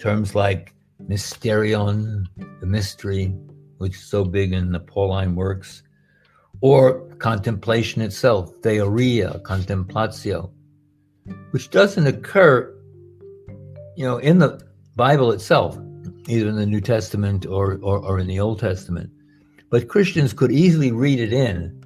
terms 0.00 0.34
like 0.34 0.74
mysterion, 1.08 2.26
the 2.60 2.66
mystery, 2.66 3.26
which 3.78 3.94
is 3.94 4.02
so 4.02 4.24
big 4.24 4.52
in 4.52 4.72
the 4.72 4.80
Pauline 4.80 5.36
works, 5.36 5.84
or 6.60 7.08
contemplation 7.18 8.02
itself, 8.02 8.52
theoria, 8.62 9.40
contemplatio, 9.42 10.50
which 11.52 11.70
doesn't 11.70 12.06
occur, 12.06 12.74
you 13.96 14.04
know, 14.04 14.18
in 14.18 14.38
the 14.38 14.60
Bible 14.96 15.30
itself 15.30 15.78
either 16.28 16.48
in 16.48 16.56
the 16.56 16.66
New 16.66 16.80
Testament 16.80 17.46
or, 17.46 17.78
or, 17.82 17.98
or 17.98 18.18
in 18.18 18.26
the 18.26 18.40
Old 18.40 18.60
Testament. 18.60 19.10
But 19.70 19.88
Christians 19.88 20.32
could 20.32 20.52
easily 20.52 20.92
read 20.92 21.18
it 21.18 21.32
in. 21.32 21.81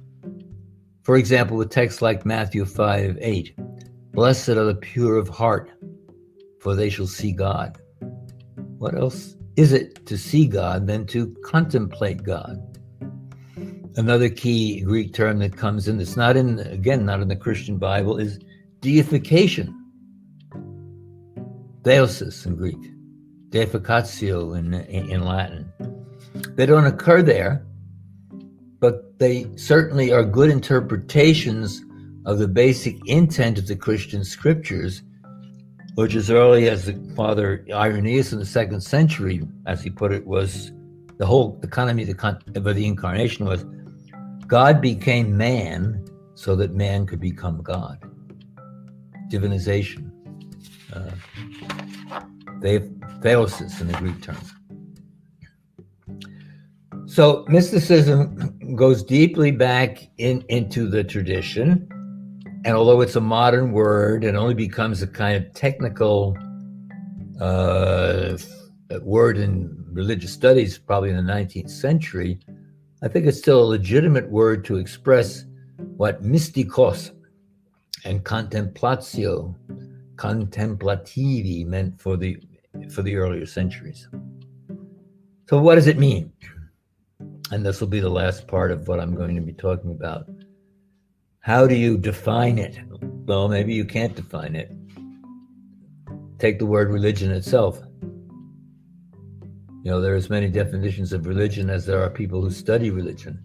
For 1.07 1.15
example, 1.15 1.55
with 1.55 1.69
texts 1.69 2.01
like 2.01 2.25
Matthew 2.25 2.65
5 2.65 3.17
8, 3.21 3.55
Blessed 4.11 4.49
are 4.49 4.65
the 4.65 4.75
pure 4.75 5.15
of 5.15 5.29
heart, 5.29 5.71
for 6.59 6.75
they 6.75 6.89
shall 6.89 7.07
see 7.07 7.31
God. 7.31 7.77
What 8.77 8.93
else 8.93 9.37
is 9.55 9.71
it 9.71 10.05
to 10.05 10.17
see 10.17 10.47
God 10.47 10.85
than 10.85 11.07
to 11.07 11.33
contemplate 11.45 12.23
God? 12.23 12.57
Another 13.95 14.27
key 14.27 14.81
Greek 14.81 15.13
term 15.13 15.39
that 15.39 15.55
comes 15.55 15.87
in, 15.87 15.97
that's 15.97 16.17
not 16.17 16.35
in, 16.35 16.59
again, 16.59 17.05
not 17.05 17.21
in 17.21 17.29
the 17.29 17.37
Christian 17.37 17.77
Bible, 17.77 18.17
is 18.17 18.37
deification. 18.81 19.73
Theosis 21.83 22.45
in 22.45 22.57
Greek 22.57 22.91
deificatio 23.51 24.57
in, 24.59 24.73
in 24.73 25.23
Latin. 25.23 25.71
They 26.57 26.65
don't 26.65 26.85
occur 26.85 27.21
there, 27.21 27.65
but 28.79 29.17
they 29.19 29.47
certainly 29.55 30.11
are 30.11 30.23
good 30.23 30.49
interpretations 30.49 31.83
of 32.25 32.39
the 32.39 32.47
basic 32.47 32.95
intent 33.07 33.57
of 33.57 33.67
the 33.67 33.75
Christian 33.75 34.23
scriptures, 34.23 35.01
which 35.95 36.13
as 36.15 36.29
early 36.29 36.69
as 36.69 36.85
the 36.85 37.13
Father 37.15 37.65
Irenaeus 37.71 38.33
in 38.33 38.39
the 38.39 38.45
second 38.45 38.81
century, 38.81 39.41
as 39.65 39.81
he 39.81 39.89
put 39.89 40.11
it, 40.11 40.27
was 40.27 40.71
the 41.17 41.25
whole 41.25 41.59
economy 41.63 42.03
of 42.03 42.09
the, 42.09 42.41
of 42.55 42.75
the 42.75 42.85
incarnation 42.85 43.45
was 43.45 43.65
God 44.45 44.81
became 44.81 45.35
man 45.35 46.05
so 46.35 46.55
that 46.55 46.71
man 46.73 47.05
could 47.05 47.19
become 47.19 47.61
God. 47.61 47.99
Divinization. 49.29 50.11
Uh, 50.93 51.11
they've 52.61 52.89
theosis 53.19 53.81
in 53.81 53.87
the 53.87 53.93
Greek 53.93 54.21
term. 54.21 54.37
So 57.17 57.45
mysticism 57.47 58.75
goes 58.75 59.01
deeply 59.01 59.49
back 59.49 60.07
in, 60.19 60.45
into 60.49 60.87
the 60.87 61.03
tradition. 61.03 61.89
And 62.63 62.75
although 62.75 63.01
it's 63.01 63.15
a 63.15 63.19
modern 63.19 63.71
word, 63.71 64.23
it 64.23 64.35
only 64.35 64.53
becomes 64.53 65.01
a 65.01 65.07
kind 65.07 65.35
of 65.35 65.51
technical 65.55 66.37
uh, 67.41 68.37
word 69.01 69.39
in 69.39 69.75
religious 69.91 70.31
studies, 70.31 70.77
probably 70.77 71.09
in 71.09 71.15
the 71.15 71.23
19th 71.23 71.71
century. 71.71 72.39
I 73.01 73.07
think 73.07 73.25
it's 73.25 73.39
still 73.39 73.63
a 73.63 73.65
legitimate 73.65 74.29
word 74.29 74.63
to 74.65 74.75
express 74.75 75.43
what 75.95 76.21
mystikos 76.21 77.13
and 78.05 78.23
contemplatio, 78.23 79.55
contemplativi 80.17 81.65
meant 81.65 81.99
for 81.99 82.15
the 82.15 82.37
for 82.91 83.01
the 83.01 83.15
earlier 83.15 83.47
centuries. 83.47 84.07
So, 85.49 85.59
what 85.59 85.73
does 85.73 85.87
it 85.87 85.97
mean? 85.97 86.31
And 87.51 87.65
this 87.65 87.79
will 87.79 87.87
be 87.87 87.99
the 87.99 88.09
last 88.09 88.47
part 88.47 88.71
of 88.71 88.87
what 88.87 88.99
I'm 88.99 89.15
going 89.15 89.35
to 89.35 89.41
be 89.41 89.53
talking 89.53 89.91
about. 89.91 90.27
How 91.39 91.65
do 91.65 91.75
you 91.75 91.97
define 91.97 92.59
it? 92.59 92.77
Well, 93.25 93.47
maybe 93.47 93.73
you 93.73 93.85
can't 93.85 94.15
define 94.15 94.55
it. 94.55 94.71
Take 96.39 96.59
the 96.59 96.65
word 96.65 96.91
religion 96.91 97.31
itself. 97.31 97.81
You 99.83 99.91
know, 99.91 100.01
there 100.01 100.13
are 100.13 100.17
as 100.17 100.29
many 100.29 100.49
definitions 100.49 101.13
of 101.13 101.25
religion 101.25 101.69
as 101.69 101.85
there 101.85 102.01
are 102.01 102.09
people 102.09 102.41
who 102.41 102.51
study 102.51 102.91
religion. 102.91 103.41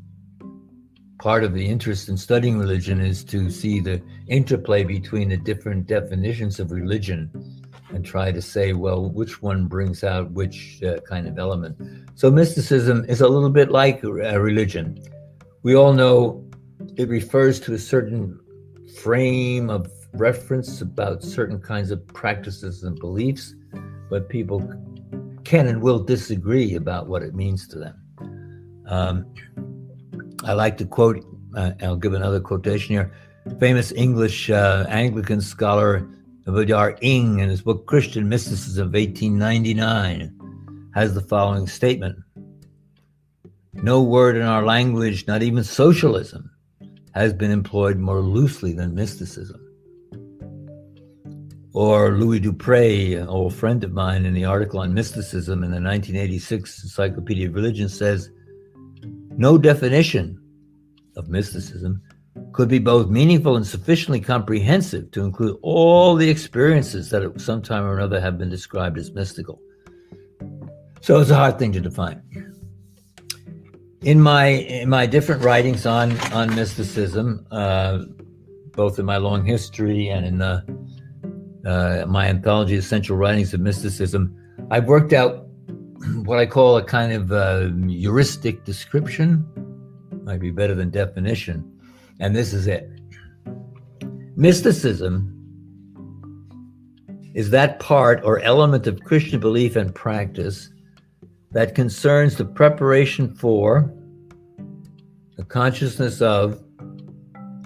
Part 1.21 1.45
of 1.45 1.55
the 1.55 1.65
interest 1.65 2.09
in 2.09 2.17
studying 2.17 2.59
religion 2.59 3.01
is 3.01 3.23
to 3.27 3.49
see 3.49 3.79
the 3.79 4.03
interplay 4.27 4.83
between 4.83 5.29
the 5.29 5.37
different 5.37 5.87
definitions 5.87 6.59
of 6.59 6.73
religion 6.73 7.31
and 7.93 8.05
try 8.05 8.33
to 8.33 8.41
say, 8.41 8.73
well, 8.73 9.09
which 9.11 9.43
one 9.43 9.67
brings 9.67 10.03
out 10.03 10.31
which 10.33 10.83
uh, 10.83 11.01
kind 11.01 11.27
of 11.27 11.39
element. 11.39 11.77
So 12.15 12.31
mysticism 12.31 13.05
is 13.09 13.21
a 13.21 13.29
little 13.29 13.51
bit 13.51 13.71
like 13.71 14.03
uh, 14.05 14.09
religion. 14.41 15.03
We 15.63 15.77
all 15.77 15.93
know 15.93 16.45
it 16.97 17.09
refers 17.09 17.61
to 17.61 17.75
a 17.75 17.79
certain 17.79 18.39
frame 19.03 19.71
of 19.71 19.91
reference 20.15 20.81
about 20.81 21.23
certain 21.23 21.61
kinds 21.61 21.91
of 21.91 22.07
practices 22.09 22.83
and 22.83 22.99
beliefs, 22.99 23.55
but 24.11 24.29
people 24.29 24.61
can 25.45 25.67
and 25.67 25.83
will 25.83 25.99
disagree 25.99 26.75
about 26.77 27.07
what 27.07 27.23
it 27.23 27.35
means 27.35 27.67
to 27.69 27.79
them. 27.79 28.83
Um, 28.87 29.35
I 30.45 30.53
like 30.53 30.77
to 30.79 30.85
quote, 30.85 31.25
uh, 31.57 31.73
I'll 31.83 31.97
give 31.97 32.15
another 32.15 32.41
quotation 32.41 32.95
here. 32.95 33.13
Famous 33.59 33.93
English 33.93 34.51
uh, 34.51 34.87
Anglican 34.89 35.41
scholar 35.41 36.09
Vidar 36.51 36.99
Inge, 37.01 37.41
in 37.41 37.49
his 37.49 37.63
book 37.63 37.87
Christian 37.87 38.29
Mysticism 38.29 38.89
of 38.89 38.95
1899, 38.95 40.91
has 40.95 41.15
the 41.15 41.21
following 41.21 41.67
statement 41.67 42.19
No 43.75 44.03
word 44.03 44.37
in 44.37 44.43
our 44.43 44.65
language, 44.65 45.27
not 45.27 45.43
even 45.43 45.63
socialism, 45.63 46.51
has 47.15 47.33
been 47.33 47.51
employed 47.51 47.99
more 47.99 48.21
loosely 48.21 48.73
than 48.73 48.95
mysticism. 48.95 49.61
Or 51.75 52.13
Louis 52.19 52.41
Dupre, 52.41 53.15
an 53.15 53.29
old 53.29 53.55
friend 53.55 53.83
of 53.85 53.93
mine, 53.93 54.27
in 54.27 54.35
the 54.35 54.45
article 54.45 54.81
on 54.81 54.93
mysticism 54.93 55.63
in 55.63 55.71
the 55.71 55.81
1986 55.81 56.83
Encyclopedia 56.83 57.49
of 57.49 57.55
Religion, 57.55 57.89
says 57.89 58.31
no 59.37 59.57
definition 59.57 60.39
of 61.17 61.29
mysticism 61.29 62.03
could 62.53 62.69
be 62.69 62.79
both 62.79 63.09
meaningful 63.09 63.57
and 63.57 63.67
sufficiently 63.67 64.21
comprehensive 64.21 65.11
to 65.13 65.25
include 65.25 65.59
all 65.63 66.15
the 66.15 66.29
experiences 66.29 67.11
that 67.11 67.23
at 67.23 67.41
some 67.41 67.63
time 67.63 67.85
or 67.85 67.97
another 67.97 68.21
have 68.21 68.39
been 68.39 68.51
described 68.51 68.99
as 68.99 69.11
mystical. 69.13 69.61
So 71.01 71.21
it's 71.21 71.31
a 71.31 71.35
hard 71.35 71.59
thing 71.59 71.73
to 71.73 71.81
define. 71.81 72.23
In 74.03 74.21
my 74.21 74.47
in 74.47 74.89
my 74.89 75.07
different 75.07 75.43
writings 75.43 75.87
on 75.87 76.19
on 76.33 76.55
mysticism, 76.55 77.47
uh, 77.51 78.05
both 78.73 78.99
in 78.99 79.05
my 79.05 79.17
long 79.17 79.45
history 79.45 80.09
and 80.09 80.27
in 80.27 80.39
the, 80.39 80.65
uh, 81.67 82.07
my 82.07 82.27
anthology, 82.27 82.75
Essential 82.77 83.17
Writings 83.17 83.55
of 83.55 83.61
Mysticism, 83.61 84.37
I've 84.71 84.87
worked 84.87 85.13
out 85.13 85.47
what 86.25 86.39
I 86.39 86.47
call 86.47 86.77
a 86.77 86.85
kind 86.85 87.13
of 87.13 87.33
uh, 87.33 87.69
heuristic 87.87 88.65
description, 88.65 89.47
might 90.25 90.41
be 90.41 90.51
better 90.51 90.75
than 90.75 90.91
definition, 90.91 91.72
and 92.23 92.37
this 92.37 92.53
is 92.53 92.69
it. 92.69 92.89
Mysticism 94.37 95.29
is 97.35 97.51
that 97.51 97.81
part 97.81 98.23
or 98.25 98.39
element 98.41 98.87
of 98.87 99.03
Christian 99.03 99.41
belief 99.41 99.75
and 99.75 99.93
practice 99.93 100.71
that 101.51 101.75
concerns 101.75 102.37
the 102.37 102.45
preparation 102.45 103.35
for, 103.35 103.93
the 105.37 105.45
consciousness 105.45 106.23
of, 106.23 106.63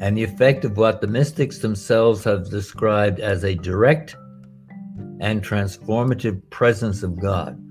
and 0.01 0.16
the 0.16 0.25
effect 0.25 0.64
of 0.64 0.79
what 0.79 1.03
the 1.03 1.07
mystics 1.07 1.59
themselves 1.59 2.25
have 2.25 2.49
described 2.49 3.21
as 3.21 3.45
a 3.45 3.55
direct 3.55 4.16
and 5.21 5.45
transformative 5.45 6.40
presence 6.49 7.03
of 7.03 7.21
God. 7.21 7.62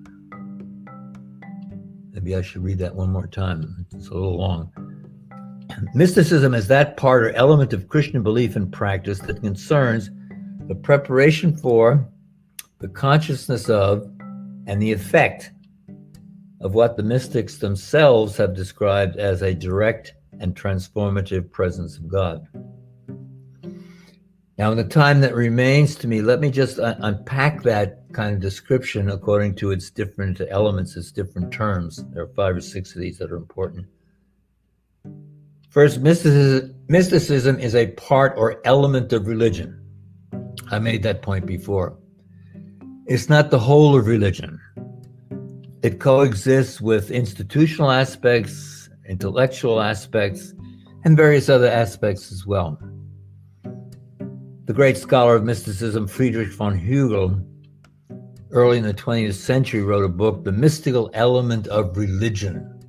Maybe 2.11 2.35
I 2.35 2.43
should 2.43 2.63
read 2.63 2.77
that 2.77 2.95
one 2.95 3.11
more 3.11 3.27
time. 3.27 3.87
It's 3.91 4.09
a 4.09 4.13
little 4.13 4.37
long. 4.37 4.71
Mysticism 5.93 6.53
is 6.53 6.67
that 6.67 6.97
part 6.97 7.23
or 7.23 7.31
element 7.31 7.73
of 7.73 7.87
Christian 7.87 8.23
belief 8.23 8.55
and 8.55 8.71
practice 8.71 9.19
that 9.19 9.41
concerns 9.41 10.09
the 10.67 10.75
preparation 10.75 11.55
for, 11.55 12.07
the 12.79 12.87
consciousness 12.87 13.69
of, 13.69 14.09
and 14.67 14.81
the 14.81 14.91
effect 14.91 15.51
of 16.61 16.73
what 16.73 16.97
the 16.97 17.03
mystics 17.03 17.57
themselves 17.57 18.37
have 18.37 18.55
described 18.55 19.17
as 19.17 19.41
a 19.41 19.53
direct 19.53 20.13
and 20.39 20.55
transformative 20.55 21.51
presence 21.51 21.97
of 21.97 22.07
God. 22.07 22.47
Now, 24.57 24.71
in 24.71 24.77
the 24.77 24.85
time 24.85 25.19
that 25.21 25.35
remains 25.35 25.95
to 25.97 26.07
me, 26.07 26.21
let 26.21 26.39
me 26.39 26.49
just 26.49 26.79
un- 26.79 26.97
unpack 27.01 27.61
that 27.63 28.03
kind 28.13 28.33
of 28.33 28.41
description 28.41 29.09
according 29.09 29.55
to 29.55 29.71
its 29.71 29.89
different 29.89 30.41
elements, 30.49 30.95
its 30.95 31.11
different 31.11 31.51
terms. 31.51 32.03
There 32.13 32.23
are 32.23 32.33
five 32.35 32.55
or 32.55 32.61
six 32.61 32.95
of 32.95 33.01
these 33.01 33.17
that 33.17 33.31
are 33.31 33.37
important. 33.37 33.85
First, 35.75 35.99
mysticism, 35.99 37.59
is 37.59 37.75
a 37.75 37.87
part 37.87 38.33
or 38.37 38.61
element 38.63 39.11
of 39.11 39.27
religion. 39.27 39.77
I 40.71 40.79
made 40.79 41.03
that 41.03 41.21
point 41.21 41.45
before. 41.45 41.97
It's 43.07 43.27
not 43.27 43.51
the 43.51 43.59
whole 43.59 43.93
of 43.97 44.07
religion. 44.07 44.57
It 45.83 45.99
coexists 45.99 46.79
with 46.79 47.11
institutional 47.11 47.91
aspects, 47.91 48.89
intellectual 49.09 49.81
aspects, 49.81 50.53
and 51.03 51.17
various 51.17 51.49
other 51.49 51.67
aspects 51.67 52.31
as 52.31 52.45
well. 52.45 52.79
The 54.67 54.73
great 54.73 54.95
scholar 54.95 55.35
of 55.35 55.43
mysticism, 55.43 56.07
Friedrich 56.07 56.53
von 56.53 56.79
Hugel, 56.79 57.45
early 58.51 58.77
in 58.77 58.85
the 58.85 58.93
20th 58.93 59.33
century, 59.33 59.81
wrote 59.81 60.05
a 60.05 60.07
book, 60.07 60.45
The 60.45 60.53
Mystical 60.53 61.09
Element 61.13 61.67
of 61.67 61.97
Religion, 61.97 62.79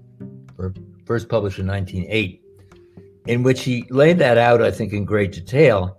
first 1.05 1.29
published 1.29 1.59
in 1.59 1.67
1908 1.67 2.45
in 3.27 3.43
which 3.43 3.63
he 3.63 3.85
laid 3.91 4.19
that 4.19 4.39
out, 4.39 4.63
I 4.63 4.71
think, 4.71 4.93
in 4.93 5.05
great 5.05 5.33
detail, 5.33 5.99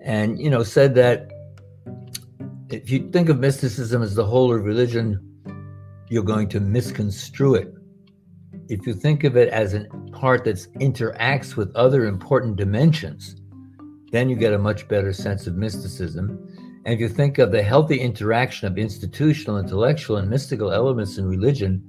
and 0.00 0.40
you 0.40 0.50
know 0.50 0.62
said 0.62 0.94
that 0.96 1.30
if 2.70 2.90
you 2.90 3.08
think 3.10 3.28
of 3.28 3.38
mysticism 3.38 4.02
as 4.02 4.14
the 4.14 4.24
whole 4.24 4.54
of 4.54 4.64
religion, 4.64 5.18
you're 6.08 6.22
going 6.22 6.48
to 6.50 6.60
misconstrue 6.60 7.54
it. 7.54 7.72
If 8.68 8.86
you 8.86 8.94
think 8.94 9.24
of 9.24 9.36
it 9.36 9.48
as 9.48 9.74
a 9.74 9.86
part 10.12 10.44
that 10.44 10.56
interacts 10.80 11.56
with 11.56 11.74
other 11.74 12.04
important 12.04 12.56
dimensions, 12.56 13.36
then 14.12 14.28
you 14.28 14.36
get 14.36 14.52
a 14.52 14.58
much 14.58 14.88
better 14.88 15.12
sense 15.12 15.46
of 15.46 15.56
mysticism. 15.56 16.46
And 16.84 16.94
if 16.94 17.00
you 17.00 17.08
think 17.08 17.38
of 17.38 17.52
the 17.52 17.62
healthy 17.62 17.98
interaction 18.00 18.66
of 18.66 18.78
institutional, 18.78 19.58
intellectual, 19.58 20.16
and 20.16 20.28
mystical 20.28 20.72
elements 20.72 21.18
in 21.18 21.26
religion, 21.26 21.82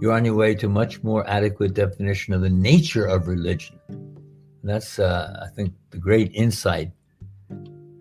you're 0.00 0.12
on 0.12 0.24
your 0.24 0.34
way 0.34 0.54
to 0.54 0.68
much 0.68 1.02
more 1.02 1.28
adequate 1.28 1.74
definition 1.74 2.34
of 2.34 2.40
the 2.40 2.50
nature 2.50 3.06
of 3.06 3.28
religion. 3.28 3.78
And 3.88 4.24
that's, 4.62 4.98
uh, 4.98 5.40
I 5.42 5.48
think, 5.54 5.72
the 5.90 5.98
great 5.98 6.30
insight 6.34 6.90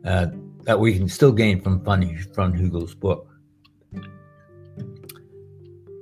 uh, 0.06 0.28
that 0.64 0.80
we 0.80 0.98
can 0.98 1.08
still 1.08 1.32
gain 1.32 1.62
from 1.62 1.82
von, 1.84 2.18
von 2.34 2.54
Hugel's 2.54 2.96
book. 2.96 3.30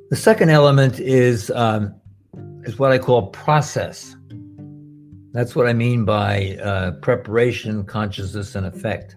The 0.10 0.16
second 0.16 0.50
element 0.50 1.00
is 1.00 1.50
um, 1.52 1.96
is 2.64 2.78
what 2.78 2.92
I 2.92 2.98
call 2.98 3.28
process. 3.28 4.16
That's 5.32 5.56
what 5.56 5.68
I 5.68 5.74
mean 5.74 6.06
by 6.06 6.58
uh, 6.64 6.92
preparation, 7.02 7.84
consciousness, 7.86 8.54
and 8.56 8.68
effect. 8.68 9.16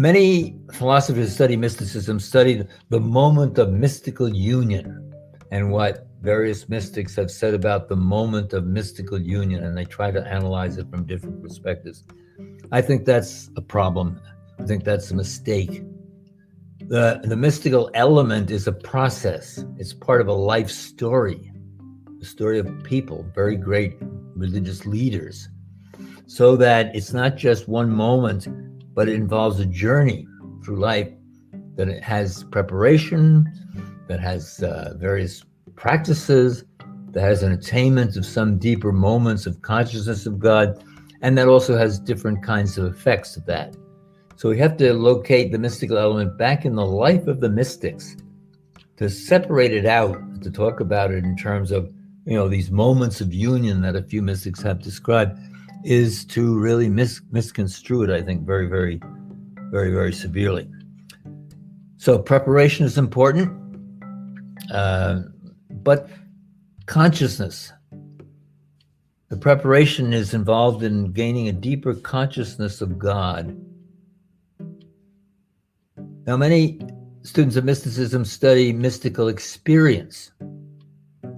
Many 0.00 0.56
philosophers 0.72 1.28
who 1.28 1.34
study 1.34 1.56
mysticism 1.56 2.20
study 2.20 2.64
the 2.88 2.98
moment 2.98 3.58
of 3.58 3.70
mystical 3.70 4.30
union 4.30 5.12
and 5.50 5.70
what 5.70 6.06
various 6.22 6.70
mystics 6.70 7.14
have 7.16 7.30
said 7.30 7.52
about 7.52 7.90
the 7.90 7.96
moment 7.96 8.54
of 8.54 8.64
mystical 8.64 9.20
union, 9.20 9.62
and 9.62 9.76
they 9.76 9.84
try 9.84 10.10
to 10.10 10.26
analyze 10.26 10.78
it 10.78 10.88
from 10.90 11.04
different 11.04 11.42
perspectives. 11.42 12.04
I 12.72 12.80
think 12.80 13.04
that's 13.04 13.50
a 13.56 13.60
problem. 13.60 14.18
I 14.58 14.64
think 14.64 14.84
that's 14.84 15.10
a 15.10 15.14
mistake. 15.14 15.82
The, 16.88 17.20
the 17.22 17.36
mystical 17.36 17.90
element 17.92 18.50
is 18.50 18.66
a 18.66 18.72
process, 18.72 19.62
it's 19.76 19.92
part 19.92 20.22
of 20.22 20.28
a 20.28 20.32
life 20.32 20.70
story, 20.70 21.52
a 22.22 22.24
story 22.24 22.58
of 22.58 22.82
people, 22.84 23.30
very 23.34 23.56
great 23.56 23.98
religious 24.34 24.86
leaders, 24.86 25.50
so 26.26 26.56
that 26.56 26.96
it's 26.96 27.12
not 27.12 27.36
just 27.36 27.68
one 27.68 27.90
moment, 27.90 28.48
but 29.00 29.08
it 29.08 29.14
involves 29.14 29.58
a 29.58 29.64
journey 29.64 30.26
through 30.62 30.76
life 30.76 31.08
that 31.76 31.88
it 31.88 32.02
has 32.02 32.44
preparation, 32.44 33.50
that 34.08 34.20
has 34.20 34.62
uh, 34.62 34.92
various 34.98 35.42
practices, 35.74 36.64
that 37.12 37.22
has 37.22 37.42
an 37.42 37.50
attainment 37.50 38.14
of 38.18 38.26
some 38.26 38.58
deeper 38.58 38.92
moments 38.92 39.46
of 39.46 39.62
consciousness 39.62 40.26
of 40.26 40.38
God, 40.38 40.84
and 41.22 41.38
that 41.38 41.48
also 41.48 41.78
has 41.78 41.98
different 41.98 42.42
kinds 42.42 42.76
of 42.76 42.92
effects 42.94 43.38
of 43.38 43.46
that. 43.46 43.74
So 44.36 44.50
we 44.50 44.58
have 44.58 44.76
to 44.76 44.92
locate 44.92 45.50
the 45.50 45.58
mystical 45.58 45.96
element 45.96 46.36
back 46.36 46.66
in 46.66 46.74
the 46.74 46.84
life 46.84 47.26
of 47.26 47.40
the 47.40 47.48
mystics 47.48 48.18
to 48.98 49.08
separate 49.08 49.72
it 49.72 49.86
out, 49.86 50.42
to 50.42 50.50
talk 50.50 50.80
about 50.80 51.10
it 51.10 51.24
in 51.24 51.38
terms 51.38 51.72
of, 51.72 51.90
you 52.26 52.34
know, 52.34 52.50
these 52.50 52.70
moments 52.70 53.22
of 53.22 53.32
union 53.32 53.80
that 53.80 53.96
a 53.96 54.02
few 54.02 54.20
mystics 54.20 54.60
have 54.60 54.82
described, 54.82 55.38
is 55.84 56.24
to 56.26 56.58
really 56.58 56.88
mis- 56.88 57.22
misconstrue 57.30 58.02
it, 58.02 58.10
I 58.10 58.22
think, 58.22 58.46
very, 58.46 58.66
very, 58.66 59.00
very, 59.70 59.92
very 59.92 60.12
severely. 60.12 60.68
So 61.96 62.18
preparation 62.18 62.86
is 62.86 62.98
important, 62.98 63.50
uh, 64.72 65.20
but 65.70 66.08
consciousness. 66.86 67.72
The 69.28 69.36
preparation 69.36 70.12
is 70.12 70.34
involved 70.34 70.82
in 70.82 71.12
gaining 71.12 71.48
a 71.48 71.52
deeper 71.52 71.94
consciousness 71.94 72.80
of 72.80 72.98
God. 72.98 73.56
Now, 76.26 76.36
many 76.36 76.80
students 77.22 77.56
of 77.56 77.64
mysticism 77.64 78.24
study 78.24 78.72
mystical 78.72 79.28
experience, 79.28 80.32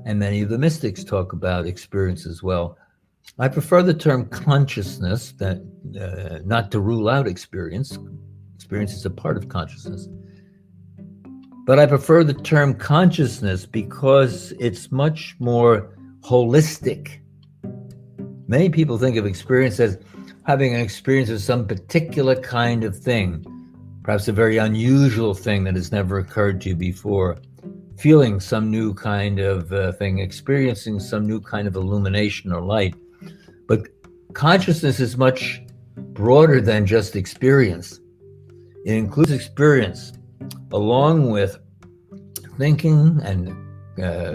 and 0.05 0.19
many 0.19 0.43
of 0.43 0.49
the 0.49 0.59
mystics 0.59 1.05
talk 1.05 1.33
about 1.33 1.67
experience 1.67 2.27
as 2.27 2.43
well. 2.43 2.79
I 3.39 3.49
prefer 3.49 3.83
the 3.83 3.95
term 3.95 4.27
consciousness, 4.27 5.33
that 5.33 5.59
uh, 6.01 6.41
not 6.45 6.71
to 6.73 6.81
rule 6.81 7.09
out 7.09 7.27
experience. 7.27 7.99
Experience 8.55 8.93
is 8.93 9.07
a 9.07 9.11
part 9.11 9.37
of 9.37 9.49
consciousness. 9.49 10.09
But 11.65 11.79
I 11.79 11.87
prefer 11.87 12.25
the 12.25 12.35
term 12.35 12.75
consciousness 12.75 13.67
because 13.67 14.53
it's 14.59 14.93
much 14.93 15.37
more 15.39 15.97
holistic. 16.21 17.21
Many 18.49 18.69
people 18.69 18.99
think 18.99 19.17
of 19.17 19.27
experience 19.27 19.81
as 19.81 19.99
having 20.45 20.75
an 20.75 20.81
experience 20.81 21.31
of 21.31 21.41
some 21.41 21.67
particular 21.67 22.35
kind 22.37 22.85
of 22.85 22.99
thing, 22.99 23.45
perhaps 24.03 24.29
a 24.29 24.33
very 24.33 24.59
unusual 24.59 25.35
thing 25.35 25.65
that 25.65 25.75
has 25.75 25.93
never 25.93 26.19
occurred 26.19 26.61
to 26.63 26.71
you 26.71 26.77
before, 26.77 27.39
feeling 27.97 28.41
some 28.41 28.71
new 28.71 28.93
kind 28.93 29.39
of 29.39 29.73
uh, 29.73 29.93
thing, 29.93 30.19
experiencing 30.19 30.99
some 30.99 31.27
new 31.27 31.41
kind 31.41 31.69
of 31.69 31.77
illumination 31.77 32.53
or 32.53 32.61
light. 32.61 32.95
Consciousness 34.35 35.01
is 35.01 35.17
much 35.17 35.63
broader 35.97 36.61
than 36.61 36.87
just 36.87 37.17
experience. 37.17 38.01
It 38.85 38.95
includes 38.95 39.31
experience 39.31 40.13
along 40.73 41.31
with 41.31 41.59
thinking 42.59 43.21
and 43.23 43.49
uh, 44.03 44.33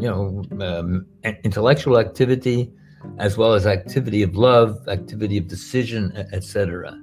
you 0.00 0.08
know 0.08 0.42
um, 0.60 1.06
intellectual 1.44 1.98
activity 1.98 2.72
as 3.18 3.36
well 3.36 3.52
as 3.52 3.66
activity 3.66 4.22
of 4.22 4.36
love 4.36 4.78
activity 4.88 5.36
of 5.36 5.48
decision 5.48 6.12
etc 6.32 6.96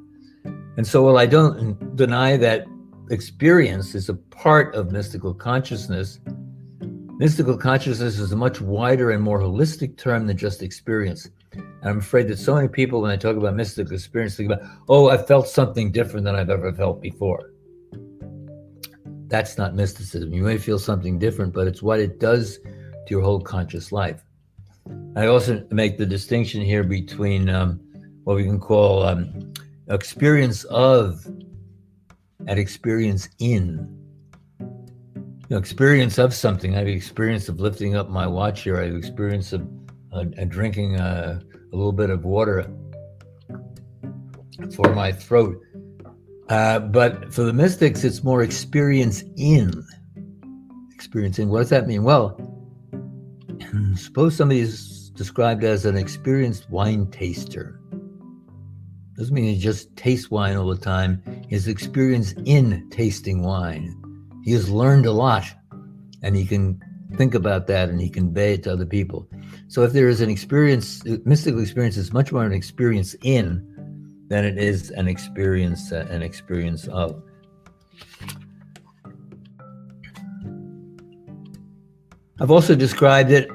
and 0.77 0.87
so 0.87 1.03
while 1.03 1.17
i 1.17 1.25
don't 1.25 1.95
deny 1.95 2.37
that 2.37 2.65
experience 3.09 3.95
is 3.95 4.07
a 4.07 4.13
part 4.13 4.73
of 4.75 4.91
mystical 4.91 5.33
consciousness 5.33 6.19
mystical 7.17 7.57
consciousness 7.57 8.17
is 8.17 8.31
a 8.31 8.35
much 8.35 8.61
wider 8.61 9.11
and 9.11 9.21
more 9.21 9.39
holistic 9.39 9.97
term 9.97 10.25
than 10.25 10.37
just 10.37 10.63
experience 10.63 11.29
and 11.53 11.83
i'm 11.83 11.99
afraid 11.99 12.27
that 12.27 12.37
so 12.37 12.55
many 12.55 12.67
people 12.67 13.01
when 13.01 13.09
they 13.09 13.17
talk 13.17 13.35
about 13.35 13.55
mystical 13.55 13.93
experience 13.93 14.35
think 14.35 14.51
about 14.51 14.67
oh 14.87 15.09
i 15.09 15.17
felt 15.17 15.47
something 15.47 15.91
different 15.91 16.25
than 16.25 16.35
i've 16.35 16.49
ever 16.49 16.71
felt 16.73 17.01
before 17.01 17.51
that's 19.29 19.57
not 19.57 19.75
mysticism. 19.75 20.33
You 20.33 20.43
may 20.43 20.57
feel 20.57 20.79
something 20.79 21.19
different, 21.19 21.53
but 21.53 21.67
it's 21.67 21.81
what 21.81 21.99
it 21.99 22.19
does 22.19 22.57
to 22.57 23.05
your 23.09 23.21
whole 23.21 23.39
conscious 23.39 23.91
life. 23.91 24.23
I 25.15 25.27
also 25.27 25.65
make 25.69 25.97
the 25.97 26.05
distinction 26.05 26.61
here 26.61 26.83
between 26.83 27.47
um, 27.47 27.79
what 28.23 28.35
we 28.35 28.43
can 28.43 28.59
call 28.59 29.03
um, 29.03 29.53
experience 29.87 30.63
of 30.65 31.25
and 32.47 32.59
experience 32.59 33.29
in. 33.37 33.95
You 34.59 35.55
know, 35.55 35.57
experience 35.57 36.17
of 36.17 36.33
something. 36.33 36.75
I 36.75 36.79
have 36.79 36.87
experience 36.87 37.49
of 37.49 37.59
lifting 37.59 37.95
up 37.95 38.09
my 38.09 38.25
watch 38.25 38.63
here. 38.63 38.79
I 38.79 38.85
have 38.85 38.95
experience 38.95 39.53
of 39.53 39.67
uh, 40.11 40.23
drinking 40.47 40.99
uh, 40.99 41.39
a 41.71 41.75
little 41.75 41.91
bit 41.91 42.09
of 42.09 42.25
water 42.25 42.69
for 44.75 44.93
my 44.93 45.11
throat. 45.11 45.57
Uh, 46.49 46.79
but 46.79 47.33
for 47.33 47.43
the 47.43 47.53
mystics, 47.53 48.03
it's 48.03 48.23
more 48.23 48.41
experience 48.41 49.23
in. 49.37 49.85
Experiencing. 50.93 51.49
What 51.49 51.59
does 51.59 51.69
that 51.69 51.87
mean? 51.87 52.03
Well, 52.03 52.39
suppose 53.95 54.35
somebody 54.35 54.61
is 54.61 55.11
described 55.11 55.63
as 55.63 55.85
an 55.85 55.95
experienced 55.95 56.69
wine 56.69 57.07
taster. 57.11 57.79
Doesn't 59.15 59.33
mean 59.33 59.43
he 59.43 59.59
just 59.59 59.95
tastes 59.95 60.31
wine 60.31 60.55
all 60.55 60.67
the 60.67 60.77
time. 60.77 61.21
His 61.49 61.67
experience 61.67 62.33
in 62.45 62.89
tasting 62.89 63.43
wine. 63.43 63.95
He 64.43 64.51
has 64.53 64.69
learned 64.69 65.05
a 65.05 65.11
lot 65.11 65.45
and 66.23 66.35
he 66.35 66.45
can 66.45 66.81
think 67.15 67.33
about 67.33 67.67
that 67.67 67.89
and 67.89 67.99
he 68.01 68.09
convey 68.09 68.53
it 68.53 68.63
to 68.63 68.73
other 68.73 68.85
people. 68.85 69.27
So 69.67 69.83
if 69.83 69.93
there 69.93 70.07
is 70.07 70.21
an 70.21 70.29
experience, 70.29 71.03
mystical 71.25 71.61
experience 71.61 71.97
is 71.97 72.13
much 72.13 72.31
more 72.31 72.45
an 72.45 72.53
experience 72.53 73.15
in 73.23 73.65
than 74.27 74.45
it 74.45 74.57
is 74.57 74.91
an 74.91 75.07
experience 75.07 75.91
uh, 75.91 76.07
an 76.09 76.21
experience 76.21 76.87
of. 76.87 77.21
I've 82.39 82.51
also 82.51 82.75
described 82.75 83.31
it 83.31 83.49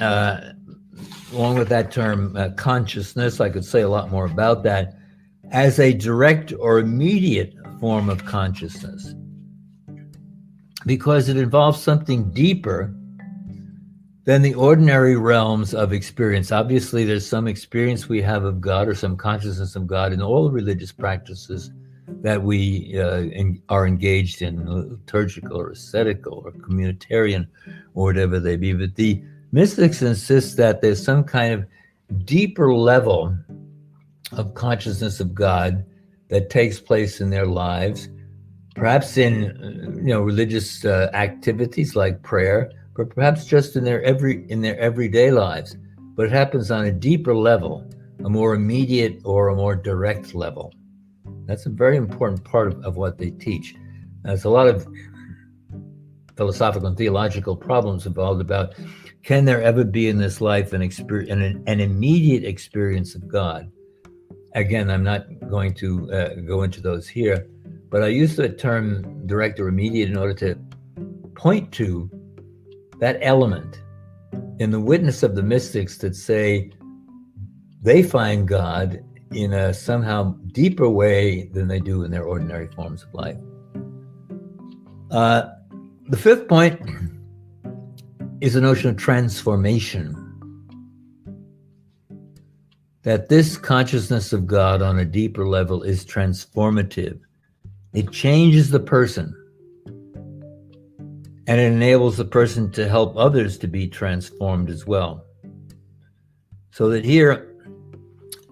uh, 0.00 0.52
along 1.32 1.58
with 1.58 1.68
that 1.70 1.90
term 1.90 2.36
uh, 2.36 2.50
consciousness. 2.50 3.40
I 3.40 3.48
could 3.48 3.64
say 3.64 3.80
a 3.80 3.88
lot 3.88 4.10
more 4.10 4.26
about 4.26 4.62
that 4.64 4.94
as 5.50 5.80
a 5.80 5.92
direct 5.92 6.52
or 6.60 6.78
immediate 6.78 7.54
form 7.80 8.08
of 8.08 8.24
consciousness 8.24 9.14
because 10.86 11.28
it 11.28 11.36
involves 11.36 11.82
something 11.82 12.30
deeper 12.30 12.94
than 14.24 14.42
the 14.42 14.54
ordinary 14.54 15.16
realms 15.16 15.74
of 15.74 15.92
experience. 15.92 16.50
Obviously, 16.50 17.04
there's 17.04 17.26
some 17.26 17.46
experience 17.46 18.08
we 18.08 18.22
have 18.22 18.44
of 18.44 18.60
God 18.60 18.88
or 18.88 18.94
some 18.94 19.16
consciousness 19.16 19.76
of 19.76 19.86
God 19.86 20.12
in 20.12 20.22
all 20.22 20.50
religious 20.50 20.92
practices 20.92 21.70
that 22.22 22.42
we 22.42 22.98
uh, 22.98 23.18
in, 23.18 23.62
are 23.68 23.86
engaged 23.86 24.42
in, 24.42 24.64
liturgical 24.66 25.60
or 25.60 25.70
ascetical 25.70 26.42
or 26.44 26.52
communitarian 26.52 27.46
or 27.94 28.06
whatever 28.06 28.40
they 28.40 28.56
be. 28.56 28.72
But 28.72 28.96
the 28.96 29.22
mystics 29.52 30.02
insist 30.02 30.56
that 30.56 30.82
there's 30.82 31.02
some 31.02 31.24
kind 31.24 31.52
of 31.54 31.66
deeper 32.24 32.74
level 32.74 33.36
of 34.32 34.54
consciousness 34.54 35.20
of 35.20 35.34
God 35.34 35.84
that 36.28 36.50
takes 36.50 36.80
place 36.80 37.20
in 37.20 37.30
their 37.30 37.46
lives, 37.46 38.08
perhaps 38.76 39.16
in 39.16 39.32
you 40.04 40.12
know 40.12 40.20
religious 40.20 40.84
uh, 40.84 41.10
activities 41.14 41.96
like 41.96 42.22
prayer, 42.22 42.70
but 42.94 43.10
perhaps 43.10 43.46
just 43.46 43.74
in 43.74 43.84
their 43.84 44.02
every 44.04 44.48
in 44.50 44.60
their 44.60 44.78
everyday 44.78 45.30
lives. 45.30 45.76
But 46.14 46.26
it 46.26 46.32
happens 46.32 46.70
on 46.70 46.84
a 46.84 46.92
deeper 46.92 47.34
level, 47.34 47.90
a 48.24 48.30
more 48.30 48.54
immediate 48.54 49.20
or 49.24 49.48
a 49.48 49.56
more 49.56 49.74
direct 49.74 50.34
level. 50.34 50.72
That's 51.46 51.66
a 51.66 51.70
very 51.70 51.96
important 51.96 52.44
part 52.44 52.68
of, 52.68 52.84
of 52.84 52.96
what 52.96 53.18
they 53.18 53.30
teach. 53.30 53.74
There's 54.22 54.44
a 54.44 54.50
lot 54.50 54.68
of 54.68 54.86
philosophical 56.36 56.88
and 56.88 56.96
theological 56.96 57.56
problems 57.56 58.06
involved 58.06 58.40
about 58.40 58.74
can 59.22 59.44
there 59.44 59.62
ever 59.62 59.84
be 59.84 60.08
in 60.08 60.18
this 60.18 60.40
life 60.40 60.72
an 60.72 60.82
experience 60.82 61.30
an, 61.30 61.62
an 61.66 61.80
immediate 61.80 62.44
experience 62.44 63.14
of 63.14 63.26
God? 63.26 63.70
Again, 64.54 64.90
I'm 64.90 65.02
not 65.02 65.26
going 65.50 65.74
to 65.74 66.12
uh, 66.12 66.34
go 66.46 66.62
into 66.62 66.80
those 66.80 67.08
here, 67.08 67.46
but 67.90 68.02
I 68.02 68.08
use 68.08 68.36
the 68.36 68.48
term 68.48 69.26
direct 69.26 69.60
or 69.60 69.68
immediate 69.68 70.10
in 70.10 70.16
order 70.16 70.34
to 70.34 70.58
point 71.34 71.72
to 71.72 72.10
that 72.98 73.18
element 73.20 73.82
in 74.58 74.70
the 74.70 74.80
witness 74.80 75.22
of 75.22 75.34
the 75.34 75.42
mystics 75.42 75.98
that 75.98 76.16
say 76.16 76.70
they 77.82 78.02
find 78.02 78.48
God 78.48 79.02
in 79.32 79.52
a 79.52 79.74
somehow 79.74 80.34
deeper 80.52 80.88
way 80.88 81.46
than 81.48 81.68
they 81.68 81.80
do 81.80 82.04
in 82.04 82.10
their 82.10 82.24
ordinary 82.24 82.68
forms 82.68 83.02
of 83.02 83.12
life. 83.14 83.36
Uh, 85.10 85.50
the 86.08 86.16
fifth 86.16 86.48
point 86.48 86.80
is 88.40 88.54
the 88.54 88.60
notion 88.60 88.90
of 88.90 88.96
transformation. 88.96 90.22
That 93.02 93.28
this 93.28 93.56
consciousness 93.56 94.32
of 94.32 94.46
God 94.46 94.82
on 94.82 94.98
a 94.98 95.04
deeper 95.04 95.46
level 95.46 95.82
is 95.82 96.04
transformative. 96.04 97.20
It 97.96 98.12
changes 98.12 98.68
the 98.68 98.78
person 98.78 99.34
and 101.46 101.58
it 101.58 101.72
enables 101.72 102.18
the 102.18 102.26
person 102.26 102.70
to 102.72 102.86
help 102.86 103.16
others 103.16 103.56
to 103.56 103.66
be 103.66 103.88
transformed 103.88 104.68
as 104.68 104.86
well. 104.86 105.24
So 106.72 106.90
that 106.90 107.06
here, 107.06 107.56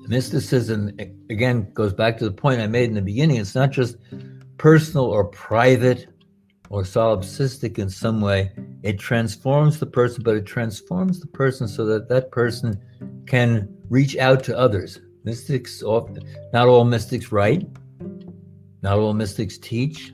mysticism 0.09 0.97
again 1.29 1.71
goes 1.75 1.93
back 1.93 2.17
to 2.19 2.25
the 2.25 2.33
point 2.33 2.63
I 2.63 2.67
made 2.69 2.89
in 2.89 2.95
the 2.95 3.03
beginning. 3.03 3.37
It's 3.37 3.55
not 3.55 3.71
just 3.71 3.97
personal 4.57 5.05
or 5.05 5.25
private 5.27 6.07
or 6.71 6.81
solipsistic 6.81 7.79
in 7.79 7.91
some 7.91 8.23
way. 8.23 8.51
It 8.83 8.99
transforms 8.99 9.79
the 9.79 9.85
person, 9.85 10.23
but 10.23 10.37
it 10.37 10.47
transforms 10.47 11.21
the 11.21 11.27
person 11.27 11.69
so 11.69 11.85
that 11.85 12.09
that 12.09 12.31
person 12.31 12.81
can 13.27 13.69
reach 13.91 14.17
out 14.17 14.43
to 14.45 14.57
others. 14.57 15.01
Mystics, 15.25 15.83
often, 15.83 16.23
not 16.55 16.67
all 16.67 16.85
mystics 16.85 17.31
write, 17.31 17.67
not 18.85 18.99
all 18.99 19.15
mystics 19.15 19.57
teach, 19.57 20.13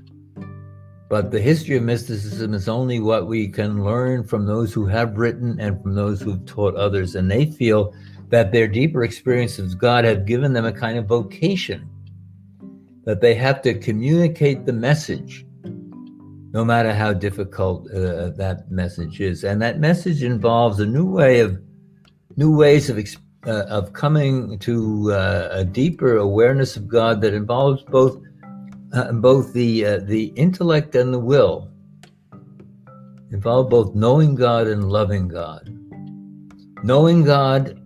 but 1.08 1.32
the 1.32 1.40
history 1.40 1.76
of 1.76 1.82
mysticism 1.82 2.54
is 2.54 2.68
only 2.68 3.00
what 3.00 3.26
we 3.26 3.48
can 3.48 3.82
learn 3.84 4.22
from 4.22 4.46
those 4.46 4.72
who 4.72 4.86
have 4.86 5.18
written 5.18 5.58
and 5.60 5.82
from 5.82 5.96
those 5.96 6.22
who've 6.22 6.46
taught 6.46 6.76
others. 6.76 7.16
And 7.16 7.28
they 7.28 7.46
feel 7.46 7.92
that 8.28 8.52
their 8.52 8.68
deeper 8.68 9.02
experiences 9.02 9.72
of 9.72 9.80
God 9.80 10.04
have 10.04 10.24
given 10.24 10.52
them 10.52 10.66
a 10.66 10.72
kind 10.72 10.96
of 10.96 11.06
vocation, 11.06 11.90
that 13.06 13.20
they 13.20 13.34
have 13.34 13.60
to 13.62 13.74
communicate 13.74 14.66
the 14.66 14.72
message, 14.72 15.44
no 16.52 16.64
matter 16.64 16.94
how 16.94 17.12
difficult 17.12 17.90
uh, 17.90 18.30
that 18.30 18.70
message 18.70 19.20
is. 19.20 19.42
And 19.42 19.60
that 19.62 19.80
message 19.80 20.22
involves 20.22 20.78
a 20.78 20.86
new 20.86 21.06
way 21.06 21.40
of, 21.40 21.60
new 22.36 22.56
ways 22.56 22.88
of 22.88 23.00
uh, 23.46 23.64
of 23.68 23.94
coming 23.94 24.58
to 24.58 25.12
uh, 25.12 25.48
a 25.50 25.64
deeper 25.64 26.18
awareness 26.18 26.76
of 26.76 26.86
God 26.86 27.20
that 27.22 27.32
involves 27.32 27.82
both 27.84 28.20
uh, 28.93 29.12
both 29.12 29.53
the 29.53 29.84
uh, 29.84 29.99
the 29.99 30.26
intellect 30.36 30.95
and 30.95 31.14
the 31.14 31.18
will 31.18 31.70
involve 33.30 33.70
both 33.70 33.95
knowing 33.95 34.34
God 34.34 34.66
and 34.66 34.91
loving 34.91 35.28
God. 35.28 35.68
Knowing 36.82 37.24
God 37.24 37.80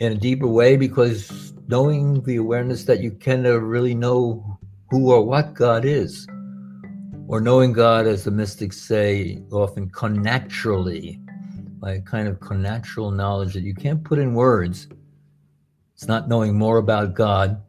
in 0.00 0.12
a 0.12 0.16
deeper 0.16 0.46
way 0.46 0.76
because 0.76 1.52
knowing 1.68 2.22
the 2.22 2.36
awareness 2.36 2.84
that 2.84 3.00
you 3.00 3.10
can 3.10 3.42
never 3.42 3.60
really 3.60 3.94
know 3.94 4.58
who 4.90 5.12
or 5.12 5.24
what 5.24 5.54
God 5.54 5.84
is, 5.84 6.26
or 7.26 7.40
knowing 7.40 7.74
God, 7.74 8.06
as 8.06 8.24
the 8.24 8.30
mystics 8.30 8.80
say, 8.80 9.42
often 9.52 9.90
connaturally, 9.90 11.20
by 11.78 11.92
a 11.92 12.00
kind 12.00 12.26
of 12.26 12.40
connatural 12.40 13.14
knowledge 13.14 13.52
that 13.52 13.62
you 13.62 13.74
can't 13.74 14.02
put 14.02 14.18
in 14.18 14.34
words. 14.34 14.88
It's 15.94 16.08
not 16.08 16.28
knowing 16.28 16.56
more 16.56 16.78
about 16.78 17.14
God 17.14 17.60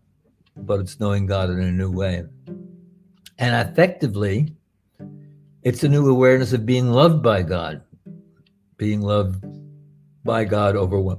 but 0.66 0.80
it's 0.80 1.00
knowing 1.00 1.26
God 1.26 1.50
in 1.50 1.60
a 1.60 1.72
new 1.72 1.92
way. 1.92 2.24
And 3.38 3.70
effectively, 3.70 4.54
it's 5.64 5.84
a 5.84 5.90
new 5.90 6.10
awareness 6.10 6.54
of 6.54 6.66
being 6.66 6.92
loved 6.92 7.22
by 7.22 7.42
God, 7.42 7.82
being 8.78 9.02
loved 9.02 9.44
by 10.24 10.46
God 10.46 10.76
over, 10.76 11.18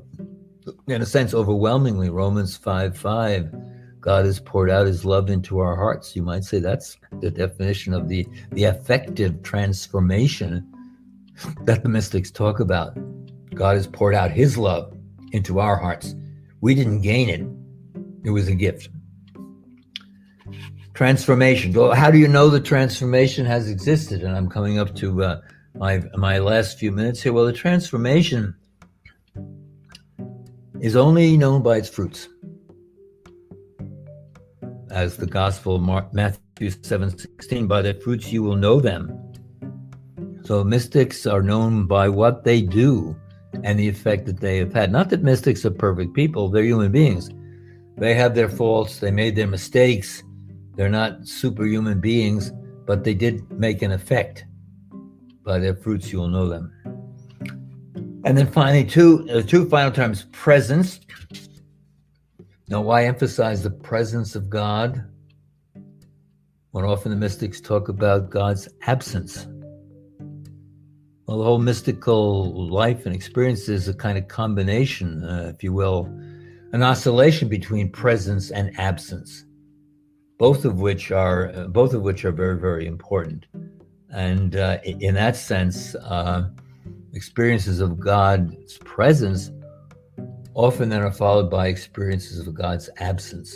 in 0.86 1.02
a 1.02 1.06
sense, 1.06 1.34
overwhelmingly. 1.34 2.10
Romans 2.10 2.56
5 2.56 2.96
5, 2.96 3.54
God 4.00 4.24
has 4.24 4.40
poured 4.40 4.70
out 4.70 4.86
his 4.86 5.04
love 5.04 5.30
into 5.30 5.58
our 5.58 5.76
hearts. 5.76 6.14
You 6.14 6.22
might 6.22 6.44
say 6.44 6.58
that's 6.58 6.96
the 7.20 7.30
definition 7.30 7.92
of 7.92 8.08
the, 8.08 8.26
the 8.52 8.64
affective 8.64 9.42
transformation 9.42 10.66
that 11.62 11.82
the 11.82 11.88
mystics 11.88 12.30
talk 12.30 12.60
about. 12.60 12.96
God 13.54 13.76
has 13.76 13.86
poured 13.86 14.14
out 14.14 14.30
his 14.30 14.56
love 14.56 14.96
into 15.32 15.58
our 15.58 15.76
hearts. 15.76 16.14
We 16.60 16.74
didn't 16.74 17.00
gain 17.00 17.28
it, 17.28 17.46
it 18.24 18.30
was 18.30 18.48
a 18.48 18.54
gift. 18.54 18.88
Transformation. 21.00 21.72
How 21.72 22.10
do 22.10 22.18
you 22.18 22.28
know 22.28 22.50
the 22.50 22.60
transformation 22.60 23.46
has 23.46 23.70
existed? 23.70 24.22
And 24.22 24.36
I'm 24.36 24.50
coming 24.50 24.78
up 24.78 24.94
to 24.96 25.24
uh, 25.24 25.40
my 25.74 26.02
my 26.16 26.38
last 26.38 26.78
few 26.78 26.92
minutes 26.92 27.22
here. 27.22 27.32
Well, 27.32 27.46
the 27.46 27.54
transformation 27.54 28.54
is 30.82 30.96
only 30.96 31.38
known 31.38 31.62
by 31.62 31.78
its 31.78 31.88
fruits, 31.88 32.28
as 34.90 35.16
the 35.16 35.24
Gospel 35.24 35.76
of 35.76 35.80
Mark, 35.80 36.12
Matthew 36.12 36.68
seven 36.82 37.16
sixteen. 37.16 37.66
By 37.66 37.80
their 37.80 37.94
fruits 37.94 38.30
you 38.30 38.42
will 38.42 38.56
know 38.56 38.78
them. 38.78 39.18
So 40.44 40.62
mystics 40.62 41.24
are 41.24 41.40
known 41.42 41.86
by 41.86 42.10
what 42.10 42.44
they 42.44 42.60
do 42.60 43.16
and 43.64 43.78
the 43.78 43.88
effect 43.88 44.26
that 44.26 44.40
they 44.40 44.58
have 44.58 44.74
had. 44.74 44.92
Not 44.92 45.08
that 45.08 45.22
mystics 45.22 45.64
are 45.64 45.70
perfect 45.70 46.12
people; 46.12 46.50
they're 46.50 46.62
human 46.62 46.92
beings. 46.92 47.30
They 47.96 48.12
have 48.12 48.34
their 48.34 48.50
faults. 48.50 48.98
They 48.98 49.10
made 49.10 49.34
their 49.34 49.46
mistakes 49.46 50.22
they're 50.80 50.88
not 50.88 51.28
superhuman 51.28 52.00
beings, 52.00 52.52
but 52.86 53.04
they 53.04 53.12
did 53.12 53.50
make 53.52 53.82
an 53.82 53.92
effect. 53.92 54.46
By 55.44 55.58
their 55.58 55.74
fruits, 55.74 56.10
you'll 56.10 56.28
know 56.28 56.48
them. 56.48 56.72
And 58.24 58.38
then 58.38 58.46
finally, 58.46 58.86
two 58.86 59.28
uh, 59.30 59.42
two 59.42 59.68
final 59.68 59.92
terms: 59.92 60.24
presence. 60.32 61.00
Now, 62.68 62.80
why 62.80 63.04
emphasize 63.04 63.62
the 63.62 63.68
presence 63.68 64.34
of 64.34 64.48
God 64.48 65.04
when 66.70 66.86
often 66.86 67.10
the 67.10 67.18
mystics 67.18 67.60
talk 67.60 67.90
about 67.90 68.30
God's 68.30 68.66
absence? 68.86 69.46
Well, 71.26 71.36
the 71.36 71.44
whole 71.44 71.58
mystical 71.58 72.70
life 72.70 73.04
and 73.04 73.14
experience 73.14 73.68
is 73.68 73.86
a 73.86 73.92
kind 73.92 74.16
of 74.16 74.28
combination, 74.28 75.24
uh, 75.24 75.52
if 75.54 75.62
you 75.62 75.74
will, 75.74 76.06
an 76.72 76.82
oscillation 76.82 77.50
between 77.50 77.92
presence 77.92 78.50
and 78.50 78.72
absence 78.80 79.44
both 80.40 80.64
of 80.64 80.80
which 80.80 81.12
are 81.12 81.68
both 81.68 81.92
of 81.92 82.00
which 82.00 82.24
are 82.24 82.32
very 82.32 82.58
very 82.58 82.86
important. 82.86 83.44
And 84.10 84.56
uh, 84.56 84.78
in 84.84 85.14
that 85.14 85.36
sense 85.36 85.94
uh, 85.94 86.48
experiences 87.12 87.80
of 87.80 88.00
god's 88.00 88.78
presence 88.78 89.50
often 90.54 90.88
then 90.88 91.02
are 91.02 91.12
followed 91.12 91.50
by 91.50 91.68
experiences 91.68 92.38
of 92.38 92.54
god's 92.54 92.88
absence. 92.96 93.54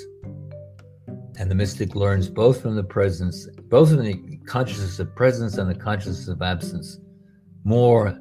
And 1.38 1.50
the 1.50 1.54
mystic 1.54 1.96
learns 1.96 2.28
both 2.28 2.60
from 2.60 2.76
the 2.76 2.84
presence 2.84 3.48
both 3.70 3.88
from 3.88 4.04
the 4.04 4.38
consciousness 4.46 4.98
of 4.98 5.16
presence 5.16 5.56
and 5.56 5.68
the 5.70 5.74
consciousness 5.88 6.28
of 6.28 6.42
absence 6.42 7.00
more 7.64 8.18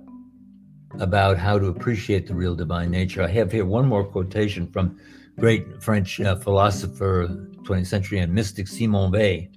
about 1.00 1.38
how 1.38 1.60
to 1.60 1.68
appreciate 1.68 2.28
the 2.28 2.36
real 2.36 2.56
divine 2.56 2.92
nature. 2.92 3.24
I 3.24 3.28
have 3.28 3.52
here 3.52 3.66
one 3.66 3.88
more 3.88 4.06
quotation 4.06 4.72
from 4.72 4.98
great 5.40 5.82
French 5.82 6.20
uh, 6.22 6.36
philosopher, 6.36 7.28
20th 7.64 7.88
century 7.88 8.20
and 8.20 8.34
mystic 8.34 8.68
Simone 8.68 9.12
Weil, 9.12 9.48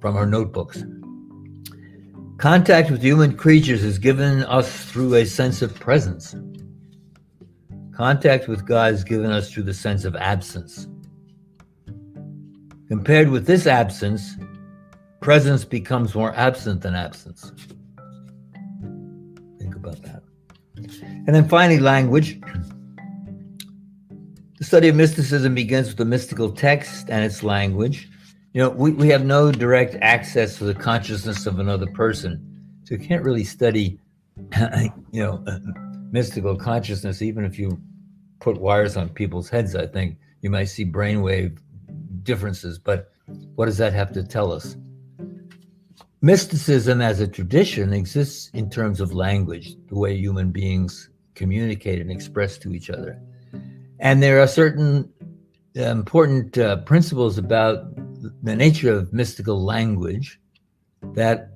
from 0.00 0.14
her 0.14 0.26
notebooks. 0.26 0.84
Contact 2.38 2.90
with 2.90 3.02
human 3.02 3.36
creatures 3.36 3.84
is 3.84 3.98
given 3.98 4.42
us 4.44 4.84
through 4.86 5.14
a 5.14 5.24
sense 5.24 5.62
of 5.62 5.74
presence. 5.78 6.34
Contact 7.92 8.48
with 8.48 8.66
God 8.66 8.92
is 8.92 9.04
given 9.04 9.30
us 9.30 9.50
through 9.50 9.62
the 9.62 9.74
sense 9.74 10.04
of 10.04 10.16
absence. 10.16 10.88
Compared 12.88 13.30
with 13.30 13.46
this 13.46 13.66
absence, 13.66 14.34
presence 15.20 15.64
becomes 15.64 16.14
more 16.14 16.34
absent 16.34 16.82
than 16.82 16.94
absence. 16.94 17.52
Think 19.58 19.76
about 19.76 20.02
that. 20.02 20.22
And 20.76 21.34
then 21.34 21.48
finally, 21.48 21.78
language. 21.78 22.40
The 24.64 24.68
study 24.68 24.88
of 24.88 24.96
mysticism 24.96 25.54
begins 25.54 25.88
with 25.88 25.98
the 25.98 26.06
mystical 26.06 26.50
text 26.50 27.10
and 27.10 27.22
its 27.22 27.42
language. 27.42 28.08
You 28.54 28.62
know, 28.62 28.70
we, 28.70 28.92
we 28.92 29.08
have 29.08 29.22
no 29.22 29.52
direct 29.52 29.94
access 30.00 30.56
to 30.56 30.64
the 30.64 30.72
consciousness 30.72 31.44
of 31.44 31.58
another 31.58 31.86
person. 31.88 32.40
So 32.84 32.94
you 32.94 33.06
can't 33.06 33.22
really 33.22 33.44
study, 33.44 33.98
you 35.12 35.22
know, 35.22 35.44
uh, 35.46 35.58
mystical 36.10 36.56
consciousness, 36.56 37.20
even 37.20 37.44
if 37.44 37.58
you 37.58 37.78
put 38.40 38.58
wires 38.58 38.96
on 38.96 39.10
people's 39.10 39.50
heads, 39.50 39.76
I 39.76 39.86
think 39.86 40.16
you 40.40 40.48
might 40.48 40.70
see 40.70 40.86
brainwave 40.86 41.58
differences. 42.22 42.78
But 42.78 43.12
what 43.56 43.66
does 43.66 43.76
that 43.76 43.92
have 43.92 44.12
to 44.14 44.22
tell 44.22 44.50
us? 44.50 44.78
Mysticism 46.22 47.02
as 47.02 47.20
a 47.20 47.28
tradition 47.28 47.92
exists 47.92 48.48
in 48.54 48.70
terms 48.70 49.02
of 49.02 49.12
language, 49.12 49.76
the 49.88 49.98
way 49.98 50.16
human 50.16 50.52
beings 50.52 51.10
communicate 51.34 52.00
and 52.00 52.10
express 52.10 52.56
to 52.56 52.72
each 52.72 52.88
other. 52.88 53.20
And 54.00 54.22
there 54.22 54.40
are 54.40 54.46
certain 54.46 55.12
uh, 55.76 55.82
important 55.82 56.58
uh, 56.58 56.76
principles 56.78 57.38
about 57.38 57.84
the 58.42 58.56
nature 58.56 58.92
of 58.92 59.12
mystical 59.12 59.62
language 59.64 60.40
that 61.14 61.50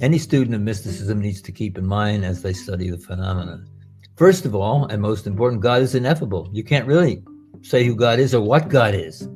any 0.00 0.18
student 0.18 0.54
of 0.54 0.60
mysticism 0.60 1.20
needs 1.20 1.42
to 1.42 1.52
keep 1.52 1.76
in 1.76 1.86
mind 1.86 2.24
as 2.24 2.42
they 2.42 2.52
study 2.52 2.90
the 2.90 2.98
phenomenon. 2.98 3.68
First 4.16 4.44
of 4.44 4.54
all, 4.54 4.86
and 4.86 5.02
most 5.02 5.26
important, 5.26 5.62
God 5.62 5.82
is 5.82 5.94
ineffable. 5.94 6.48
You 6.52 6.62
can't 6.62 6.86
really 6.86 7.22
say 7.62 7.84
who 7.84 7.96
God 7.96 8.18
is 8.18 8.34
or 8.34 8.40
what 8.40 8.68
God 8.68 8.94
is. 8.94 9.28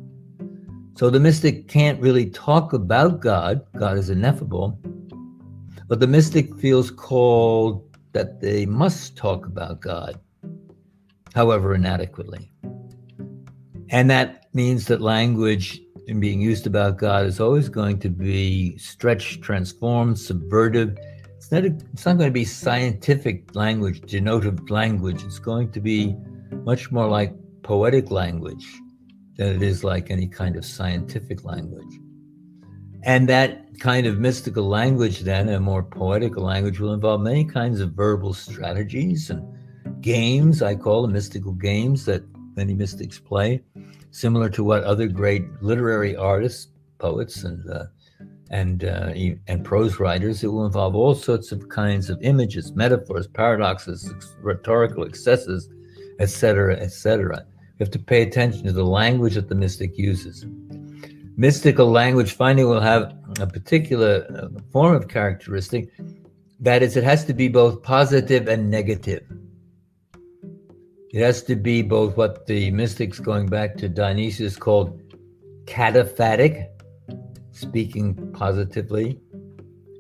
So 0.97 1.11
the 1.11 1.21
mystic 1.21 1.69
can't 1.69 2.01
really 2.01 2.31
talk 2.31 2.73
about 2.73 3.21
God. 3.21 3.65
God 3.77 3.99
is 3.99 4.11
ineffable. 4.11 4.79
But 5.87 6.01
the 6.01 6.07
mystic 6.07 6.57
feels 6.59 6.91
called 6.91 7.85
that 8.13 8.41
they 8.41 8.67
must 8.67 9.17
talk 9.17 9.47
about 9.47 9.81
God 9.81 10.19
however 11.35 11.75
inadequately. 11.75 12.51
And 13.91 14.11
that 14.11 14.47
means 14.55 14.87
that 14.87 15.01
language 15.01 15.81
in 16.07 16.21
being 16.21 16.41
used 16.41 16.67
about 16.67 16.99
God 16.99 17.27
is 17.27 17.41
always 17.41 17.69
going 17.69 17.99
to 18.01 18.09
be 18.09 18.77
stretched, 18.79 19.43
transformed, 19.43 20.17
subvertive. 20.17 20.99
It's 21.37 21.53
not, 21.53 21.65
a, 21.65 21.77
it's 21.93 22.07
not 22.07 22.17
going 22.19 22.31
to 22.31 22.35
be 22.35 22.45
scientific 22.45 23.55
language, 23.55 24.01
denotive 24.01 24.71
language. 24.71 25.23
It's 25.23 25.39
going 25.39 25.71
to 25.73 25.81
be 25.81 26.17
much 26.65 26.91
more 26.91 27.09
like 27.09 27.35
poetic 27.63 28.11
language 28.11 28.67
than 29.37 29.55
it 29.55 29.63
is 29.63 29.85
like 29.85 30.11
any 30.11 30.27
kind 30.27 30.57
of 30.57 30.65
scientific 30.65 31.45
language. 31.45 32.01
And 33.05 33.29
that 33.29 33.79
kind 33.79 34.07
of 34.07 34.19
mystical 34.19 34.67
language, 34.67 35.21
then, 35.21 35.49
a 35.51 35.61
more 35.61 35.83
poetical 35.83 36.45
language, 36.45 36.81
will 36.81 36.95
involve 36.95 37.21
many 37.21 37.45
kinds 37.45 37.81
of 37.81 37.93
verbal 37.93 38.35
strategies 38.35 39.31
and 39.31 39.47
games, 40.01 40.63
I 40.63 40.75
call 40.75 41.03
them 41.03 41.13
mystical 41.13 41.53
games 41.53 42.05
that 42.07 42.23
many 42.57 42.75
mystics 42.75 43.19
play, 43.19 43.63
similar 44.11 44.49
to 44.51 44.65
what 44.65 44.85
other 44.85 45.07
great 45.07 45.45
literary 45.63 46.17
artists, 46.17 46.69
poets, 46.99 47.45
and 47.45 47.69
uh, 47.71 47.85
and 48.51 48.85
uh, 48.85 49.13
and 49.47 49.65
prose 49.65 50.01
writers. 50.01 50.43
It 50.43 50.49
will 50.49 50.67
involve 50.67 50.95
all 50.95 51.15
sorts 51.15 51.53
of 51.53 51.69
kinds 51.69 52.11
of 52.11 52.19
images, 52.23 52.73
metaphors, 52.73 53.27
paradoxes, 53.27 54.13
rhetorical 54.41 55.05
excesses, 55.05 55.69
etc., 56.19 56.77
etc. 56.77 57.45
You 57.79 57.85
have 57.85 57.91
to 57.93 57.99
pay 57.99 58.23
attention 58.23 58.65
to 58.65 58.73
the 58.73 58.85
language 58.85 59.35
that 59.35 59.49
the 59.49 59.55
mystic 59.55 59.97
uses. 59.97 60.45
Mystical 61.37 61.89
language 61.89 62.33
finally 62.33 62.65
will 62.65 62.81
have 62.81 63.15
a 63.41 63.47
particular 63.47 64.27
uh, 64.35 64.61
form 64.73 64.97
of 64.97 65.07
characteristic. 65.07 65.89
That 66.59 66.83
is, 66.83 66.97
it 66.97 67.05
has 67.05 67.25
to 67.27 67.33
be 67.33 67.47
both 67.47 67.85
positive 67.85 68.49
and 68.49 68.69
negative. 68.69 69.23
It 71.11 71.23
has 71.23 71.43
to 71.45 71.57
be 71.57 71.81
both 71.81 72.17
what 72.17 72.47
the 72.47 72.71
mystics, 72.71 73.19
going 73.19 73.47
back 73.47 73.77
to 73.79 73.89
Dionysius, 73.89 74.57
called 74.57 75.01
cataphatic, 75.65 76.69
speaking 77.53 78.33
positively, 78.33 79.19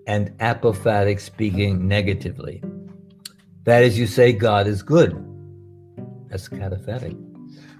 and 0.06 0.36
apophatic, 0.38 1.20
speaking 1.20 1.88
negatively. 1.88 2.62
That 3.64 3.84
is, 3.84 3.98
you 3.98 4.06
say 4.06 4.32
God 4.32 4.66
is 4.66 4.82
good. 4.82 5.12
That's 6.28 6.48
cataphatic. 6.48 7.16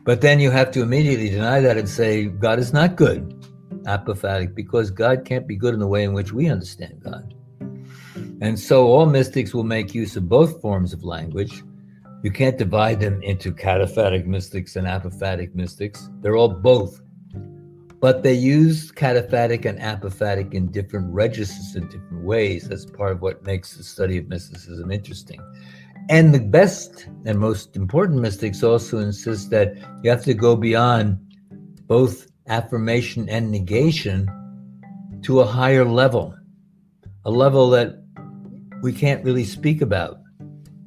But 0.04 0.22
then 0.22 0.40
you 0.40 0.50
have 0.50 0.70
to 0.70 0.82
immediately 0.82 1.28
deny 1.28 1.60
that 1.60 1.76
and 1.76 1.88
say 1.88 2.26
God 2.26 2.58
is 2.58 2.72
not 2.72 2.96
good, 2.96 3.28
apophatic, 3.82 4.54
because 4.54 4.90
God 4.90 5.26
can't 5.26 5.46
be 5.46 5.56
good 5.56 5.74
in 5.74 5.80
the 5.80 5.86
way 5.86 6.02
in 6.02 6.14
which 6.14 6.32
we 6.32 6.48
understand 6.48 7.02
God. 7.02 7.34
And 8.40 8.58
so 8.58 8.86
all 8.86 9.04
mystics 9.04 9.52
will 9.52 9.64
make 9.64 9.94
use 9.94 10.16
of 10.16 10.30
both 10.30 10.62
forms 10.62 10.94
of 10.94 11.04
language. 11.04 11.62
You 12.22 12.32
can't 12.32 12.58
divide 12.58 13.00
them 13.00 13.22
into 13.22 13.52
cataphatic 13.52 14.26
mystics 14.26 14.74
and 14.76 14.86
apophatic 14.86 15.54
mystics. 15.54 16.08
They're 16.20 16.36
all 16.36 16.48
both. 16.48 17.00
But 18.00 18.22
they 18.22 18.34
use 18.34 18.90
cataphatic 18.92 19.64
and 19.64 19.78
apophatic 19.78 20.54
in 20.54 20.70
different 20.70 21.12
registers 21.12 21.76
in 21.76 21.88
different 21.88 22.24
ways. 22.24 22.68
That's 22.68 22.86
part 22.86 23.12
of 23.12 23.22
what 23.22 23.44
makes 23.44 23.76
the 23.76 23.82
study 23.82 24.18
of 24.18 24.28
mysticism 24.28 24.90
interesting. 24.90 25.40
And 26.08 26.34
the 26.34 26.40
best 26.40 27.06
and 27.24 27.38
most 27.38 27.76
important 27.76 28.20
mystics 28.20 28.62
also 28.62 28.98
insist 28.98 29.50
that 29.50 29.76
you 30.02 30.10
have 30.10 30.24
to 30.24 30.34
go 30.34 30.56
beyond 30.56 31.18
both 31.86 32.28
affirmation 32.48 33.28
and 33.28 33.50
negation 33.50 34.28
to 35.22 35.40
a 35.40 35.46
higher 35.46 35.84
level, 35.84 36.34
a 37.24 37.30
level 37.30 37.68
that 37.70 38.02
we 38.82 38.92
can't 38.92 39.24
really 39.24 39.44
speak 39.44 39.82
about. 39.82 40.20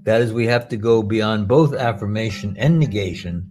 That 0.03 0.21
is, 0.21 0.33
we 0.33 0.47
have 0.47 0.67
to 0.69 0.77
go 0.77 1.03
beyond 1.03 1.47
both 1.47 1.73
affirmation 1.73 2.55
and 2.57 2.79
negation 2.79 3.49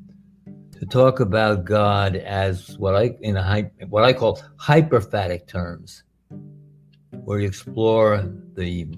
to 0.78 0.86
talk 0.86 1.20
about 1.20 1.64
God 1.64 2.16
as 2.16 2.76
what 2.78 2.96
I 2.96 3.16
in 3.20 3.36
a 3.36 3.70
what 3.88 4.04
I 4.04 4.12
call 4.12 4.42
hyperphatic 4.56 5.46
terms, 5.46 6.02
where 7.24 7.38
you 7.38 7.46
explore 7.46 8.24
the 8.54 8.88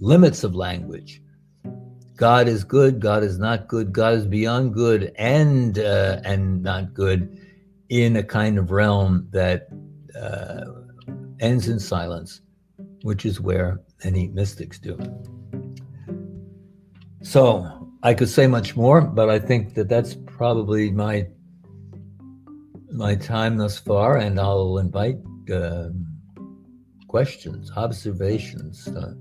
limits 0.00 0.44
of 0.44 0.54
language 0.54 1.22
God 2.18 2.48
is 2.48 2.64
good, 2.64 2.98
God 2.98 3.22
is 3.22 3.38
not 3.38 3.68
good, 3.68 3.92
God 3.92 4.14
is 4.14 4.26
beyond 4.26 4.74
good 4.74 5.12
and 5.16 5.78
uh, 5.78 6.20
and 6.24 6.64
not 6.64 6.92
good 6.92 7.38
in 7.90 8.16
a 8.16 8.24
kind 8.24 8.58
of 8.58 8.72
realm 8.72 9.28
that 9.30 9.68
uh, 10.20 10.64
ends 11.38 11.68
in 11.68 11.78
silence, 11.78 12.40
which 13.02 13.24
is 13.24 13.40
where 13.40 13.80
many 14.04 14.26
mystics 14.28 14.80
do. 14.80 14.98
So 17.22 17.90
I 18.02 18.14
could 18.14 18.28
say 18.28 18.46
much 18.46 18.76
more, 18.76 19.00
but 19.00 19.28
I 19.28 19.38
think 19.38 19.74
that 19.74 19.88
that's 19.88 20.14
probably 20.14 20.90
my 20.90 21.26
my 22.90 23.14
time 23.14 23.58
thus 23.58 23.78
far, 23.78 24.16
and 24.16 24.40
I'll 24.40 24.78
invite 24.78 25.18
uh, 25.52 25.88
questions, 27.06 27.70
observations. 27.76 28.88
Uh, 28.88 29.14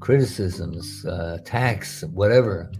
criticisms, 0.00 1.04
uh, 1.06 1.36
attacks, 1.38 2.02
whatever. 2.12 2.72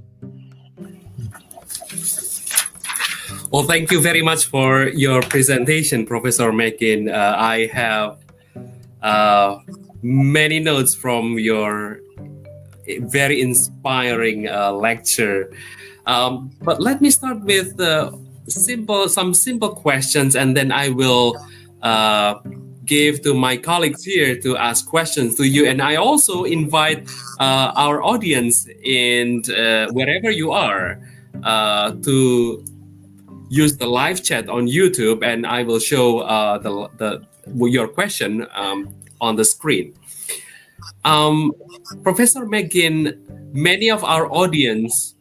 Well, 3.50 3.64
thank 3.64 3.90
you 3.92 4.00
very 4.00 4.22
much 4.22 4.46
for 4.46 4.88
your 4.88 5.22
presentation, 5.22 6.06
Professor 6.06 6.50
McGinn. 6.50 7.12
Uh, 7.12 7.36
I 7.38 7.66
have 7.66 8.18
uh, 9.02 9.58
many 10.02 10.58
notes 10.58 10.94
from 10.94 11.38
your 11.38 12.00
very 12.98 13.40
inspiring 13.40 14.48
uh, 14.48 14.72
lecture. 14.72 15.52
Um, 16.06 16.50
but 16.62 16.80
let 16.80 17.00
me 17.00 17.10
start 17.10 17.40
with 17.40 17.78
uh, 17.80 18.12
simple, 18.48 19.08
some 19.08 19.34
simple 19.34 19.70
questions, 19.70 20.34
and 20.34 20.56
then 20.56 20.72
I 20.72 20.88
will 20.88 21.36
uh, 21.82 22.34
give 22.84 23.22
to 23.22 23.34
my 23.34 23.56
colleagues 23.56 24.04
here 24.04 24.36
to 24.40 24.56
ask 24.56 24.88
questions 24.88 25.36
to 25.36 25.44
you. 25.44 25.66
And 25.66 25.80
I 25.80 25.96
also 25.96 26.44
invite 26.44 27.08
uh, 27.38 27.72
our 27.76 28.02
audience 28.02 28.66
in 28.82 29.42
uh, 29.50 29.88
wherever 29.92 30.30
you 30.30 30.50
are 30.52 31.00
uh, 31.44 31.92
to 31.92 32.64
use 33.48 33.76
the 33.76 33.86
live 33.86 34.22
chat 34.22 34.48
on 34.48 34.66
YouTube, 34.66 35.24
and 35.24 35.46
I 35.46 35.62
will 35.62 35.80
show 35.80 36.20
the, 36.62 36.88
the 36.98 37.26
your 37.68 37.88
question 37.88 38.46
um, 38.54 38.94
on 39.20 39.36
the 39.36 39.44
screen. 39.44 39.94
Um, 41.04 41.52
Professor 42.02 42.44
McGinn, 42.46 43.18
many 43.54 43.90
of 43.90 44.04
our 44.04 44.30
audience 44.30 45.14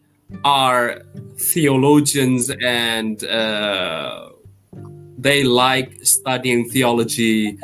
are 0.43 1.01
theologians 1.37 2.51
and 2.63 3.23
uh, 3.23 4.29
they 5.17 5.43
like 5.43 6.03
studying 6.03 6.69
theology. 6.69 7.57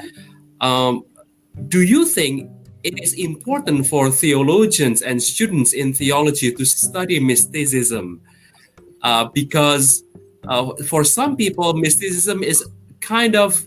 Um, 0.61 1.05
do 1.67 1.81
you 1.81 2.05
think 2.05 2.49
it 2.83 3.01
is 3.01 3.13
important 3.13 3.87
for 3.87 4.09
theologians 4.09 5.01
and 5.01 5.21
students 5.21 5.73
in 5.73 5.93
theology 5.93 6.53
to 6.53 6.65
study 6.65 7.19
mysticism? 7.19 8.21
Uh, 9.01 9.25
because 9.25 10.03
uh, 10.47 10.73
for 10.87 11.03
some 11.03 11.35
people, 11.35 11.73
mysticism 11.73 12.43
is 12.43 12.65
kind 12.99 13.35
of 13.35 13.63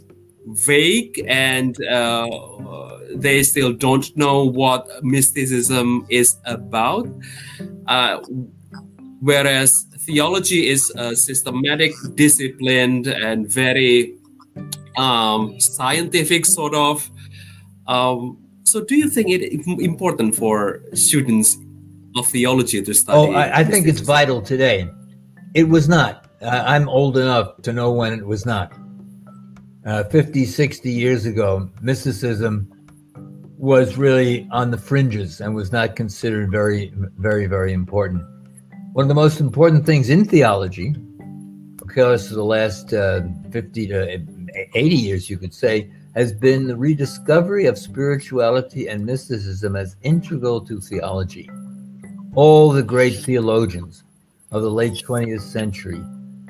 vague 0.46 1.24
and 1.28 1.82
uh, 1.84 2.97
they 3.14 3.42
still 3.42 3.72
don't 3.72 4.16
know 4.16 4.44
what 4.44 4.88
mysticism 5.02 6.06
is 6.08 6.36
about. 6.44 7.08
Uh, 7.86 8.20
whereas 9.20 9.86
theology 9.98 10.68
is 10.68 10.90
a 10.96 11.14
systematic, 11.16 11.92
disciplined, 12.14 13.06
and 13.06 13.50
very 13.50 14.16
um, 14.96 15.58
scientific 15.60 16.46
sort 16.46 16.74
of. 16.74 17.10
Um, 17.86 18.38
so, 18.64 18.84
do 18.84 18.96
you 18.96 19.08
think 19.08 19.28
it 19.30 19.42
important 19.80 20.34
for 20.34 20.82
students 20.94 21.56
of 22.16 22.26
theology 22.26 22.82
to 22.82 22.94
study? 22.94 23.18
Oh, 23.18 23.32
I, 23.32 23.60
I 23.60 23.64
think 23.64 23.86
it's 23.86 24.00
vital 24.00 24.42
today. 24.42 24.88
It 25.54 25.68
was 25.68 25.88
not. 25.88 26.26
Uh, 26.42 26.64
I'm 26.66 26.88
old 26.88 27.16
enough 27.16 27.62
to 27.62 27.72
know 27.72 27.92
when 27.92 28.12
it 28.12 28.26
was 28.26 28.44
not. 28.44 28.72
Uh, 29.86 30.04
50, 30.04 30.44
60 30.44 30.90
years 30.90 31.24
ago, 31.24 31.70
mysticism 31.80 32.70
was 33.58 33.98
really 33.98 34.48
on 34.50 34.70
the 34.70 34.78
fringes 34.78 35.40
and 35.40 35.54
was 35.54 35.72
not 35.72 35.96
considered 35.96 36.50
very, 36.50 36.92
very, 37.18 37.46
very 37.46 37.72
important 37.72 38.24
one 38.98 39.04
of 39.04 39.08
the 39.08 39.14
most 39.14 39.38
important 39.38 39.86
things 39.86 40.10
in 40.10 40.24
theology, 40.24 40.92
because 41.76 42.30
the 42.30 42.42
last 42.42 42.92
uh, 42.92 43.20
50 43.50 43.86
to 43.86 44.26
80 44.74 44.96
years, 44.96 45.30
you 45.30 45.38
could 45.38 45.54
say, 45.54 45.88
has 46.16 46.32
been 46.32 46.66
the 46.66 46.76
rediscovery 46.76 47.66
of 47.66 47.78
spirituality 47.78 48.88
and 48.88 49.06
mysticism 49.06 49.76
as 49.76 49.94
integral 50.02 50.60
to 50.62 50.80
theology. 50.80 51.48
All 52.34 52.72
the 52.72 52.82
great 52.82 53.18
theologians 53.18 54.02
of 54.50 54.62
the 54.62 54.70
late 54.70 54.94
20th 54.94 55.42
century 55.42 56.02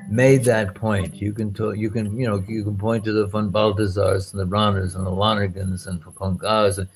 made 0.09 0.43
that 0.45 0.75
point. 0.75 1.15
You 1.15 1.33
can 1.33 1.53
talk, 1.53 1.77
you 1.77 1.89
can 1.89 2.17
you 2.17 2.27
know 2.27 2.43
you 2.47 2.63
can 2.63 2.77
point 2.77 3.03
to 3.05 3.13
the 3.13 3.25
von 3.27 3.51
Balthasars 3.51 4.31
and 4.33 4.39
the 4.39 4.47
Rahners 4.47 4.95
and 4.95 5.05
the 5.05 5.11
Lonergans 5.11 5.87
and. 5.87 5.99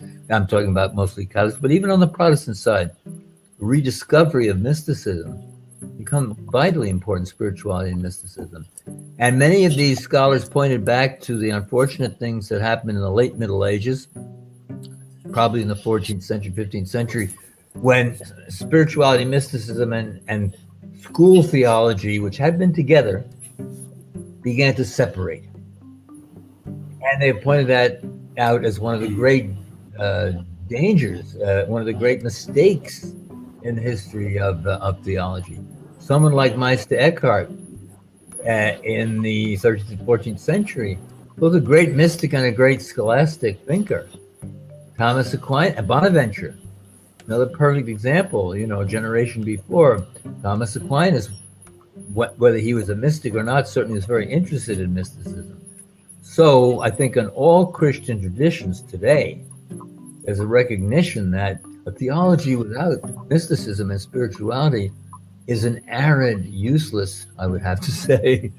And 0.04 0.32
I'm 0.32 0.48
talking 0.48 0.70
about 0.70 0.96
mostly 0.96 1.26
Catholics, 1.26 1.58
but 1.60 1.72
even 1.72 1.90
on 1.90 2.00
the 2.00 2.08
Protestant 2.08 2.58
side, 2.58 2.92
rediscovery 3.60 4.48
of 4.48 4.60
mysticism 4.60 5.42
become 5.98 6.36
vitally 6.52 6.90
important 6.90 7.28
spirituality 7.28 7.92
and 7.92 8.02
mysticism. 8.02 8.66
And 9.20 9.38
many 9.38 9.66
of 9.66 9.76
these 9.76 10.00
scholars 10.00 10.48
pointed 10.48 10.84
back 10.84 11.22
to 11.22 11.38
the 11.38 11.52
unfortunate 11.52 12.20
things 12.20 12.50
that 12.50 12.62
happened 12.62 12.92
in 12.92 13.00
the 13.00 13.12
late 13.12 13.36
Middle 13.36 13.66
Ages, 13.66 14.08
probably 15.32 15.62
in 15.62 15.68
the 15.68 15.76
14th 15.76 16.24
century, 16.24 16.52
15th 16.52 16.88
century, 16.88 17.30
when 17.74 18.18
spirituality, 18.50 19.26
mysticism, 19.26 19.94
and, 19.94 20.22
and 20.28 20.58
school 21.04 21.44
theology, 21.44 22.20
which 22.20 22.38
had 22.38 22.58
been 22.58 22.74
together, 22.74 23.26
began 24.42 24.74
to 24.76 24.86
separate. 24.86 25.44
And 26.66 27.22
they 27.22 27.34
pointed 27.34 27.68
that 27.68 28.02
out 28.38 28.66
as 28.66 28.80
one 28.80 28.96
of 28.96 29.02
the 29.02 29.10
great 29.10 29.50
uh, 30.00 30.32
dangers, 30.68 31.36
uh, 31.36 31.66
one 31.68 31.82
of 31.82 31.86
the 31.86 31.94
great 31.94 32.24
mistakes 32.24 33.14
in 33.64 33.76
the 33.76 33.82
history 33.82 34.40
of, 34.40 34.66
uh, 34.66 34.80
of 34.82 35.04
theology. 35.04 35.60
Someone 36.00 36.34
like 36.34 36.58
Meister 36.58 36.98
Eckhart 36.98 37.50
uh, 38.46 38.74
in 38.84 39.22
the 39.22 39.56
13th, 39.58 39.92
and 39.92 40.00
14th 40.00 40.40
century 40.40 40.98
Well, 41.38 41.54
a 41.56 41.62
great 41.62 41.94
mystic 41.94 42.34
and 42.34 42.46
a 42.46 42.52
great 42.52 42.82
scholastic 42.82 43.66
thinker, 43.66 44.08
Thomas 44.98 45.34
Aquinas, 45.34 45.86
Bonaventure, 45.86 46.56
another 47.26 47.48
perfect 47.48 47.88
example. 47.88 48.56
You 48.56 48.68
know, 48.68 48.82
a 48.82 48.86
generation 48.86 49.44
before, 49.44 50.06
Thomas 50.42 50.76
Aquinas, 50.76 51.30
whether 52.14 52.58
he 52.58 52.74
was 52.74 52.90
a 52.90 52.96
mystic 52.96 53.36
or 53.36 53.44
not, 53.44 53.68
certainly 53.68 53.96
was 53.96 54.06
very 54.06 54.32
interested 54.32 54.80
in 54.80 54.94
mysticism. 54.94 55.60
So 56.22 56.82
I 56.82 56.90
think 56.90 57.18
in 57.18 57.28
all 57.28 57.68
Christian 57.68 58.20
traditions 58.20 58.82
today, 58.82 59.44
there's 60.24 60.40
a 60.40 60.48
recognition 60.48 61.32
that 61.32 61.62
a 61.86 61.92
theology 61.92 62.56
without 62.56 63.00
mysticism 63.30 63.92
and 63.92 64.00
spirituality 64.00 64.92
is 65.48 65.66
an 65.66 65.84
arid, 65.88 66.46
useless, 66.46 67.28
I 67.38 67.48
would 67.48 67.62
have 67.62 67.80
to 67.82 67.92
say, 68.06 68.52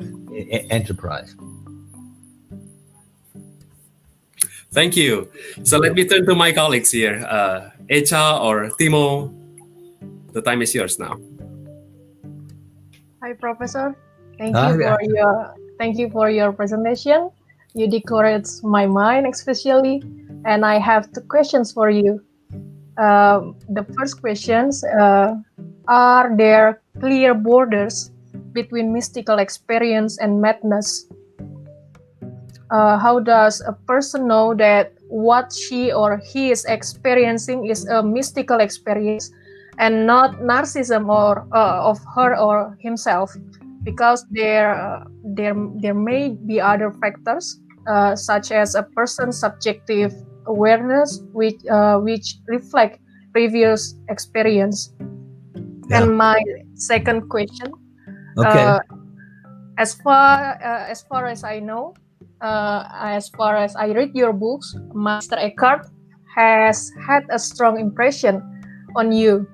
enterprise. 0.71 1.35
Thank 4.73 4.97
you. 4.97 5.31
So 5.63 5.79
let 5.79 5.95
me 5.95 6.05
turn 6.05 6.27
to 6.27 6.35
my 6.35 6.51
colleagues 6.53 6.91
here. 6.91 7.25
Uh, 7.29 7.71
Echa 7.91 8.41
or 8.41 8.71
Timo, 8.81 9.29
the 10.33 10.41
time 10.41 10.63
is 10.63 10.75
yours 10.75 10.99
now. 10.99 11.21
Hi, 13.23 13.33
Professor. 13.35 13.95
Thank 14.39 14.57
you 14.57 14.73
for 14.81 14.99
your 15.03 15.55
thank 15.79 15.99
you 15.99 16.09
for 16.09 16.31
your 16.31 16.53
presentation. 16.53 17.31
You 17.75 17.89
decorate 17.89 18.49
my 18.63 18.87
mind, 18.87 19.27
especially, 19.27 20.03
and 20.45 20.65
I 20.65 20.79
have 20.79 21.13
two 21.13 21.21
questions 21.29 21.73
for 21.73 21.91
you. 21.91 22.25
Uh, 22.97 23.53
the 23.69 23.85
first 23.93 24.21
questions: 24.21 24.83
uh, 24.85 25.37
Are 25.87 26.33
there 26.37 26.81
clear 27.01 27.35
borders 27.35 28.11
between 28.53 28.93
mystical 28.93 29.39
experience 29.39 30.17
and 30.19 30.41
madness? 30.41 31.05
Uh, 32.71 32.97
how 32.97 33.21
does 33.21 33.61
a 33.61 33.77
person 33.85 34.27
know 34.27 34.55
that 34.55 34.94
what 35.15 35.53
she 35.55 35.93
or 35.93 36.19
he 36.19 36.51
is 36.51 36.65
experiencing 36.65 37.71
is 37.71 37.87
a 37.87 38.03
mystical 38.03 38.59
experience 38.59 39.31
and 39.79 40.07
not 40.07 40.43
narcissism 40.43 41.07
or 41.09 41.47
uh, 41.55 41.87
of 41.87 41.99
her 42.17 42.37
or 42.37 42.77
himself 42.81 43.31
because 43.85 44.27
there 44.31 44.75
uh, 44.75 45.05
there 45.23 45.55
there 45.79 45.95
may 45.95 46.35
be 46.51 46.61
other 46.61 46.91
factors 46.99 47.61
uh, 47.87 48.17
such 48.17 48.51
as 48.51 48.75
a 48.75 48.83
person's 48.83 49.39
subjective 49.39 50.13
awareness 50.47 51.23
which 51.33 51.63
uh, 51.71 51.97
which 52.03 52.35
reflect 52.49 52.99
previous 53.31 53.95
experience 54.11 54.95
yeah. 55.91 56.03
and 56.03 56.19
my 56.19 56.43
second 56.75 57.31
question 57.31 57.71
okay 58.39 58.67
uh, 58.67 58.81
as 59.79 59.95
far 59.95 60.59
uh, 60.59 60.91
as 60.91 61.03
far 61.07 61.27
as 61.27 61.45
i 61.45 61.61
know 61.61 61.95
uh, 62.45 62.85
as 62.93 63.33
far 63.33 63.57
as 63.57 63.75
I 63.75 63.97
read 63.97 64.13
your 64.15 64.33
books, 64.33 64.77
Master 64.93 65.37
Eckhart 65.41 65.89
has 66.37 66.93
had 67.09 67.25
a 67.31 67.39
strong 67.39 67.81
impression 67.81 68.45
on 68.95 69.13
you. 69.13 69.49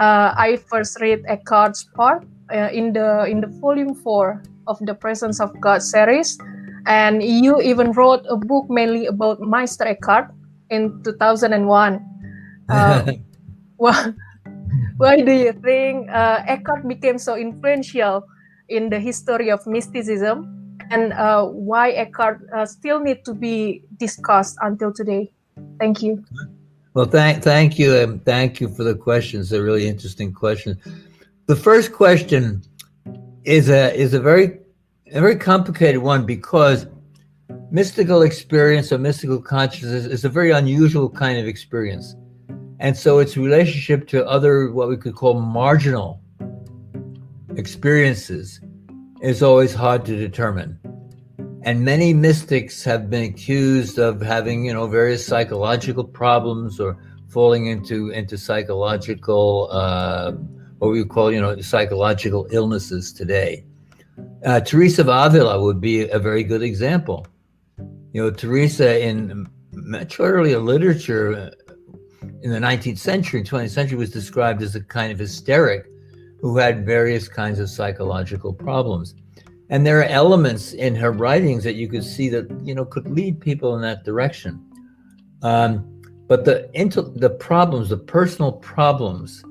Uh, 0.00 0.32
I 0.32 0.56
first 0.56 1.00
read 1.00 1.20
Eckhart's 1.28 1.84
part 1.92 2.24
uh, 2.48 2.72
in 2.72 2.96
the 2.96 3.28
in 3.28 3.44
the 3.44 3.52
volume 3.60 3.94
four 3.94 4.42
of 4.66 4.80
the 4.80 4.96
Presence 4.96 5.40
of 5.40 5.52
God 5.60 5.84
series, 5.84 6.40
and 6.88 7.20
you 7.22 7.60
even 7.60 7.92
wrote 7.92 8.24
a 8.32 8.36
book 8.36 8.64
mainly 8.72 9.06
about 9.06 9.40
Master 9.44 9.84
Eckhart 9.84 10.32
in 10.72 10.96
2001. 11.04 12.00
Uh, 12.72 13.12
why, 13.76 13.92
why 14.96 15.20
do 15.20 15.32
you 15.32 15.52
think 15.52 16.08
uh, 16.08 16.40
Eckhart 16.48 16.88
became 16.88 17.18
so 17.20 17.36
influential 17.36 18.24
in 18.72 18.88
the 18.88 18.98
history 18.98 19.52
of 19.52 19.60
mysticism 19.66 20.55
and 20.90 21.12
uh, 21.12 21.44
why 21.46 21.90
Eckhart 21.90 22.40
uh, 22.54 22.66
still 22.66 23.00
need 23.00 23.24
to 23.24 23.34
be 23.34 23.82
discussed 23.96 24.56
until 24.60 24.92
today. 24.92 25.32
Thank 25.78 26.02
you. 26.02 26.24
Well, 26.94 27.06
thank 27.06 27.42
thank 27.42 27.78
you, 27.78 27.96
and 27.96 28.24
thank 28.24 28.60
you 28.60 28.68
for 28.68 28.84
the 28.84 28.94
questions. 28.94 29.50
They're 29.50 29.62
really 29.62 29.86
interesting 29.86 30.32
questions. 30.32 30.78
The 31.46 31.56
first 31.56 31.92
question 31.92 32.62
is 33.44 33.68
a 33.68 33.94
is 33.94 34.14
a 34.14 34.20
very 34.20 34.58
a 35.12 35.20
very 35.20 35.36
complicated 35.36 36.02
one 36.02 36.24
because 36.24 36.86
mystical 37.70 38.22
experience 38.22 38.92
or 38.92 38.98
mystical 38.98 39.40
consciousness 39.40 40.06
is 40.06 40.24
a 40.24 40.28
very 40.28 40.50
unusual 40.50 41.10
kind 41.10 41.38
of 41.38 41.46
experience, 41.46 42.16
and 42.80 42.96
so 42.96 43.18
its 43.18 43.36
relationship 43.36 44.08
to 44.08 44.26
other 44.26 44.72
what 44.72 44.88
we 44.88 44.96
could 44.96 45.14
call 45.14 45.40
marginal 45.40 46.20
experiences 47.56 48.60
is 49.26 49.42
always 49.42 49.74
hard 49.74 50.04
to 50.04 50.16
determine. 50.16 50.78
And 51.62 51.84
many 51.84 52.14
mystics 52.14 52.84
have 52.84 53.10
been 53.10 53.24
accused 53.24 53.98
of 53.98 54.22
having, 54.22 54.64
you 54.64 54.72
know, 54.72 54.86
various 54.86 55.26
psychological 55.26 56.04
problems 56.04 56.78
or 56.78 56.96
falling 57.28 57.66
into 57.66 58.10
into 58.10 58.38
psychological, 58.38 59.68
uh, 59.72 60.30
what 60.78 60.92
we 60.92 61.04
call, 61.04 61.32
you 61.32 61.40
know, 61.40 61.60
psychological 61.60 62.46
illnesses 62.52 63.12
today. 63.12 63.64
Uh, 64.44 64.60
Teresa 64.60 65.02
of 65.02 65.08
Avila 65.08 65.60
would 65.60 65.80
be 65.80 66.08
a 66.08 66.20
very 66.20 66.44
good 66.44 66.62
example. 66.62 67.26
You 68.12 68.22
know, 68.22 68.30
Teresa 68.30 69.04
in 69.04 69.48
much 69.72 70.20
earlier 70.20 70.60
literature 70.60 71.34
uh, 71.34 71.50
in 72.42 72.52
the 72.52 72.60
19th 72.60 72.98
century, 72.98 73.42
20th 73.42 73.70
century, 73.70 73.98
was 73.98 74.10
described 74.10 74.62
as 74.62 74.76
a 74.76 74.80
kind 74.80 75.10
of 75.10 75.18
hysteric 75.18 75.90
who 76.46 76.58
had 76.58 76.86
various 76.86 77.28
kinds 77.28 77.58
of 77.58 77.68
psychological 77.68 78.52
problems. 78.52 79.14
And 79.68 79.84
there 79.84 79.98
are 79.98 80.04
elements 80.04 80.74
in 80.74 80.94
her 80.94 81.10
writings 81.10 81.64
that 81.64 81.74
you 81.74 81.88
could 81.88 82.04
see 82.04 82.28
that, 82.28 82.46
you 82.64 82.74
know, 82.74 82.84
could 82.84 83.10
lead 83.10 83.40
people 83.40 83.74
in 83.74 83.82
that 83.82 84.04
direction. 84.04 84.64
Um, 85.42 86.02
but 86.28 86.44
the, 86.44 86.70
the 87.16 87.30
problems, 87.30 87.88
the 87.88 87.96
personal 87.96 88.52
problems 88.52 89.44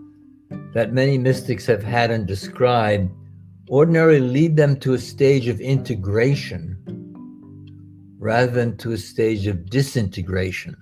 that 0.74 0.94
many 0.94 1.18
mystics 1.18 1.66
have 1.66 1.84
had 1.84 2.12
and 2.12 2.26
described 2.26 3.12
ordinarily 3.70 4.22
lead 4.22 4.56
them 4.56 4.80
to 4.80 4.94
a 4.94 5.00
stage 5.00 5.48
of 5.48 5.60
integration 5.60 6.78
rather 8.20 8.52
than 8.52 8.78
to 8.78 8.94
a 8.94 8.98
stage 8.98 9.48
of 9.48 9.70
disintegration, 9.70 10.78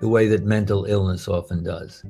the 0.00 0.08
way 0.08 0.28
that 0.28 0.44
mental 0.44 0.84
illness 0.84 1.26
often 1.26 1.64
does. 1.64 2.04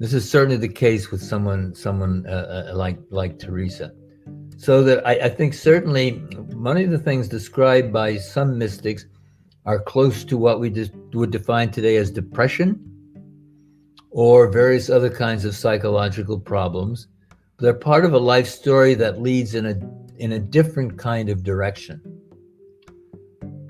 This 0.00 0.14
is 0.14 0.28
certainly 0.28 0.56
the 0.56 0.66
case 0.66 1.10
with 1.10 1.22
someone, 1.22 1.74
someone 1.74 2.24
uh, 2.26 2.70
uh, 2.70 2.74
like 2.74 2.98
like 3.10 3.38
Teresa. 3.38 3.92
So 4.56 4.82
that 4.82 5.06
I, 5.06 5.26
I 5.26 5.28
think 5.28 5.52
certainly 5.52 6.22
many 6.56 6.84
of 6.84 6.90
the 6.90 6.98
things 6.98 7.28
described 7.28 7.92
by 7.92 8.16
some 8.16 8.56
mystics 8.56 9.04
are 9.66 9.78
close 9.78 10.24
to 10.24 10.38
what 10.38 10.58
we 10.58 10.70
just 10.70 10.92
would 11.12 11.30
define 11.30 11.70
today 11.70 11.96
as 11.96 12.10
depression 12.10 12.80
or 14.08 14.48
various 14.48 14.88
other 14.88 15.10
kinds 15.10 15.44
of 15.44 15.54
psychological 15.54 16.40
problems. 16.40 17.06
They're 17.58 17.74
part 17.74 18.06
of 18.06 18.14
a 18.14 18.18
life 18.18 18.48
story 18.48 18.94
that 18.94 19.20
leads 19.20 19.54
in 19.54 19.66
a 19.66 19.78
in 20.16 20.32
a 20.32 20.38
different 20.38 20.96
kind 20.96 21.28
of 21.28 21.42
direction. 21.42 22.00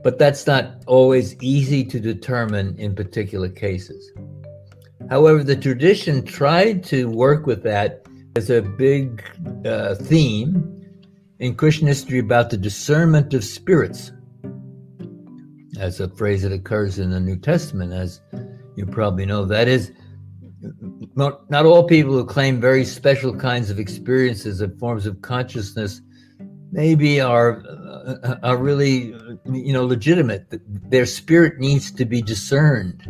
But 0.05 0.20
that's 0.20 0.47
not 0.47 0.85
always 0.87 1.35
easy 1.43 1.85
to 1.87 1.99
determine 1.99 2.78
in 2.78 2.95
particular 2.95 3.49
cases. 3.49 4.12
However, 5.11 5.42
the 5.42 5.56
tradition 5.56 6.24
tried 6.24 6.84
to 6.84 7.08
work 7.08 7.44
with 7.44 7.64
that 7.64 8.06
as 8.36 8.48
a 8.48 8.62
big 8.62 9.24
uh, 9.66 9.96
theme 9.96 10.76
in 11.40 11.56
Christian 11.56 11.88
history 11.88 12.20
about 12.20 12.50
the 12.50 12.56
discernment 12.56 13.34
of 13.34 13.42
spirits, 13.42 14.12
as 15.80 15.98
a 15.98 16.08
phrase 16.08 16.42
that 16.42 16.52
occurs 16.52 17.00
in 17.00 17.11
the 17.11 17.18
New 17.18 17.36
Testament, 17.36 17.92
as 17.92 18.20
you 18.76 18.86
probably 18.86 19.26
know. 19.26 19.44
That 19.44 19.66
is, 19.66 19.90
not, 21.16 21.50
not 21.50 21.66
all 21.66 21.88
people 21.88 22.12
who 22.12 22.24
claim 22.24 22.61
very 22.61 22.84
special 22.84 23.34
kinds 23.34 23.68
of 23.68 23.80
experiences 23.80 24.61
and 24.61 24.78
forms 24.78 25.06
of 25.06 25.22
consciousness 25.22 26.00
maybe 26.70 27.20
are 27.20 27.64
uh, 27.66 28.36
are 28.44 28.56
really 28.56 29.12
you 29.52 29.72
know 29.72 29.84
legitimate. 29.84 30.46
Their 30.88 31.06
spirit 31.06 31.58
needs 31.58 31.90
to 31.90 32.04
be 32.04 32.22
discerned 32.22 33.02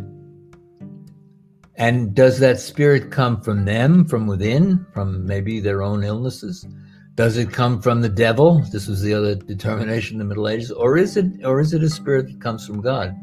and 1.75 2.13
does 2.13 2.39
that 2.39 2.59
spirit 2.59 3.11
come 3.11 3.41
from 3.41 3.65
them, 3.65 4.05
from 4.05 4.27
within, 4.27 4.85
from 4.93 5.25
maybe 5.25 5.59
their 5.59 5.81
own 5.81 6.03
illnesses? 6.03 6.65
Does 7.15 7.37
it 7.37 7.51
come 7.51 7.81
from 7.81 8.01
the 8.01 8.09
devil? 8.09 8.59
This 8.71 8.87
was 8.87 9.01
the 9.01 9.13
other 9.13 9.35
determination 9.35 10.15
in 10.15 10.19
the 10.19 10.25
Middle 10.25 10.47
Ages, 10.47 10.71
or 10.71 10.97
is 10.97 11.17
it, 11.17 11.25
or 11.43 11.59
is 11.59 11.73
it 11.73 11.83
a 11.83 11.89
spirit 11.89 12.27
that 12.27 12.41
comes 12.41 12.65
from 12.65 12.81
God? 12.81 13.15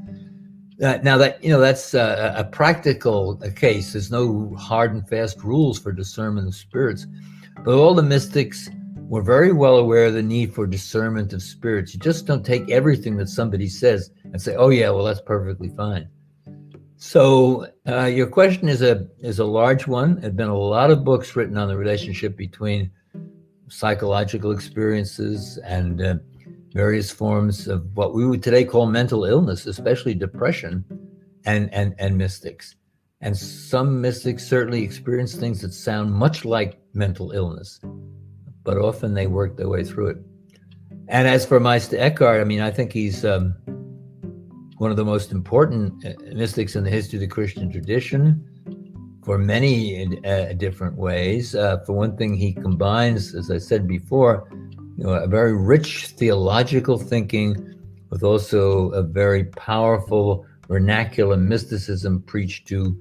Uh, 0.82 0.98
now 1.02 1.18
that 1.18 1.42
you 1.42 1.50
know 1.50 1.58
that's 1.58 1.94
a, 1.94 2.34
a 2.36 2.44
practical 2.44 3.36
case. 3.56 3.92
There's 3.92 4.12
no 4.12 4.54
hard 4.56 4.92
and 4.92 5.08
fast 5.08 5.42
rules 5.42 5.78
for 5.78 5.90
discernment 5.90 6.46
of 6.46 6.54
spirits, 6.54 7.06
but 7.64 7.74
all 7.74 7.94
the 7.94 8.02
mystics 8.02 8.70
were 8.96 9.22
very 9.22 9.52
well 9.52 9.76
aware 9.76 10.06
of 10.06 10.14
the 10.14 10.22
need 10.22 10.54
for 10.54 10.66
discernment 10.66 11.32
of 11.32 11.42
spirits. 11.42 11.94
You 11.94 12.00
just 12.00 12.26
don't 12.26 12.46
take 12.46 12.70
everything 12.70 13.16
that 13.16 13.28
somebody 13.28 13.68
says 13.68 14.10
and 14.24 14.40
say, 14.40 14.54
"Oh 14.54 14.68
yeah, 14.68 14.90
well 14.90 15.04
that's 15.04 15.20
perfectly 15.20 15.70
fine." 15.70 16.08
So 17.00 17.68
uh, 17.86 18.06
your 18.06 18.26
question 18.26 18.68
is 18.68 18.82
a 18.82 19.06
is 19.20 19.38
a 19.38 19.44
large 19.44 19.86
one. 19.86 20.20
There've 20.20 20.34
been 20.34 20.48
a 20.48 20.58
lot 20.58 20.90
of 20.90 21.04
books 21.04 21.36
written 21.36 21.56
on 21.56 21.68
the 21.68 21.76
relationship 21.76 22.36
between 22.36 22.90
psychological 23.68 24.50
experiences 24.50 25.58
and 25.58 26.02
uh, 26.02 26.16
various 26.72 27.12
forms 27.12 27.68
of 27.68 27.86
what 27.96 28.14
we 28.14 28.26
would 28.26 28.42
today 28.42 28.64
call 28.64 28.86
mental 28.86 29.24
illness, 29.24 29.64
especially 29.66 30.12
depression 30.14 30.84
and, 31.44 31.72
and, 31.72 31.94
and 31.98 32.18
mystics. 32.18 32.74
And 33.20 33.36
some 33.36 34.00
mystics 34.00 34.46
certainly 34.46 34.82
experience 34.82 35.34
things 35.36 35.60
that 35.62 35.74
sound 35.74 36.12
much 36.12 36.44
like 36.44 36.80
mental 36.94 37.30
illness, 37.30 37.80
but 38.64 38.76
often 38.76 39.14
they 39.14 39.28
work 39.28 39.56
their 39.56 39.68
way 39.68 39.84
through 39.84 40.08
it. 40.08 40.18
And 41.06 41.28
as 41.28 41.46
for 41.46 41.60
Meister 41.60 41.96
Eckhart, 41.96 42.40
I 42.40 42.44
mean, 42.44 42.60
I 42.60 42.70
think 42.72 42.92
he's 42.92 43.24
um, 43.24 43.54
one 44.78 44.90
of 44.90 44.96
the 44.96 45.04
most 45.04 45.32
important 45.32 46.04
uh, 46.04 46.12
mystics 46.34 46.76
in 46.76 46.84
the 46.84 46.90
history 46.90 47.16
of 47.18 47.20
the 47.20 47.26
Christian 47.26 47.70
tradition 47.70 48.44
for 49.24 49.36
many 49.36 50.16
uh, 50.24 50.52
different 50.54 50.96
ways. 50.96 51.54
Uh, 51.54 51.78
for 51.84 51.92
one 51.92 52.16
thing, 52.16 52.34
he 52.34 52.52
combines, 52.52 53.34
as 53.34 53.50
I 53.50 53.58
said 53.58 53.86
before, 53.86 54.48
you 54.96 55.04
know, 55.04 55.10
a 55.10 55.26
very 55.26 55.54
rich 55.56 56.08
theological 56.08 56.96
thinking 56.96 57.74
with 58.10 58.22
also 58.22 58.90
a 58.90 59.02
very 59.02 59.44
powerful 59.44 60.46
vernacular 60.68 61.36
mysticism 61.36 62.22
preached 62.22 62.66
to 62.68 62.98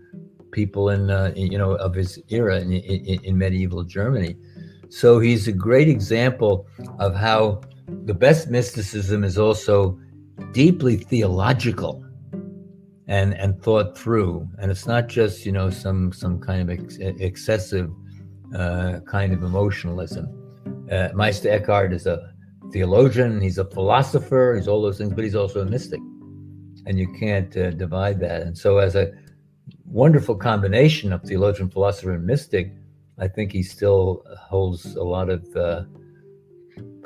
people 0.52 0.90
in, 0.90 1.10
uh, 1.10 1.32
you 1.36 1.58
know, 1.58 1.76
of 1.76 1.94
his 1.94 2.20
era 2.30 2.60
in, 2.60 2.72
in, 2.72 3.24
in 3.24 3.38
medieval 3.38 3.84
Germany. 3.84 4.36
So 4.90 5.20
he's 5.20 5.48
a 5.48 5.52
great 5.52 5.90
example 5.90 6.68
of 7.00 7.16
how 7.16 7.62
the 8.06 8.14
best 8.14 8.50
mysticism 8.50 9.24
is 9.24 9.38
also 9.38 10.00
deeply 10.52 10.98
theological 10.98 12.04
and 13.08 13.34
and 13.36 13.62
thought 13.62 13.98
through. 13.98 14.48
And 14.60 14.72
it's 14.72 14.86
not 14.86 15.08
just 15.08 15.46
you 15.46 15.52
know 15.52 15.70
some 15.70 16.12
some 16.12 16.40
kind 16.40 16.62
of 16.62 16.80
ex- 16.80 16.98
excessive 17.00 17.92
uh, 18.56 19.00
kind 19.06 19.34
of 19.34 19.44
emotionalism. 19.44 20.28
Uh, 20.92 21.10
meister 21.14 21.50
eckhart 21.50 21.92
is 21.92 22.08
a 22.08 22.34
theologian 22.72 23.42
he's 23.42 23.58
a 23.58 23.66
philosopher 23.66 24.54
he's 24.58 24.68
all 24.68 24.82
those 24.82 24.98
things 24.98 25.14
but 25.14 25.24
he's 25.24 25.36
also 25.36 25.62
a 25.62 25.66
mystic. 25.66 26.02
And 26.86 26.98
you 26.98 27.12
can't 27.20 27.56
uh, 27.58 27.72
divide 27.72 28.20
that. 28.22 28.44
And 28.44 28.58
so 28.58 28.78
as 28.78 28.96
a 28.96 29.12
wonderful 29.86 30.36
combination 30.36 31.12
of 31.14 31.22
theologian 31.24 31.70
philosopher 31.70 32.14
and 32.14 32.26
mystic 32.26 32.74
i 33.20 33.28
think 33.28 33.52
he 33.52 33.64
still 33.64 34.24
holds 34.38 34.96
a 34.96 35.04
lot 35.04 35.30
of 35.30 35.44
uh, 35.56 35.84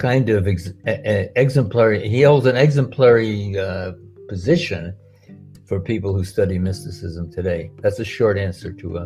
kind 0.01 0.29
of 0.29 0.47
ex- 0.47 0.73
exemplary 1.45 2.09
he 2.09 2.23
holds 2.23 2.47
an 2.47 2.57
exemplary 2.57 3.57
uh, 3.57 3.91
position 4.27 4.95
for 5.67 5.79
people 5.79 6.11
who 6.13 6.23
study 6.23 6.57
mysticism 6.57 7.31
today? 7.31 7.71
That's 7.81 7.99
a 7.99 8.05
short 8.17 8.37
answer 8.37 8.73
to 8.73 8.97
a 8.97 9.05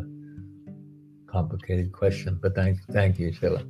complicated 1.27 1.91
question, 1.91 2.39
but 2.41 2.55
thank, 2.55 2.79
thank 2.91 3.19
you, 3.19 3.33
Sheila. 3.33 3.61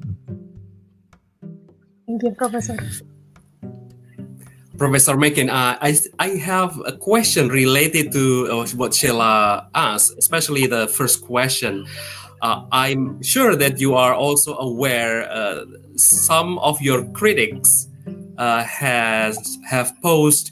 Thank 2.05 2.23
you, 2.23 2.32
Professor. 2.32 2.78
Professor 4.78 5.15
McGinn, 5.15 5.49
uh, 5.49 5.78
I, 5.82 5.97
I 6.19 6.30
have 6.51 6.80
a 6.86 6.91
question 6.91 7.49
related 7.49 8.11
to 8.11 8.23
uh, 8.51 8.67
what 8.76 8.93
Sheila 8.93 9.69
asked, 9.73 10.13
especially 10.17 10.67
the 10.67 10.88
first 10.88 11.26
question. 11.26 11.88
Uh, 12.45 12.63
I'm 12.71 13.23
sure 13.23 13.55
that 13.55 13.79
you 13.79 13.95
are 13.95 14.13
also 14.13 14.55
aware 14.57 15.27
uh, 15.31 15.65
some 15.95 16.59
of 16.59 16.79
your 16.79 17.03
critics 17.05 17.87
uh, 18.37 18.63
has 18.63 19.57
have 19.67 19.99
posed 20.03 20.51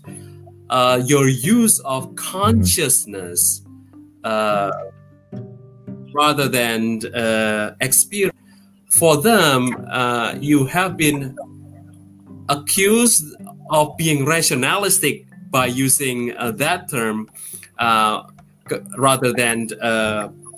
uh, 0.72 1.04
your 1.06 1.28
use 1.28 1.78
of 1.82 2.16
consciousness 2.16 3.62
uh, 4.24 4.72
rather 6.16 6.48
than 6.48 7.06
uh, 7.14 7.76
experience. 7.80 8.40
For 8.90 9.22
them, 9.22 9.62
you 10.42 10.66
have 10.66 10.98
been 10.98 11.38
accused 12.50 13.36
of 13.70 13.96
being 13.98 14.26
rationalistic 14.26 15.28
by 15.52 15.68
using 15.68 16.34
that 16.58 16.90
term 16.90 17.30
rather 18.98 19.32
than 19.34 19.68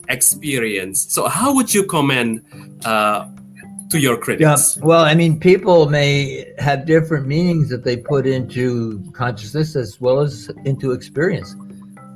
experience. 0.09 1.13
So, 1.13 1.27
how 1.27 1.53
would 1.55 1.73
you 1.73 1.83
comment 1.85 2.43
uh, 2.85 3.27
to 3.89 3.99
your 3.99 4.17
critics? 4.17 4.77
Yeah, 4.77 4.85
well, 4.85 5.03
I 5.03 5.15
mean, 5.15 5.39
people 5.39 5.89
may 5.89 6.53
have 6.57 6.85
different 6.85 7.27
meanings 7.27 7.69
that 7.69 7.83
they 7.83 7.97
put 7.97 8.25
into 8.27 9.03
consciousness 9.13 9.75
as 9.75 9.99
well 10.01 10.19
as 10.19 10.49
into 10.65 10.91
experience. 10.91 11.55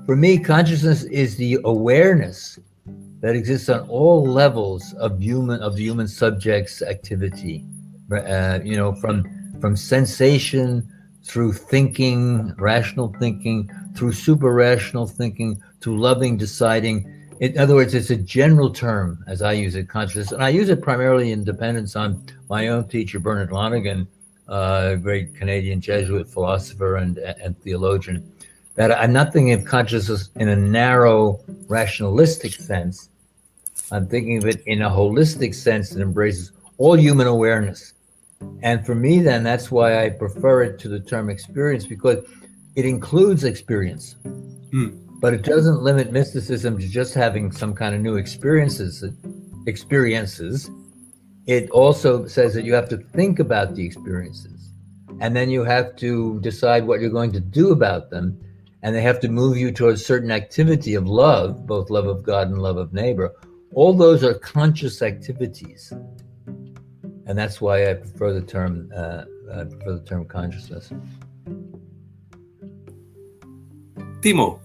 For 0.05 0.15
me, 0.15 0.39
consciousness 0.39 1.03
is 1.03 1.37
the 1.37 1.59
awareness 1.63 2.59
that 3.21 3.35
exists 3.35 3.69
on 3.69 3.87
all 3.89 4.25
levels 4.25 4.93
of 4.93 5.21
human 5.21 5.61
of 5.61 5.75
the 5.75 5.83
human 5.83 6.07
subject's 6.07 6.81
activity. 6.81 7.65
Uh, 8.11 8.59
you 8.63 8.75
know, 8.75 8.93
from 8.95 9.23
from 9.61 9.75
sensation 9.75 10.87
through 11.23 11.53
thinking, 11.53 12.53
rational 12.57 13.13
thinking, 13.19 13.69
through 13.95 14.13
super 14.13 14.53
rational 14.53 15.05
thinking, 15.05 15.61
to 15.81 15.95
loving, 15.95 16.37
deciding 16.37 17.05
in 17.39 17.57
other 17.57 17.75
words, 17.75 17.93
it's 17.93 18.09
a 18.09 18.17
general 18.17 18.69
term 18.69 19.23
as 19.25 19.41
I 19.41 19.53
use 19.53 19.75
it, 19.75 19.87
consciousness, 19.87 20.33
and 20.33 20.43
I 20.43 20.49
use 20.49 20.69
it 20.69 20.81
primarily 20.81 21.31
in 21.31 21.43
dependence 21.43 21.95
on 21.95 22.21
my 22.49 22.67
own 22.67 22.87
teacher, 22.87 23.19
Bernard 23.19 23.51
Lonergan, 23.51 24.07
uh, 24.49 24.91
a 24.93 24.97
great 24.97 25.35
Canadian 25.35 25.79
Jesuit 25.79 26.27
philosopher 26.27 26.97
and, 26.97 27.17
and 27.17 27.57
theologian. 27.61 28.29
That 28.75 28.91
I'm 28.91 29.13
not 29.13 29.31
thinking 29.31 29.53
of 29.53 29.63
consciousness 29.63 30.29
in 30.35 30.49
a 30.49 30.55
narrow, 30.55 31.39
rationalistic 31.67 32.53
sense. 32.53 33.09
I'm 33.91 34.07
thinking 34.07 34.37
of 34.37 34.45
it 34.45 34.61
in 34.65 34.81
a 34.81 34.89
holistic 34.89 35.55
sense 35.55 35.91
that 35.91 36.01
embraces 36.01 36.51
all 36.77 36.97
human 36.97 37.27
awareness. 37.27 37.93
And 38.63 38.85
for 38.85 38.95
me, 38.95 39.19
then, 39.19 39.43
that's 39.43 39.71
why 39.71 40.03
I 40.03 40.09
prefer 40.09 40.63
it 40.63 40.79
to 40.79 40.89
the 40.89 40.99
term 40.99 41.29
experience 41.29 41.85
because 41.85 42.23
it 42.75 42.85
includes 42.85 43.43
experience. 43.43 44.15
Hmm 44.71 45.08
but 45.19 45.33
it 45.33 45.41
doesn't 45.41 45.81
limit 45.81 46.11
mysticism 46.11 46.77
to 46.79 46.87
just 46.87 47.13
having 47.13 47.51
some 47.51 47.73
kind 47.73 47.93
of 47.93 48.01
new 48.01 48.15
experiences 48.15 49.03
experiences. 49.65 50.69
It 51.45 51.69
also 51.71 52.25
says 52.27 52.53
that 52.53 52.63
you 52.63 52.73
have 52.73 52.89
to 52.89 52.97
think 52.97 53.39
about 53.39 53.75
the 53.75 53.85
experiences 53.85 54.71
and 55.19 55.35
then 55.35 55.49
you 55.49 55.63
have 55.63 55.95
to 55.97 56.39
decide 56.39 56.85
what 56.85 57.01
you're 57.01 57.09
going 57.09 57.33
to 57.33 57.39
do 57.39 57.71
about 57.71 58.09
them 58.09 58.39
and 58.81 58.95
they 58.95 59.01
have 59.01 59.19
to 59.19 59.27
move 59.27 59.57
you 59.57 59.71
towards 59.71 60.05
certain 60.05 60.31
activity 60.31 60.95
of 60.95 61.05
love 61.07 61.65
both 61.67 61.89
love 61.89 62.07
of 62.07 62.23
god 62.23 62.47
and 62.47 62.61
love 62.61 62.77
of 62.77 62.93
neighbor. 62.93 63.33
All 63.73 63.93
those 63.93 64.23
are 64.23 64.33
conscious 64.33 65.01
activities. 65.01 65.93
And 67.25 67.37
that's 67.37 67.61
why 67.61 67.89
i 67.89 67.93
prefer 67.93 68.33
the 68.33 68.41
term 68.41 68.89
uh, 68.95 69.25
I 69.53 69.63
prefer 69.65 69.93
the 69.93 70.05
term 70.05 70.25
consciousness. 70.25 70.93
Timo 74.21 74.59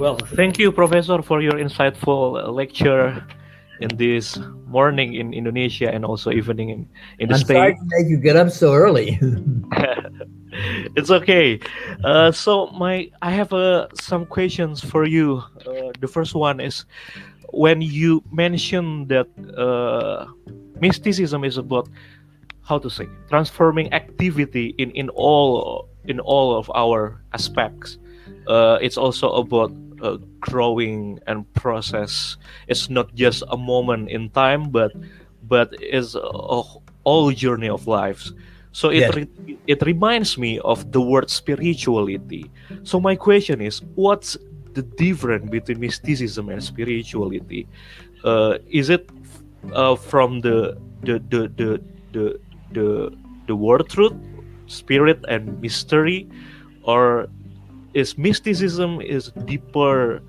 Well, 0.00 0.16
thank 0.16 0.58
you, 0.58 0.72
Professor, 0.72 1.20
for 1.20 1.42
your 1.42 1.60
insightful 1.60 2.40
lecture 2.48 3.22
in 3.80 3.94
this 3.98 4.38
morning 4.64 5.12
in 5.12 5.34
Indonesia 5.34 5.92
and 5.92 6.06
also 6.06 6.30
evening 6.30 6.70
in, 6.70 6.88
in 7.18 7.28
the 7.28 7.34
I'm 7.34 7.40
States. 7.40 7.60
Sorry 7.60 7.74
to 7.76 7.84
make 7.84 8.08
you 8.08 8.16
get 8.16 8.34
up 8.34 8.48
so 8.48 8.72
early. 8.72 9.20
it's 10.96 11.10
okay. 11.10 11.60
Uh, 12.02 12.32
so 12.32 12.68
my, 12.68 13.10
I 13.20 13.30
have 13.32 13.52
uh, 13.52 13.88
some 13.92 14.24
questions 14.24 14.80
for 14.80 15.04
you. 15.04 15.44
Uh, 15.68 15.92
the 16.00 16.08
first 16.08 16.34
one 16.34 16.60
is, 16.60 16.86
when 17.52 17.82
you 17.82 18.24
mentioned 18.32 19.10
that 19.10 19.28
uh, 19.52 20.24
mysticism 20.80 21.44
is 21.44 21.58
about 21.58 21.90
how 22.62 22.78
to 22.78 22.88
say 22.88 23.04
transforming 23.28 23.92
activity 23.92 24.74
in 24.78 24.92
in 24.92 25.10
all 25.10 25.90
in 26.06 26.20
all 26.20 26.56
of 26.56 26.70
our 26.74 27.20
aspects. 27.34 27.98
Uh, 28.46 28.78
it's 28.80 28.96
also 28.96 29.30
about 29.32 29.70
uh, 30.02 30.16
growing 30.40 31.18
and 31.26 31.50
process. 31.54 32.36
It's 32.68 32.88
not 32.90 33.14
just 33.14 33.42
a 33.48 33.56
moment 33.56 34.10
in 34.10 34.30
time 34.30 34.70
but 34.70 34.92
but 35.48 35.74
is 35.80 36.14
a, 36.14 36.20
a 36.20 36.62
whole 37.04 37.32
journey 37.32 37.68
of 37.68 37.86
lives. 37.86 38.32
So 38.72 38.88
it 38.90 39.00
yes. 39.00 39.14
re- 39.14 39.58
it 39.66 39.82
reminds 39.82 40.38
me 40.38 40.60
of 40.60 40.92
the 40.92 41.00
word 41.00 41.30
spirituality. 41.30 42.50
So 42.84 43.00
my 43.00 43.16
question 43.16 43.60
is 43.60 43.82
what's 43.94 44.36
the 44.74 44.82
difference 44.82 45.50
between 45.50 45.80
mysticism 45.80 46.48
and 46.48 46.62
spirituality? 46.62 47.66
Uh, 48.22 48.58
is 48.70 48.90
it 48.90 49.10
uh, 49.72 49.96
from 49.96 50.40
the 50.40 50.78
the 51.02 51.18
the 51.30 51.48
the 51.56 51.70
the 52.12 52.40
the, 52.72 53.16
the 53.46 53.56
word 53.56 53.88
truth 53.88 54.14
spirit 54.70 55.18
and 55.26 55.60
mystery 55.60 56.30
or 56.84 57.26
is 57.94 58.16
mysticism 58.18 59.00
is 59.00 59.32
deeper 59.44 60.22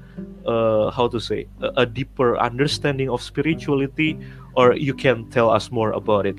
uh, 0.45 0.89
how 0.91 1.07
to 1.07 1.20
say 1.20 1.47
a, 1.62 1.84
a, 1.84 1.86
deeper 1.86 2.38
understanding 2.38 3.09
of 3.09 3.22
spirituality 3.22 4.18
or 4.55 4.76
you 4.76 4.93
can 4.93 5.30
tell 5.30 5.49
us 5.49 5.72
more 5.72 5.91
about 5.91 6.26
it 6.26 6.38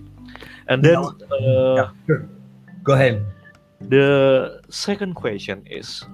and 0.69 0.83
then 0.83 0.99
uh, 0.99 1.75
yeah, 1.77 1.91
sure. 2.07 2.29
go 2.83 2.93
ahead 2.95 3.25
the 3.89 4.61
second 4.69 5.15
question 5.15 5.63
is 5.67 6.05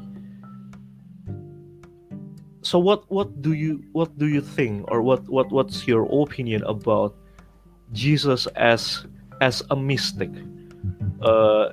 so 2.62 2.78
what 2.78 3.08
what 3.10 3.40
do 3.40 3.52
you 3.52 3.82
what 3.92 4.12
do 4.18 4.28
you 4.28 4.40
think 4.40 4.84
or 4.90 5.00
what 5.00 5.26
what 5.28 5.50
what's 5.50 5.88
your 5.88 6.04
opinion 6.10 6.62
about 6.64 7.16
Jesus 7.92 8.46
as 8.56 9.06
as 9.40 9.62
a 9.70 9.76
mystic. 9.76 10.30
Uh, 11.22 11.72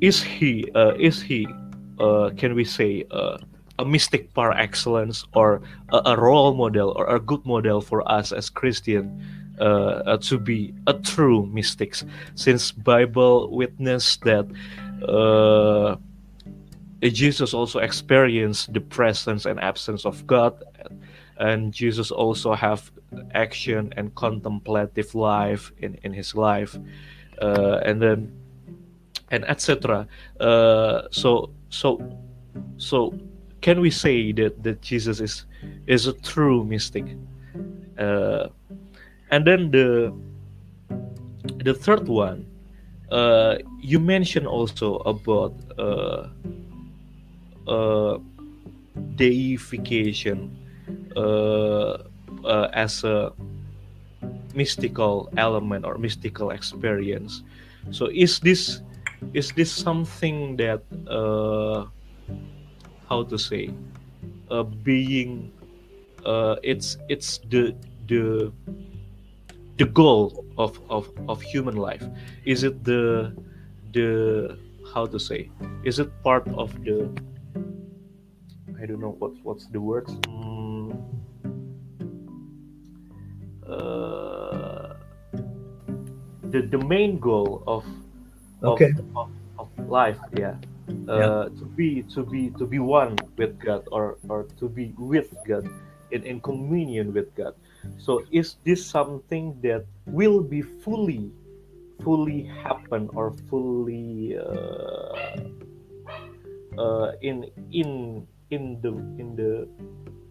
is 0.00 0.22
he 0.22 0.68
uh, 0.74 0.94
is 0.98 1.22
he 1.22 1.46
uh, 1.98 2.30
can 2.36 2.54
we 2.54 2.64
say 2.64 3.04
uh, 3.10 3.38
a 3.78 3.84
mystic 3.84 4.32
par 4.34 4.52
excellence 4.52 5.24
or 5.34 5.62
a, 5.92 6.02
a, 6.06 6.16
role 6.16 6.54
model 6.54 6.92
or 6.96 7.06
a 7.14 7.20
good 7.20 7.44
model 7.44 7.80
for 7.80 8.06
us 8.10 8.32
as 8.32 8.50
Christian 8.50 9.22
uh, 9.60 9.64
uh, 9.64 10.16
to 10.18 10.38
be 10.38 10.74
a 10.86 10.94
true 10.94 11.46
mystics? 11.46 12.04
Since 12.34 12.72
Bible 12.72 13.50
witness 13.50 14.16
that 14.18 14.46
uh, 15.06 15.96
Jesus 17.02 17.54
also 17.54 17.78
experienced 17.78 18.72
the 18.72 18.80
presence 18.80 19.46
and 19.46 19.60
absence 19.60 20.04
of 20.04 20.26
God 20.26 20.62
and 21.38 21.72
Jesus 21.72 22.10
also 22.10 22.54
have 22.54 22.90
action 23.34 23.92
and 23.96 24.14
contemplative 24.14 25.14
life 25.14 25.70
in, 25.78 25.94
in 26.02 26.12
his 26.12 26.34
life 26.34 26.76
and 27.40 28.00
then 28.00 28.32
and 29.30 29.44
etc 29.44 30.08
so 31.10 31.50
so 31.76 32.00
so 32.78 33.12
can 33.60 33.80
we 33.80 33.90
say 33.90 34.32
that 34.32 34.62
that 34.64 34.80
Jesus 34.80 35.20
is 35.20 35.44
is 35.86 36.06
a 36.06 36.14
true 36.24 36.64
mystic? 36.64 37.04
Uh, 37.98 38.48
and 39.30 39.44
then 39.44 39.70
the 39.70 40.12
the 41.60 41.74
third 41.74 42.08
one 42.08 42.46
uh, 43.12 43.58
you 43.80 44.00
mentioned 44.00 44.46
also 44.46 44.96
about 45.04 45.54
uh, 45.78 46.28
uh, 47.68 48.18
deification 49.16 50.56
uh, 51.16 52.02
uh, 52.44 52.68
as 52.72 53.04
a 53.04 53.32
mystical 54.54 55.28
element 55.36 55.84
or 55.84 55.98
mystical 55.98 56.50
experience. 56.50 57.42
So 57.90 58.08
is 58.12 58.40
this 58.40 58.80
is 59.32 59.52
this 59.52 59.70
something 59.70 60.56
that 60.56 60.82
uh, 61.08 61.86
how 63.08 63.22
to 63.24 63.38
say 63.38 63.70
uh, 64.50 64.62
being 64.62 65.52
uh, 66.24 66.56
it's 66.62 66.98
it's 67.08 67.38
the 67.50 67.74
the 68.08 68.52
the 69.78 69.84
goal 69.84 70.44
of, 70.58 70.80
of 70.88 71.10
of 71.28 71.42
human 71.42 71.76
life? 71.76 72.04
Is 72.44 72.64
it 72.64 72.84
the 72.84 73.32
the 73.92 74.58
how 74.92 75.06
to 75.06 75.18
say 75.18 75.50
is 75.84 75.98
it 75.98 76.08
part 76.22 76.46
of 76.54 76.72
the 76.84 77.10
i 78.80 78.86
don't 78.86 79.00
know 79.00 79.16
what 79.18 79.32
what's 79.42 79.66
the 79.66 79.80
words? 79.80 80.12
Mm, 80.30 80.94
uh, 83.66 84.94
the 86.50 86.62
the 86.70 86.78
main 86.86 87.18
goal 87.18 87.64
of 87.66 87.84
okay. 88.66 88.92
of, 89.14 89.30
of, 89.58 89.68
of 89.78 89.88
life 89.88 90.18
yeah 90.34 90.54
uh, 91.08 91.18
yeah. 91.18 91.48
to 91.58 91.64
be 91.76 92.02
to 92.02 92.22
be 92.24 92.50
to 92.58 92.66
be 92.66 92.78
one 92.78 93.16
with 93.36 93.58
god 93.58 93.86
or 93.90 94.18
or 94.28 94.44
to 94.58 94.68
be 94.68 94.94
with 94.98 95.34
god 95.46 95.68
in, 96.10 96.22
in 96.22 96.40
communion 96.40 97.12
with 97.12 97.34
god 97.34 97.54
so 97.98 98.22
is 98.30 98.56
this 98.64 98.84
something 98.84 99.58
that 99.62 99.84
will 100.06 100.42
be 100.42 100.62
fully 100.62 101.30
fully 102.02 102.42
happen 102.62 103.08
or 103.14 103.32
fully 103.48 104.36
uh, 104.38 105.36
uh, 106.78 107.12
in 107.22 107.50
in 107.72 108.26
in 108.50 108.78
the 108.82 108.92
in 109.18 109.34
the 109.34 109.66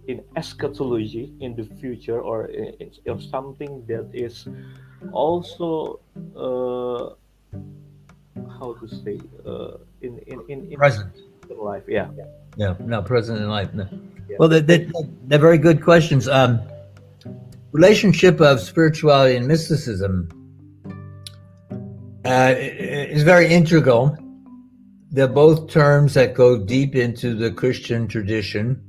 in 0.08 0.22
eschatology 0.36 1.34
in 1.40 1.56
the 1.56 1.66
future 1.82 2.22
or 2.22 2.46
in, 2.46 2.92
in 3.06 3.20
something 3.20 3.84
that 3.88 4.08
is 4.14 4.48
also 5.12 6.00
uh, 6.38 7.16
how 8.60 8.74
to 8.74 8.88
say 8.88 9.20
uh, 9.46 9.78
in, 10.02 10.20
in 10.28 10.42
in 10.50 10.72
in 10.72 10.78
present. 10.78 11.16
in 11.50 11.58
life 11.58 11.84
yeah. 11.88 12.10
Yeah 12.58 12.76
no 12.80 13.02
present 13.02 13.40
in 13.40 13.50
life 13.50 13.74
no. 13.74 13.88
Yeah. 14.30 14.38
well 14.40 14.50
they're, 14.50 14.62
they're, 14.62 14.88
they're, 15.28 15.40
very 15.40 15.58
good 15.58 15.82
questions. 15.84 16.28
Um 16.28 16.62
relationship 17.72 18.40
of 18.42 18.60
spirituality 18.60 19.36
and 19.36 19.48
mysticism 19.48 20.30
uh, 22.24 22.56
is 22.58 23.22
very 23.24 23.48
integral. 23.48 24.18
They're 25.12 25.28
both 25.28 25.70
terms 25.70 26.16
that 26.16 26.34
go 26.34 26.58
deep 26.58 26.96
into 26.96 27.36
the 27.36 27.52
christian 27.52 28.08
tradition. 28.08 28.82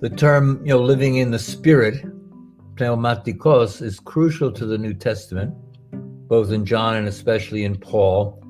The 0.00 0.10
term 0.10 0.60
you 0.64 0.72
know 0.72 0.80
living 0.80 1.16
in 1.16 1.30
the 1.30 1.38
spirit 1.38 2.02
pneumatikos 2.80 3.82
is 3.82 4.00
crucial 4.00 4.50
to 4.50 4.64
the 4.64 4.78
new 4.78 4.94
testament 4.94 5.54
both 5.92 6.50
in 6.50 6.64
john 6.64 6.96
and 6.96 7.06
especially 7.06 7.64
in 7.64 7.76
paul 7.76 8.42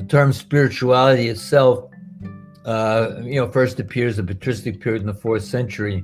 the 0.00 0.06
term 0.06 0.32
spirituality 0.32 1.28
itself, 1.28 1.84
uh, 2.64 3.16
you 3.22 3.34
know, 3.34 3.50
first 3.50 3.78
appears 3.78 4.18
in 4.18 4.24
the 4.24 4.34
patristic 4.34 4.80
period 4.80 5.02
in 5.02 5.06
the 5.06 5.12
fourth 5.14 5.44
century, 5.44 6.02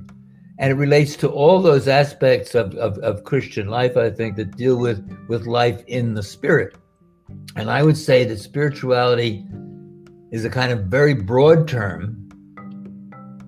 and 0.59 0.71
it 0.71 0.75
relates 0.75 1.15
to 1.17 1.27
all 1.29 1.59
those 1.61 1.87
aspects 1.87 2.53
of, 2.53 2.75
of, 2.75 2.99
of 2.99 3.23
Christian 3.23 3.69
life, 3.69 3.97
I 3.97 4.11
think, 4.11 4.35
that 4.35 4.55
deal 4.55 4.77
with 4.77 4.99
with 5.27 5.47
life 5.47 5.83
in 5.87 6.13
the 6.13 6.21
spirit. 6.21 6.75
And 7.55 7.71
I 7.71 7.81
would 7.81 7.97
say 7.97 8.23
that 8.25 8.37
spirituality 8.37 9.43
is 10.31 10.45
a 10.45 10.49
kind 10.49 10.71
of 10.71 10.85
very 10.85 11.15
broad 11.15 11.67
term 11.67 12.29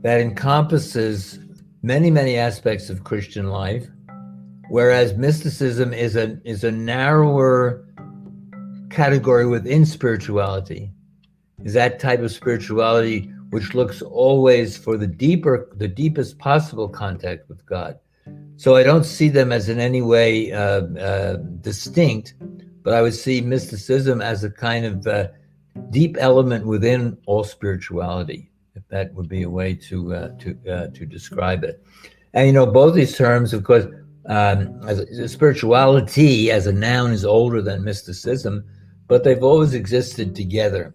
that 0.02 0.20
encompasses 0.20 1.38
many, 1.84 2.10
many 2.10 2.38
aspects 2.38 2.90
of 2.90 3.04
Christian 3.04 3.50
life, 3.50 3.88
whereas 4.70 5.16
mysticism 5.16 5.94
is 5.94 6.16
a 6.16 6.40
is 6.44 6.64
a 6.64 6.72
narrower 6.72 7.86
category 8.90 9.46
within 9.46 9.86
spirituality. 9.86 10.92
Is 11.64 11.74
that 11.74 12.00
type 12.00 12.20
of 12.20 12.32
spirituality 12.32 13.32
which 13.50 13.74
looks 13.74 14.02
always 14.02 14.78
for 14.78 14.98
the 14.98 15.08
deeper 15.08 15.70
the 15.76 15.88
deepest 15.88 16.38
possible 16.40 16.88
contact 16.88 17.50
with 17.50 17.66
god? 17.66 18.00
So 18.58 18.76
i 18.76 18.84
don't 18.84 19.06
see 19.06 19.30
them 19.30 19.52
as 19.52 19.70
in 19.70 19.80
any 19.80 20.02
way 20.02 20.52
uh, 20.52 20.82
uh, 21.10 21.34
distinct 21.62 22.36
but 22.84 22.94
i 22.94 23.02
would 23.02 23.16
see 23.16 23.42
mysticism 23.42 24.22
as 24.22 24.44
a 24.44 24.52
kind 24.52 24.86
of 24.86 25.08
uh, 25.08 25.28
deep 25.90 26.18
element 26.20 26.66
within 26.66 27.18
all 27.26 27.44
spirituality 27.44 28.50
if 28.76 28.88
that 28.90 29.14
would 29.14 29.28
be 29.28 29.44
a 29.44 29.50
way 29.50 29.74
to 29.74 30.14
uh, 30.14 30.30
to 30.40 30.58
uh, 30.70 30.88
to 30.88 31.06
describe 31.06 31.64
it. 31.64 31.84
And 32.34 32.48
you 32.48 32.54
know 32.54 32.66
both 32.66 32.96
these 32.96 33.18
terms 33.18 33.54
of 33.54 33.64
course 33.64 33.86
um, 34.28 34.80
as 34.88 35.00
a, 35.00 35.28
spirituality 35.28 36.52
as 36.52 36.68
a 36.68 36.74
noun 36.74 37.12
is 37.12 37.26
older 37.26 37.62
than 37.62 37.84
mysticism 37.84 38.64
but 39.10 39.24
they've 39.24 39.44
always 39.44 39.74
existed 39.74 40.36
together, 40.36 40.94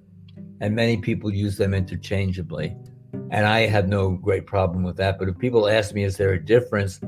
and 0.60 0.74
many 0.74 0.96
people 0.96 1.34
use 1.34 1.56
them 1.58 1.74
interchangeably. 1.74 2.74
And 3.30 3.44
I 3.44 3.66
have 3.66 3.88
no 3.88 4.12
great 4.12 4.46
problem 4.46 4.84
with 4.84 4.96
that. 4.98 5.18
But 5.18 5.28
if 5.28 5.36
people 5.36 5.68
ask 5.68 5.92
me, 5.92 6.04
is 6.04 6.16
there 6.16 6.32
a 6.32 6.42
difference? 6.42 7.00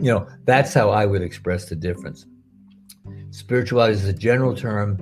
You 0.00 0.12
know, 0.12 0.26
that's 0.46 0.72
how 0.72 0.88
I 0.90 1.04
would 1.04 1.20
express 1.20 1.66
the 1.66 1.76
difference. 1.76 2.24
Spirituality 3.30 3.92
is 3.92 4.08
a 4.08 4.14
general 4.14 4.56
term, 4.56 4.96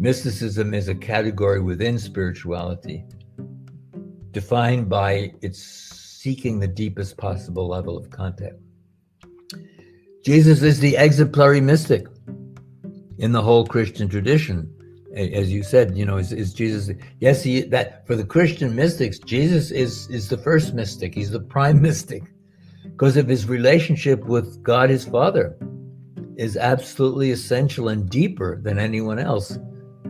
mysticism 0.00 0.74
is 0.74 0.88
a 0.88 0.94
category 0.94 1.60
within 1.60 2.00
spirituality, 2.00 3.04
defined 4.32 4.88
by 4.88 5.32
its 5.40 5.62
seeking 5.62 6.58
the 6.58 6.66
deepest 6.66 7.16
possible 7.16 7.68
level 7.68 7.96
of 7.96 8.10
contact. 8.10 8.56
Jesus 10.24 10.62
is 10.62 10.80
the 10.80 10.96
exemplary 10.96 11.60
mystic 11.60 12.08
in 13.18 13.30
the 13.30 13.42
whole 13.42 13.64
Christian 13.64 14.08
tradition 14.08 14.72
as 15.16 15.50
you 15.50 15.62
said, 15.62 15.96
you 15.96 16.04
know, 16.04 16.18
is, 16.18 16.32
is 16.32 16.52
Jesus? 16.52 16.94
Yes, 17.20 17.42
he 17.42 17.62
that 17.62 18.06
for 18.06 18.14
the 18.14 18.24
Christian 18.24 18.74
mystics, 18.74 19.18
Jesus 19.18 19.70
is 19.70 20.08
is 20.10 20.28
the 20.28 20.36
first 20.36 20.74
mystic. 20.74 21.14
He's 21.14 21.30
the 21.30 21.40
prime 21.40 21.80
mystic 21.88 22.22
because 22.84 23.16
of 23.16 23.26
his 23.26 23.48
relationship 23.48 24.24
with 24.26 24.62
God, 24.62 24.90
his 24.90 25.06
Father, 25.06 25.56
is 26.36 26.56
absolutely 26.56 27.30
essential 27.30 27.88
and 27.88 28.08
deeper 28.10 28.60
than 28.60 28.78
anyone 28.78 29.18
else, 29.18 29.58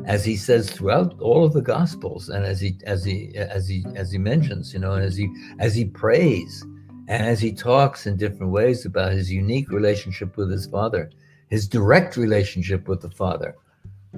as 0.07 0.25
he 0.25 0.37
says 0.37 0.71
throughout 0.71 1.19
all 1.21 1.45
of 1.45 1.53
the 1.53 1.63
Gospels, 1.63 2.29
and 2.29 2.45
as 2.45 2.61
he 2.61 2.77
as 2.85 3.05
he 3.05 3.33
as 3.37 3.69
he 3.69 3.87
as 3.95 4.11
he 4.11 4.19
mentions, 4.19 4.75
you 4.75 4.81
know, 4.81 4.95
and 4.95 5.05
as 5.05 5.17
he 5.17 5.31
as 5.61 5.75
he 5.75 5.85
prays 5.85 6.65
and 7.09 7.25
as 7.25 7.41
he 7.41 7.53
talks 7.53 8.07
in 8.07 8.17
different 8.17 8.51
ways 8.51 8.85
about 8.85 9.13
his 9.13 9.31
unique 9.31 9.71
relationship 9.71 10.37
with 10.37 10.51
his 10.51 10.67
Father, 10.67 11.09
his 11.49 11.69
direct 11.69 12.17
relationship 12.17 12.89
with 12.89 13.01
the 13.01 13.11
Father 13.11 13.55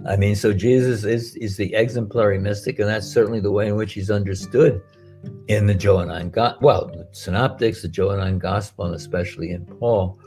I 0.07 0.17
mean, 0.17 0.37
so 0.37 0.53
Jesus 0.53 1.05
is 1.05 1.37
is 1.37 1.57
the 1.57 1.75
exemplary 1.75 2.39
mystic, 2.39 2.79
and 2.79 2.89
that's 2.89 3.07
certainly 3.07 3.41
the 3.41 3.53
way 3.53 3.69
in 3.69 3.77
which 3.77 3.95
he's 3.95 4.11
understood 4.11 4.83
in 5.49 5.67
the 5.67 5.75
Johannine, 5.75 6.31
Go- 6.31 6.57
well, 6.61 6.87
the 6.87 7.09
Synoptics, 7.13 7.83
the 7.83 7.89
Johannine 7.89 8.39
Gospel, 8.39 8.87
and 8.87 8.95
especially 8.95 9.51
in 9.51 9.65
Paul. 9.65 10.19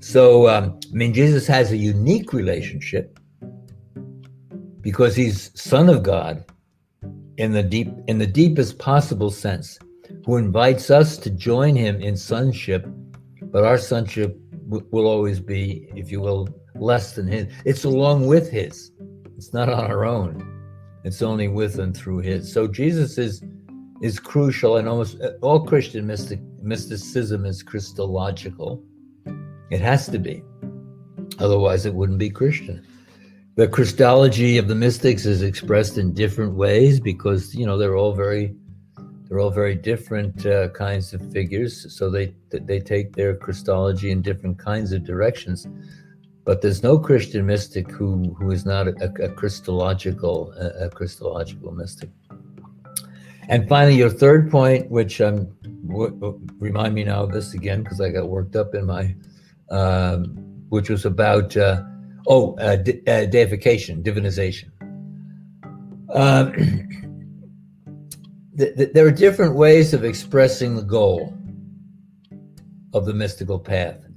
So, 0.00 0.48
um, 0.48 0.78
I 0.90 0.94
mean, 0.94 1.12
Jesus 1.12 1.46
has 1.46 1.72
a 1.72 1.76
unique 1.76 2.32
relationship 2.32 3.18
because 4.80 5.16
he's 5.16 5.50
Son 5.60 5.88
of 5.88 6.02
God 6.02 6.44
in 7.36 7.52
the 7.52 7.62
deep, 7.62 7.92
in 8.06 8.18
the 8.18 8.26
deepest 8.26 8.78
possible 8.78 9.30
sense, 9.30 9.78
who 10.24 10.36
invites 10.36 10.90
us 10.90 11.16
to 11.18 11.30
join 11.30 11.74
him 11.74 12.00
in 12.00 12.16
sonship, 12.16 12.86
but 13.42 13.64
our 13.64 13.78
sonship 13.78 14.38
w- 14.68 14.86
will 14.90 15.06
always 15.06 15.40
be, 15.40 15.90
if 15.94 16.10
you 16.10 16.20
will, 16.20 16.48
less 16.76 17.14
than 17.14 17.26
his. 17.26 17.52
It's 17.64 17.84
along 17.84 18.26
with 18.26 18.50
his. 18.50 18.92
It's 19.38 19.52
not 19.52 19.68
on 19.68 19.84
our 19.84 20.04
own. 20.04 20.44
It's 21.04 21.22
only 21.22 21.46
with 21.46 21.78
and 21.78 21.96
through 21.96 22.18
his. 22.18 22.52
So 22.52 22.66
Jesus 22.66 23.18
is 23.18 23.40
is 24.02 24.18
crucial, 24.18 24.76
and 24.76 24.88
almost 24.88 25.16
all 25.42 25.64
Christian 25.64 26.08
mystic 26.08 26.40
mysticism 26.60 27.46
is 27.46 27.62
Christological. 27.62 28.82
It 29.70 29.80
has 29.80 30.08
to 30.08 30.18
be, 30.18 30.42
otherwise 31.38 31.86
it 31.86 31.94
wouldn't 31.94 32.18
be 32.18 32.30
Christian. 32.30 32.84
The 33.54 33.68
Christology 33.68 34.58
of 34.58 34.66
the 34.66 34.74
mystics 34.74 35.24
is 35.24 35.42
expressed 35.42 35.98
in 35.98 36.14
different 36.14 36.54
ways 36.54 36.98
because 36.98 37.54
you 37.54 37.64
know 37.64 37.78
they're 37.78 37.96
all 37.96 38.14
very 38.14 38.56
they're 39.28 39.38
all 39.38 39.50
very 39.50 39.76
different 39.76 40.46
uh, 40.46 40.70
kinds 40.70 41.14
of 41.14 41.20
figures, 41.30 41.96
so 41.96 42.10
they 42.10 42.34
they 42.50 42.80
take 42.80 43.14
their 43.14 43.36
Christology 43.36 44.10
in 44.10 44.20
different 44.20 44.58
kinds 44.58 44.90
of 44.90 45.04
directions. 45.04 45.64
But 46.48 46.62
there's 46.62 46.82
no 46.82 46.98
Christian 46.98 47.44
mystic 47.44 47.90
who 47.90 48.34
who 48.38 48.50
is 48.52 48.64
not 48.64 48.88
a, 48.88 49.12
a 49.22 49.28
Christological 49.28 50.54
a, 50.58 50.86
a, 50.86 50.88
Christological 50.88 51.72
mystic. 51.72 52.08
And 53.50 53.68
finally, 53.68 53.96
your 53.96 54.08
third 54.08 54.50
point, 54.50 54.90
which 54.90 55.20
um, 55.20 55.54
w- 55.86 56.40
remind 56.58 56.94
me 56.94 57.04
now 57.04 57.24
of 57.24 57.32
this 57.32 57.52
again 57.52 57.82
because 57.82 58.00
I 58.00 58.08
got 58.08 58.30
worked 58.30 58.56
up 58.56 58.74
in 58.74 58.86
my, 58.86 59.14
um, 59.70 60.24
which 60.70 60.88
was 60.88 61.04
about 61.04 61.54
uh, 61.54 61.82
oh 62.26 62.56
uh, 62.56 62.82
uh, 63.06 63.26
deification, 63.26 64.02
divinization. 64.02 64.70
Um, 66.14 66.52
th- 68.56 68.74
th- 68.74 68.92
there 68.94 69.06
are 69.06 69.10
different 69.10 69.54
ways 69.54 69.92
of 69.92 70.02
expressing 70.02 70.76
the 70.76 70.88
goal 70.96 71.36
of 72.94 73.04
the 73.04 73.12
mystical 73.12 73.58
path. 73.58 74.07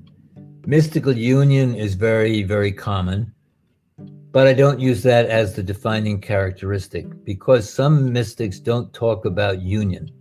Mystical 0.68 1.18
union 1.18 1.74
is 1.74 1.95
very, 1.95 2.43
very 2.43 2.72
common, 2.72 3.34
but 4.32 4.45
I 4.45 4.53
don't 4.53 4.80
use 4.80 5.01
that 5.01 5.26
as 5.26 5.55
the 5.55 5.64
defining 5.64 6.22
characteristic 6.22 7.07
because 7.26 7.68
some 7.68 8.14
mystics 8.14 8.59
don't 8.59 8.93
talk 8.93 9.26
about 9.26 9.64
union. 9.64 10.12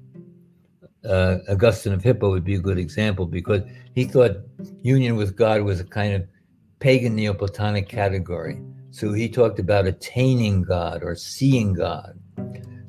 Uh, 1.04 1.38
Augustine 1.50 1.92
of 1.92 2.02
Hippo 2.02 2.30
would 2.30 2.42
be 2.42 2.54
a 2.54 2.58
good 2.60 2.78
example 2.78 3.26
because 3.26 3.62
he 3.94 4.04
thought 4.04 4.38
union 4.82 5.14
with 5.16 5.36
God 5.36 5.60
was 5.60 5.78
a 5.78 5.84
kind 5.84 6.14
of 6.14 6.26
pagan 6.78 7.14
Neoplatonic 7.14 7.86
category. 7.86 8.62
So 8.92 9.12
he 9.12 9.28
talked 9.28 9.58
about 9.58 9.86
attaining 9.86 10.62
God 10.62 11.02
or 11.04 11.14
seeing 11.16 11.74
God. 11.74 12.18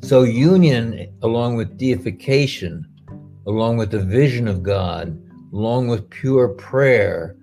So 0.02 0.24
union, 0.24 1.14
along 1.22 1.58
with 1.58 1.78
deification, 1.78 2.88
along 3.46 3.76
with 3.76 3.92
the 3.92 4.00
vision 4.00 4.48
of 4.48 4.64
God, 4.64 5.22
along 5.54 5.90
with 5.90 6.10
pure 6.10 6.48
prayer, 6.48 7.36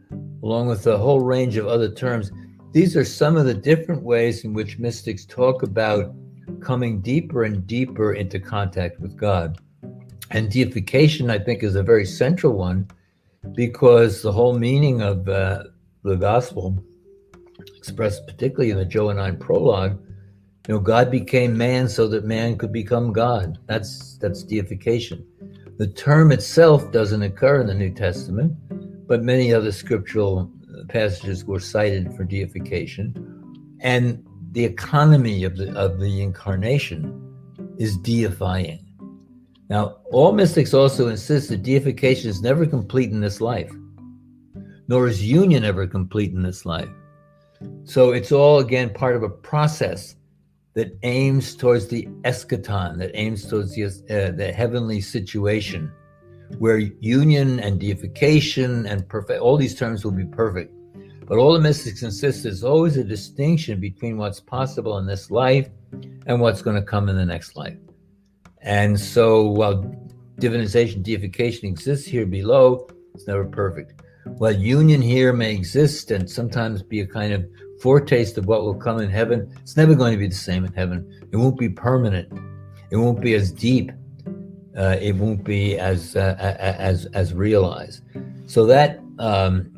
along 0.42 0.68
with 0.68 0.86
a 0.86 0.98
whole 0.98 1.20
range 1.20 1.56
of 1.56 1.66
other 1.66 1.90
terms. 1.90 2.30
These 2.72 2.96
are 2.96 3.04
some 3.04 3.36
of 3.36 3.46
the 3.46 3.54
different 3.54 4.02
ways 4.02 4.44
in 4.44 4.52
which 4.52 4.78
mystics 4.78 5.24
talk 5.24 5.62
about 5.62 6.14
coming 6.60 7.00
deeper 7.00 7.44
and 7.44 7.66
deeper 7.66 8.14
into 8.14 8.38
contact 8.38 9.00
with 9.00 9.16
God. 9.16 9.58
And 10.30 10.50
deification, 10.50 11.30
I 11.30 11.38
think, 11.38 11.62
is 11.62 11.74
a 11.74 11.82
very 11.82 12.04
central 12.04 12.52
one 12.52 12.88
because 13.52 14.22
the 14.22 14.32
whole 14.32 14.58
meaning 14.58 15.00
of 15.00 15.28
uh, 15.28 15.64
the 16.02 16.16
gospel, 16.16 16.82
expressed 17.76 18.26
particularly 18.26 18.70
in 18.70 18.76
the 18.76 18.84
Johannine 18.84 19.38
prologue, 19.38 19.98
you 20.68 20.74
know, 20.74 20.80
God 20.80 21.10
became 21.10 21.56
man 21.56 21.88
so 21.88 22.06
that 22.08 22.24
man 22.24 22.58
could 22.58 22.72
become 22.72 23.12
God. 23.12 23.58
That's 23.66 24.18
that's 24.18 24.42
deification. 24.42 25.26
The 25.78 25.86
term 25.86 26.30
itself 26.30 26.92
doesn't 26.92 27.22
occur 27.22 27.62
in 27.62 27.68
the 27.68 27.74
New 27.74 27.94
Testament, 27.94 28.54
but 29.08 29.22
many 29.22 29.52
other 29.52 29.72
scriptural 29.72 30.50
uh, 30.68 30.84
passages 30.88 31.44
were 31.44 31.58
cited 31.58 32.14
for 32.14 32.24
deification. 32.24 33.14
And 33.80 34.24
the 34.52 34.64
economy 34.64 35.44
of 35.44 35.56
the, 35.56 35.74
of 35.76 35.98
the 35.98 36.22
incarnation 36.22 37.24
is 37.78 37.96
deifying. 37.96 38.84
Now, 39.70 39.98
all 40.10 40.32
mystics 40.32 40.74
also 40.74 41.08
insist 41.08 41.48
that 41.48 41.62
deification 41.62 42.30
is 42.30 42.42
never 42.42 42.66
complete 42.66 43.10
in 43.10 43.20
this 43.20 43.40
life, 43.40 43.72
nor 44.88 45.08
is 45.08 45.24
union 45.24 45.64
ever 45.64 45.86
complete 45.86 46.32
in 46.32 46.42
this 46.42 46.64
life. 46.64 46.88
So 47.84 48.12
it's 48.12 48.32
all, 48.32 48.60
again, 48.60 48.90
part 48.92 49.16
of 49.16 49.22
a 49.22 49.28
process 49.28 50.16
that 50.74 50.96
aims 51.02 51.56
towards 51.56 51.88
the 51.88 52.06
eschaton, 52.22 52.98
that 52.98 53.10
aims 53.14 53.48
towards 53.48 53.74
the, 53.74 53.84
uh, 53.84 54.30
the 54.36 54.52
heavenly 54.52 55.00
situation 55.00 55.90
where 56.58 56.78
union 56.78 57.60
and 57.60 57.78
deification 57.78 58.86
and 58.86 59.08
perfect, 59.08 59.40
all 59.40 59.56
these 59.56 59.74
terms 59.74 60.04
will 60.04 60.12
be 60.12 60.24
perfect. 60.24 60.72
But 61.26 61.38
all 61.38 61.52
the 61.52 61.60
mystics 61.60 62.02
insist 62.02 62.44
there's 62.44 62.64
always 62.64 62.96
a 62.96 63.04
distinction 63.04 63.80
between 63.80 64.16
what's 64.16 64.40
possible 64.40 64.96
in 64.98 65.06
this 65.06 65.30
life 65.30 65.68
and 66.26 66.40
what's 66.40 66.62
going 66.62 66.76
to 66.76 66.82
come 66.82 67.08
in 67.10 67.16
the 67.16 67.26
next 67.26 67.54
life. 67.54 67.76
And 68.62 68.98
so 68.98 69.46
while 69.48 69.84
divinization, 70.40 71.02
deification 71.02 71.68
exists 71.68 72.06
here 72.06 72.24
below, 72.24 72.88
it's 73.14 73.26
never 73.26 73.44
perfect. 73.44 74.02
While 74.24 74.52
union 74.52 75.02
here 75.02 75.32
may 75.32 75.54
exist 75.54 76.10
and 76.10 76.28
sometimes 76.28 76.82
be 76.82 77.00
a 77.00 77.06
kind 77.06 77.32
of 77.32 77.46
foretaste 77.80 78.38
of 78.38 78.46
what 78.46 78.62
will 78.62 78.74
come 78.74 79.00
in 79.00 79.10
heaven, 79.10 79.52
it's 79.60 79.76
never 79.76 79.94
going 79.94 80.12
to 80.12 80.18
be 80.18 80.28
the 80.28 80.34
same 80.34 80.64
in 80.64 80.72
heaven. 80.72 81.28
It 81.30 81.36
won't 81.36 81.58
be 81.58 81.68
permanent. 81.68 82.32
It 82.90 82.96
won't 82.96 83.20
be 83.20 83.34
as 83.34 83.52
deep 83.52 83.92
uh, 84.78 84.96
it 85.00 85.16
won't 85.16 85.42
be 85.42 85.76
as 85.76 86.14
uh, 86.14 86.36
as 86.38 87.06
as 87.06 87.34
realized. 87.34 88.04
So 88.46 88.64
that 88.66 89.00
um, 89.18 89.72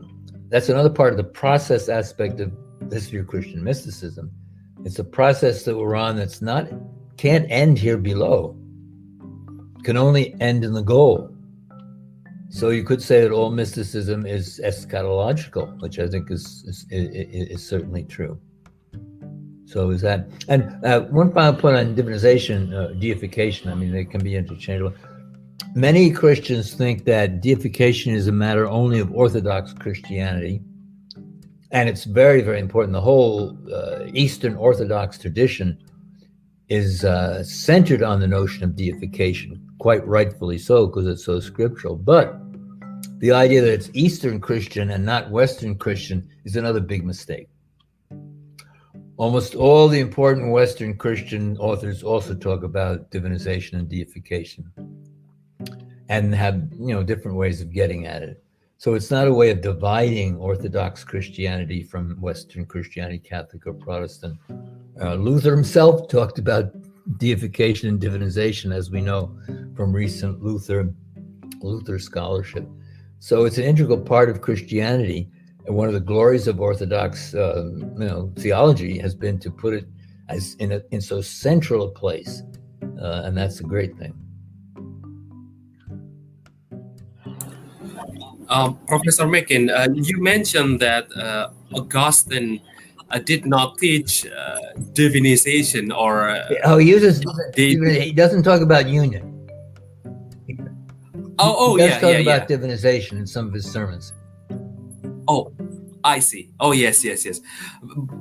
that's 0.48 0.68
another 0.68 0.90
part 0.90 1.12
of 1.12 1.16
the 1.16 1.24
process 1.24 1.88
aspect 1.88 2.40
of 2.40 2.52
history 2.92 3.20
of 3.20 3.26
Christian 3.26 3.64
mysticism. 3.64 4.30
It's 4.84 4.98
a 4.98 5.04
process 5.04 5.64
that 5.64 5.76
we're 5.76 5.94
on 5.94 6.16
that's 6.16 6.42
not 6.42 6.68
can't 7.16 7.46
end 7.50 7.78
here 7.78 7.96
below. 7.96 8.56
Can 9.84 9.96
only 9.96 10.34
end 10.40 10.64
in 10.64 10.74
the 10.74 10.82
goal. 10.82 11.34
So 12.50 12.70
you 12.70 12.82
could 12.82 13.00
say 13.00 13.22
that 13.22 13.30
all 13.30 13.50
mysticism 13.50 14.26
is 14.26 14.60
eschatological, 14.62 15.80
which 15.80 15.98
I 15.98 16.08
think 16.08 16.30
is 16.30 16.64
is, 16.66 16.86
is, 16.90 17.48
is 17.50 17.66
certainly 17.66 18.04
true. 18.04 18.38
So 19.70 19.90
is 19.90 20.00
that, 20.00 20.26
and 20.48 20.84
uh, 20.84 21.02
one 21.02 21.32
final 21.32 21.54
point 21.54 21.76
on 21.76 21.94
divinization, 21.94 22.74
uh, 22.74 22.92
deification, 22.94 23.70
I 23.70 23.76
mean, 23.76 23.92
they 23.92 24.04
can 24.04 24.20
be 24.20 24.34
interchangeable. 24.34 24.92
Many 25.76 26.10
Christians 26.10 26.74
think 26.74 27.04
that 27.04 27.40
deification 27.40 28.12
is 28.12 28.26
a 28.26 28.32
matter 28.32 28.66
only 28.66 28.98
of 28.98 29.14
Orthodox 29.14 29.72
Christianity. 29.72 30.60
And 31.70 31.88
it's 31.88 32.02
very, 32.02 32.40
very 32.42 32.58
important. 32.58 32.94
The 32.94 33.00
whole 33.00 33.56
uh, 33.72 34.06
Eastern 34.12 34.56
Orthodox 34.56 35.18
tradition 35.18 35.78
is 36.68 37.04
uh, 37.04 37.44
centered 37.44 38.02
on 38.02 38.18
the 38.18 38.26
notion 38.26 38.64
of 38.64 38.74
deification, 38.74 39.64
quite 39.78 40.04
rightfully 40.04 40.58
so, 40.58 40.88
because 40.88 41.06
it's 41.06 41.24
so 41.24 41.38
scriptural. 41.38 41.94
But 41.94 42.34
the 43.18 43.30
idea 43.30 43.60
that 43.60 43.72
it's 43.72 43.90
Eastern 43.92 44.40
Christian 44.40 44.90
and 44.90 45.06
not 45.06 45.30
Western 45.30 45.76
Christian 45.76 46.28
is 46.44 46.56
another 46.56 46.80
big 46.80 47.04
mistake. 47.04 47.46
Almost 49.20 49.54
all 49.54 49.86
the 49.86 50.00
important 50.00 50.50
Western 50.50 50.96
Christian 50.96 51.54
authors 51.58 52.02
also 52.02 52.34
talk 52.34 52.62
about 52.62 53.10
divinization 53.10 53.74
and 53.74 53.86
deification 53.86 54.64
and 56.08 56.34
have, 56.34 56.62
you 56.78 56.94
know, 56.94 57.02
different 57.02 57.36
ways 57.36 57.60
of 57.60 57.70
getting 57.70 58.06
at 58.06 58.22
it. 58.22 58.42
So 58.78 58.94
it's 58.94 59.10
not 59.10 59.28
a 59.28 59.34
way 59.34 59.50
of 59.50 59.60
dividing 59.60 60.38
Orthodox 60.38 61.04
Christianity 61.04 61.82
from 61.82 62.18
Western 62.18 62.64
Christianity, 62.64 63.18
Catholic 63.18 63.66
or 63.66 63.74
Protestant. 63.74 64.38
Uh, 64.98 65.16
Luther 65.16 65.54
himself 65.54 66.08
talked 66.08 66.38
about 66.38 66.72
deification 67.18 67.90
and 67.90 68.00
divinization, 68.00 68.74
as 68.74 68.90
we 68.90 69.02
know 69.02 69.38
from 69.76 69.92
recent 69.92 70.42
Luther 70.42 70.94
Luther 71.60 71.98
scholarship. 71.98 72.66
So 73.18 73.44
it's 73.44 73.58
an 73.58 73.64
integral 73.64 74.00
part 74.00 74.30
of 74.30 74.40
Christianity. 74.40 75.28
One 75.70 75.86
of 75.86 75.94
the 75.94 76.00
glories 76.00 76.48
of 76.48 76.60
Orthodox, 76.60 77.32
uh, 77.32 77.70
you 77.74 78.06
know, 78.06 78.32
theology 78.36 78.98
has 78.98 79.14
been 79.14 79.38
to 79.38 79.50
put 79.50 79.72
it 79.72 79.86
as 80.28 80.54
in 80.54 80.72
a, 80.72 80.82
in 80.90 81.00
so 81.00 81.20
central 81.20 81.86
a 81.86 81.90
place, 81.90 82.42
uh, 83.00 83.22
and 83.24 83.36
that's 83.36 83.60
a 83.60 83.62
great 83.62 83.96
thing. 83.96 84.14
Uh, 88.48 88.72
Professor 88.88 89.26
McGinn, 89.26 89.70
uh, 89.70 89.92
you 89.94 90.20
mentioned 90.20 90.80
that 90.80 91.06
uh, 91.16 91.50
Augustine 91.72 92.60
uh, 93.10 93.18
did 93.20 93.46
not 93.46 93.78
teach 93.78 94.26
uh, 94.26 94.58
divinization 94.92 95.96
or. 95.96 96.36
oh, 96.64 96.78
he 96.78 96.90
uses. 96.90 97.22
he 97.54 98.12
doesn't 98.12 98.42
talk 98.42 98.60
about 98.60 98.88
union. 98.88 99.48
Oh, 101.38 101.54
oh, 101.56 101.76
he 101.76 101.82
does 101.82 101.90
yeah, 101.90 102.00
talk 102.00 102.12
yeah, 102.12 102.18
about 102.18 102.50
yeah. 102.50 102.56
divinization 102.56 103.12
in 103.12 103.26
some 103.26 103.46
of 103.46 103.54
his 103.54 103.70
sermons. 103.70 104.12
Oh, 105.30 105.52
I 106.02 106.18
see. 106.18 106.50
Oh, 106.58 106.72
yes, 106.72 107.04
yes, 107.04 107.24
yes. 107.24 107.40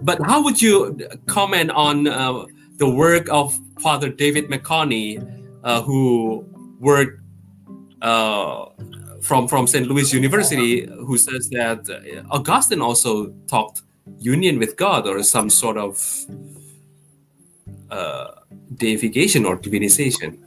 But 0.10 0.20
how 0.28 0.44
would 0.44 0.62
you 0.62 0.96
comment 1.26 1.72
on 1.72 2.08
uh, 2.08 2.46
the 2.78 2.88
work 2.88 3.28
of 3.30 3.58
Father 3.80 4.10
David 4.10 4.48
Meconi, 4.48 5.08
uh, 5.64 5.82
who 5.82 6.46
worked 6.80 7.20
uh, 8.04 8.66
from 9.22 9.48
from 9.48 9.66
St. 9.66 9.88
Louis 9.88 10.14
University, 10.14 10.86
who 10.86 11.18
says 11.18 11.50
that 11.50 11.82
Augustine 12.30 12.82
also 12.82 13.34
talked 13.48 13.82
union 14.20 14.60
with 14.60 14.78
God 14.78 15.08
or 15.08 15.24
some 15.24 15.50
sort 15.50 15.78
of 15.78 15.94
uh, 17.90 18.28
deification 18.76 19.46
or 19.46 19.58
divinization. 19.58 20.38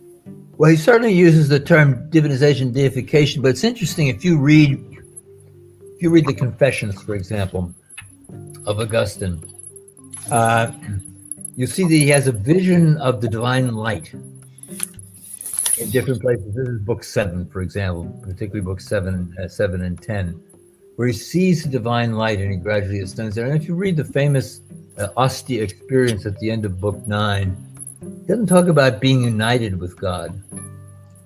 Well, 0.59 0.71
he 0.71 0.77
certainly 0.77 1.13
uses 1.13 1.49
the 1.49 1.59
term 1.59 2.09
divinization, 2.11 2.73
deification, 2.73 3.43
but 3.43 3.49
it's 3.49 3.65
interesting 3.65 4.07
if 4.07 4.25
you 4.25 4.39
read 4.39 4.92
you 6.03 6.11
read 6.11 6.27
the 6.27 6.35
Confessions, 6.35 7.01
for 7.01 7.15
example, 7.15 7.73
of 8.67 8.81
Augustine, 8.81 9.43
uh, 10.31 10.73
you 11.57 11.67
see 11.67 11.85
that 11.85 11.91
he 11.91 12.09
has 12.09 12.27
a 12.27 12.33
vision 12.33 12.97
of 12.99 13.21
the 13.21 13.29
divine 13.29 13.75
light 13.75 14.13
in 15.79 15.91
different 15.91 16.21
places. 16.21 16.55
This 16.55 16.69
is 16.69 16.81
book 16.81 17.05
seven, 17.05 17.47
for 17.47 17.63
example, 17.63 18.05
particularly 18.23 18.63
book 18.63 18.81
seven, 18.81 19.35
uh, 19.41 19.49
seven 19.49 19.83
and 19.83 20.01
ten, 20.01 20.43
where 20.97 21.09
he 21.09 21.15
sees 21.15 21.63
the 21.63 21.69
divine 21.69 22.15
light 22.15 22.41
and 22.41 22.51
he 22.51 22.57
gradually 22.57 23.01
ascends 23.01 23.37
there. 23.37 23.47
And 23.47 23.61
if 23.61 23.69
you 23.69 23.75
read 23.75 23.97
the 23.97 24.05
famous 24.05 24.61
uh, 24.99 25.09
Ostia 25.17 25.63
experience 25.63 26.27
at 26.27 26.39
the 26.39 26.51
end 26.51 26.65
of 26.65 26.81
book 26.81 27.07
nine, 27.07 27.57
he 28.01 28.27
doesn't 28.27 28.47
talk 28.47 28.67
about 28.67 29.01
being 29.01 29.23
united 29.23 29.79
with 29.79 29.97
God. 29.99 30.43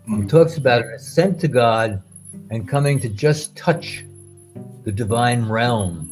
He 0.06 0.22
talks 0.26 0.56
about 0.56 0.82
an 0.82 0.92
ascent 0.92 1.40
to 1.40 1.48
God 1.48 2.02
and 2.50 2.68
coming 2.68 3.00
to 3.00 3.08
just 3.08 3.56
touch 3.56 4.04
the 4.86 4.92
divine 4.92 5.46
realm 5.48 6.08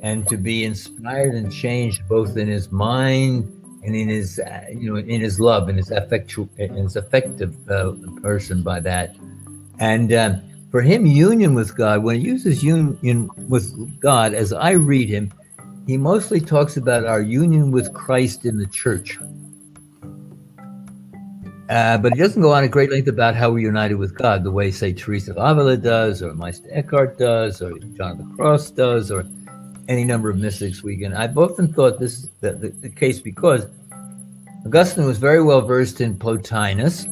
and 0.00 0.28
to 0.28 0.36
be 0.36 0.64
inspired 0.64 1.34
and 1.34 1.50
changed 1.50 2.06
both 2.08 2.36
in 2.36 2.46
his 2.46 2.70
mind 2.70 3.44
and 3.82 3.96
in 3.96 4.08
his 4.08 4.38
uh, 4.38 4.66
you 4.70 4.92
know 4.92 4.96
in 4.96 5.20
his 5.20 5.40
love 5.40 5.68
and 5.68 5.78
his 5.78 5.90
affectu- 5.90 6.48
in 6.58 6.74
his 6.74 6.94
affective 6.94 7.56
uh, 7.68 7.92
person 8.20 8.62
by 8.62 8.78
that. 8.78 9.16
And 9.80 10.12
um, 10.12 10.42
for 10.72 10.80
him 10.80 11.04
union 11.04 11.54
with 11.54 11.76
god 11.76 12.02
when 12.02 12.18
he 12.18 12.22
uses 12.26 12.64
union 12.64 13.28
with 13.48 14.00
god 14.00 14.32
as 14.32 14.52
i 14.54 14.70
read 14.70 15.08
him 15.08 15.30
he 15.86 15.98
mostly 15.98 16.40
talks 16.40 16.78
about 16.78 17.04
our 17.04 17.20
union 17.20 17.70
with 17.70 17.92
christ 17.92 18.46
in 18.46 18.56
the 18.56 18.66
church 18.68 19.18
uh, 21.72 21.96
but 21.96 22.12
he 22.12 22.18
doesn't 22.18 22.42
go 22.42 22.52
on 22.52 22.64
at 22.64 22.70
great 22.70 22.90
length 22.90 23.08
about 23.08 23.34
how 23.34 23.50
we're 23.50 23.58
united 23.58 23.94
with 23.94 24.14
God, 24.14 24.44
the 24.44 24.50
way, 24.50 24.70
say, 24.70 24.92
Teresa 24.92 25.30
of 25.30 25.38
Avila 25.38 25.78
does, 25.78 26.22
or 26.22 26.34
Meister 26.34 26.68
Eckhart 26.70 27.18
does, 27.18 27.62
or 27.62 27.78
John 27.96 28.10
of 28.12 28.18
the 28.18 28.34
Cross 28.36 28.72
does, 28.72 29.10
or 29.10 29.24
any 29.88 30.04
number 30.04 30.28
of 30.28 30.36
mystics 30.36 30.82
we 30.82 30.98
can. 30.98 31.14
I've 31.14 31.38
often 31.38 31.72
thought 31.72 31.98
this 31.98 32.18
is 32.18 32.28
the, 32.40 32.52
the, 32.52 32.68
the 32.68 32.88
case 32.90 33.20
because 33.20 33.66
Augustine 34.66 35.06
was 35.06 35.16
very 35.16 35.42
well 35.42 35.62
versed 35.62 36.02
in 36.02 36.18
Plotinus, 36.18 37.06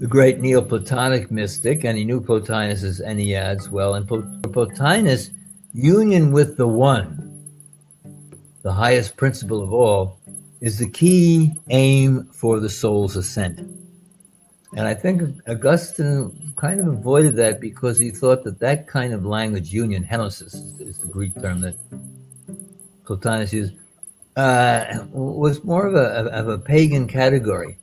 the 0.00 0.06
great 0.08 0.40
Neoplatonic 0.40 1.30
mystic, 1.30 1.84
and 1.84 1.96
he 1.96 2.04
knew 2.04 2.20
Plotinus's 2.20 3.00
Enneads 3.00 3.70
well. 3.70 3.94
And 3.94 4.08
Plotinus, 4.08 5.30
union 5.72 6.32
with 6.32 6.56
the 6.56 6.66
One, 6.66 7.22
the 8.62 8.72
highest 8.72 9.16
principle 9.16 9.62
of 9.62 9.72
all, 9.72 10.18
is 10.60 10.78
the 10.78 10.88
key 10.88 11.52
aim 11.68 12.24
for 12.32 12.60
the 12.60 12.68
soul's 12.70 13.16
ascent. 13.16 13.58
And 14.76 14.86
I 14.86 14.94
think 14.94 15.22
Augustine 15.48 16.52
kind 16.56 16.80
of 16.80 16.86
avoided 16.86 17.36
that 17.36 17.60
because 17.60 17.98
he 17.98 18.10
thought 18.10 18.44
that 18.44 18.58
that 18.60 18.86
kind 18.86 19.12
of 19.12 19.24
language, 19.24 19.72
union, 19.72 20.04
henosis 20.04 20.54
is 20.80 20.98
the 20.98 21.06
Greek 21.06 21.34
term 21.40 21.60
that 21.60 21.76
Plotinus 23.04 23.52
used, 23.52 23.74
uh, 24.36 25.04
was 25.12 25.62
more 25.64 25.86
of 25.86 25.94
a, 25.94 26.30
of 26.30 26.48
a 26.48 26.58
pagan 26.58 27.06
category. 27.06 27.78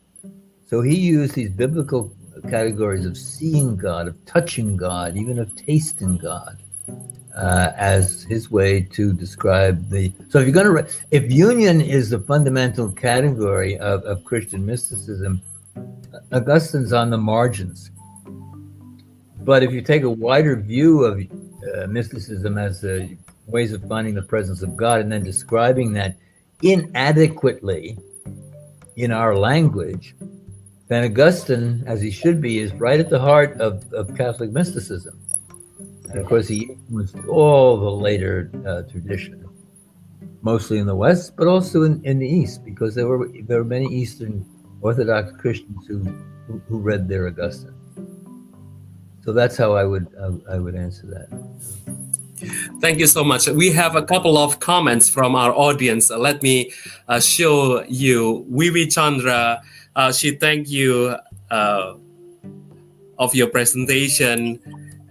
So 0.68 0.82
he 0.82 0.96
used 0.96 1.36
these 1.36 1.50
biblical 1.50 2.14
categories 2.50 3.06
of 3.06 3.18
seeing 3.18 3.76
God, 3.76 4.08
of 4.08 4.26
touching 4.26 4.76
God, 4.76 5.16
even 5.16 5.40
of 5.40 5.56
tasting 5.56 6.18
God, 6.18 6.63
uh, 7.36 7.72
as 7.76 8.24
his 8.24 8.52
way 8.52 8.82
to 8.82 9.14
describe 9.14 9.90
the. 9.90 10.14
So 10.30 10.40
if 10.40 10.46
you're 10.46 10.54
going 10.54 10.86
to, 10.86 10.94
if 11.12 11.32
union 11.32 11.82
is 11.82 12.10
the 12.10 12.20
fundamental 12.20 12.92
category 12.92 13.78
of, 13.78 14.04
of 14.04 14.24
Christian 14.24 14.66
mysticism, 14.66 15.42
Augustine's 16.32 16.94
on 16.94 17.10
the 17.10 17.18
margins. 17.18 17.92
But 19.40 19.64
if 19.64 19.72
you 19.72 19.82
take 19.82 20.04
a 20.04 20.10
wider 20.10 20.56
view 20.56 21.04
of 21.04 21.20
uh, 21.20 21.88
mysticism 21.88 22.58
as 22.58 22.84
uh, 22.84 23.08
ways 23.48 23.74
of 23.74 23.84
finding 23.88 24.14
the 24.14 24.22
presence 24.22 24.62
of 24.62 24.78
God 24.78 25.02
and 25.02 25.12
then 25.12 25.24
describing 25.24 25.94
that 25.94 26.16
inadequately 26.62 27.98
in 28.96 29.12
our 29.12 29.36
language, 29.36 30.16
then 30.88 31.04
Augustine, 31.04 31.84
as 31.88 32.02
he 32.02 32.12
should 32.12 32.42
be, 32.42 32.60
is 32.60 32.72
right 32.74 33.00
at 33.00 33.10
the 33.10 33.20
heart 33.20 33.60
of, 33.60 33.92
of 33.94 34.16
Catholic 34.16 34.52
mysticism. 34.52 35.20
And 36.14 36.22
of 36.22 36.28
course, 36.28 36.48
he 36.48 36.66
influenced 36.66 37.16
all 37.28 37.78
the 37.78 37.90
later 37.90 38.52
uh, 38.68 38.84
tradition, 38.84 39.44
mostly 40.44 40.78
in 40.78 40.86
the 40.86 40.96
West, 40.96 41.36
but 41.36 41.48
also 41.48 41.82
in, 41.84 42.06
in 42.06 42.20
the 42.20 42.28
East, 42.28 42.64
because 42.64 42.94
there 42.94 43.08
were 43.08 43.28
there 43.48 43.58
were 43.58 43.66
many 43.66 43.88
Eastern 43.88 44.46
Orthodox 44.82 45.32
Christians 45.42 45.88
who, 45.88 46.04
who, 46.46 46.62
who 46.68 46.78
read 46.78 47.08
their 47.08 47.26
Augustine. 47.28 47.74
So 49.26 49.34
that's 49.34 49.58
how 49.58 49.74
I 49.74 49.86
would 49.86 50.08
I, 50.22 50.56
I 50.56 50.60
would 50.60 50.76
answer 50.76 51.08
that. 51.08 51.28
Thank 52.80 53.00
you 53.00 53.08
so 53.08 53.24
much. 53.24 53.48
We 53.48 53.72
have 53.72 53.96
a 53.96 54.04
couple 54.04 54.38
of 54.38 54.60
comments 54.60 55.10
from 55.10 55.34
our 55.34 55.52
audience. 55.52 56.12
Let 56.12 56.44
me 56.44 56.72
uh, 57.08 57.22
show 57.22 57.84
you. 57.88 58.46
Vivi 58.52 58.86
Chandra, 58.86 59.64
uh, 59.96 60.12
she 60.12 60.36
thank 60.36 60.70
you 60.70 61.16
uh, 61.50 61.94
of 63.18 63.34
your 63.34 63.48
presentation, 63.48 64.60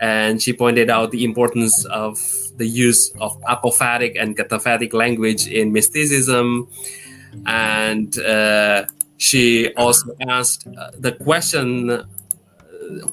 and 0.03 0.43
she 0.43 0.53
pointed 0.53 0.91
out 0.91 1.13
the 1.13 1.25
importance 1.25 1.87
of 1.87 2.19
the 2.57 2.67
use 2.67 3.13
of 3.21 3.41
apophatic 3.43 4.21
and 4.21 4.37
cataphatic 4.37 4.93
language 4.93 5.47
in 5.47 5.73
mysticism, 5.73 6.69
and 7.47 8.19
uh, 8.19 8.85
she 9.17 9.73
also 9.75 10.15
asked 10.29 10.67
uh, 10.67 10.91
the 10.99 11.13
question 11.13 11.91
uh, 11.91 12.05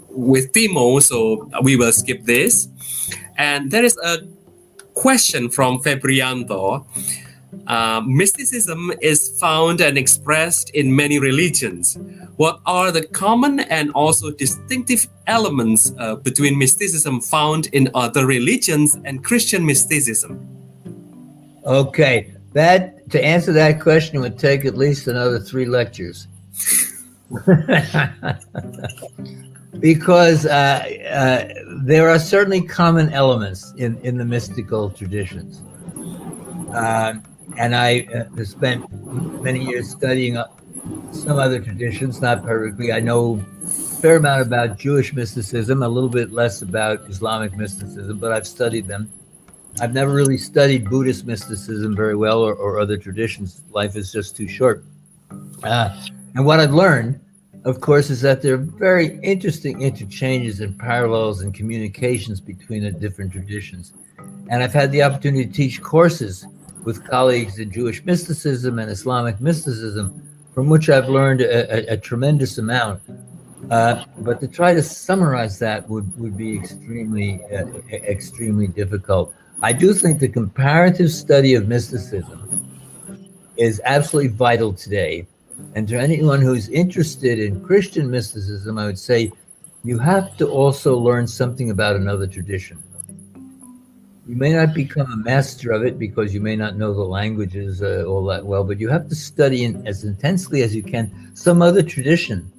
with 0.10 0.52
Timo, 0.52 1.00
so 1.02 1.48
we 1.62 1.76
will 1.78 1.92
skip 1.92 2.26
this. 2.26 2.68
And 3.38 3.70
there 3.70 3.86
is 3.86 3.96
a 4.04 4.18
question 4.96 5.50
from 5.50 5.80
Febrianto. 5.80 6.86
Uh, 7.70 8.02
mysticism 8.04 8.92
is 9.00 9.40
found 9.40 9.80
and 9.80 9.96
expressed 9.96 10.72
in 10.72 10.94
many 10.96 11.20
religions. 11.20 12.00
What 12.38 12.62
are 12.66 12.92
the 12.92 13.06
common 13.06 13.60
and 13.60 13.92
also 13.92 14.32
distinctive 14.32 15.08
elements 15.28 15.94
uh, 16.00 16.16
between 16.16 16.58
mysticism 16.58 17.22
found 17.22 17.68
in 17.68 17.92
other 17.94 18.26
religions 18.26 18.98
and 19.06 19.24
Christian 19.24 19.64
mysticism? 19.64 20.48
Okay, 21.64 22.34
that 22.54 23.08
to 23.12 23.24
answer 23.24 23.54
that 23.54 23.80
question 23.80 24.20
would 24.20 24.40
take 24.40 24.66
at 24.66 24.76
least 24.76 25.08
another 25.08 25.40
three 25.40 25.66
lectures. 25.66 26.28
because 29.80 30.48
uh, 30.48 30.84
uh, 31.12 31.48
there 31.84 32.10
are 32.10 32.18
certainly 32.18 32.62
common 32.62 33.14
elements 33.14 33.74
in, 33.78 34.00
in 34.00 34.18
the 34.18 34.26
mystical 34.26 34.90
traditions. 34.90 35.62
Uh, 36.74 37.14
and 37.58 37.76
I 37.76 38.08
uh, 38.14 38.44
spent 38.44 38.86
many 39.42 39.64
years 39.64 39.90
studying 39.90 40.38
uh, 40.38 40.48
some 41.12 41.38
other 41.38 41.60
traditions, 41.60 42.22
not 42.22 42.44
perfectly. 42.44 42.92
I 42.92 43.00
know 43.00 43.44
a 43.64 43.68
fair 43.68 44.18
amount 44.18 44.42
about 44.42 44.78
Jewish 44.78 45.14
mysticism, 45.14 45.84
a 45.84 45.88
little 45.88 46.10
bit 46.10 46.32
less 46.32 46.62
about 46.62 47.02
Islamic 47.10 47.56
mysticism, 47.56 48.18
but 48.18 48.32
I've 48.32 48.48
studied 48.48 48.88
them. 48.88 49.12
I've 49.82 49.94
never 49.94 50.14
really 50.14 50.38
studied 50.38 50.90
Buddhist 50.90 51.26
mysticism 51.26 51.96
very 51.96 52.16
well 52.16 52.42
or, 52.42 52.54
or 52.54 52.80
other 52.80 52.98
traditions. 52.98 53.62
Life 53.72 53.96
is 53.96 54.12
just 54.12 54.36
too 54.36 54.48
short. 54.48 54.84
Uh, 55.64 56.06
and 56.36 56.46
what 56.46 56.60
I've 56.60 56.74
learned, 56.74 57.20
of 57.66 57.82
course, 57.82 58.10
is 58.10 58.22
that 58.22 58.42
there 58.42 58.56
are 58.56 58.58
very 58.58 59.20
interesting 59.22 59.82
interchanges 59.82 60.60
and 60.60 60.78
parallels 60.78 61.42
and 61.42 61.54
communications 61.54 62.40
between 62.40 62.84
the 62.84 62.92
different 62.92 63.32
traditions. 63.32 63.94
And 64.50 64.64
I've 64.64 64.74
had 64.74 64.92
the 64.92 65.04
opportunity 65.04 65.46
to 65.46 65.52
teach 65.52 65.82
courses 65.82 66.46
with 66.84 67.06
colleagues 67.08 67.60
in 67.60 67.72
Jewish 67.72 68.04
mysticism 68.06 68.80
and 68.80 68.90
Islamic 68.90 69.40
mysticism, 69.42 70.28
from 70.54 70.70
which 70.70 70.90
I've 70.90 71.10
learned 71.10 71.42
a, 71.42 71.92
a, 71.92 71.94
a 71.94 71.98
tremendous 71.98 72.58
amount. 72.58 73.02
Uh, 73.70 74.06
but 74.20 74.40
to 74.40 74.48
try 74.48 74.74
to 74.74 74.82
summarize 74.82 75.60
that 75.60 75.88
would, 75.90 76.18
would 76.20 76.38
be 76.38 76.56
extremely, 76.56 77.42
uh, 77.46 77.66
extremely 77.92 78.68
difficult. 78.68 79.34
I 79.62 79.74
do 79.74 79.94
think 79.94 80.20
the 80.20 80.30
comparative 80.30 81.12
study 81.12 81.54
of 81.56 81.68
mysticism 81.68 82.66
is 83.58 83.82
absolutely 83.84 84.32
vital 84.32 84.74
today. 84.74 85.28
And 85.76 85.88
to 85.90 86.00
anyone 86.00 86.42
who's 86.42 86.70
interested 86.70 87.38
in 87.40 87.62
Christian 87.62 88.10
mysticism, 88.10 88.78
I 88.78 88.86
would 88.86 88.98
say 88.98 89.34
you 89.84 90.00
have 90.00 90.38
to 90.38 90.48
also 90.48 90.98
learn 90.98 91.28
something 91.28 91.70
about 91.70 91.98
another 91.98 92.26
tradition. 92.26 92.82
You 94.30 94.36
may 94.36 94.54
not 94.54 94.76
become 94.76 95.12
a 95.12 95.18
master 95.18 95.72
of 95.72 95.84
it 95.84 95.98
because 95.98 96.36
you 96.36 96.40
may 96.40 96.56
not 96.56 96.78
know 96.78 96.94
the 96.94 97.02
languages 97.02 97.82
uh, 97.82 98.04
all 98.08 98.24
that 98.26 98.46
well, 98.46 98.64
but 98.64 98.80
you 98.80 98.88
have 98.88 99.10
to 99.10 99.16
study 99.16 99.64
in, 99.64 99.88
as 99.88 100.04
intensely 100.04 100.62
as 100.62 100.76
you 100.76 100.84
can 100.84 101.32
some 101.34 101.64
other 101.64 101.82
tradition 101.82 102.52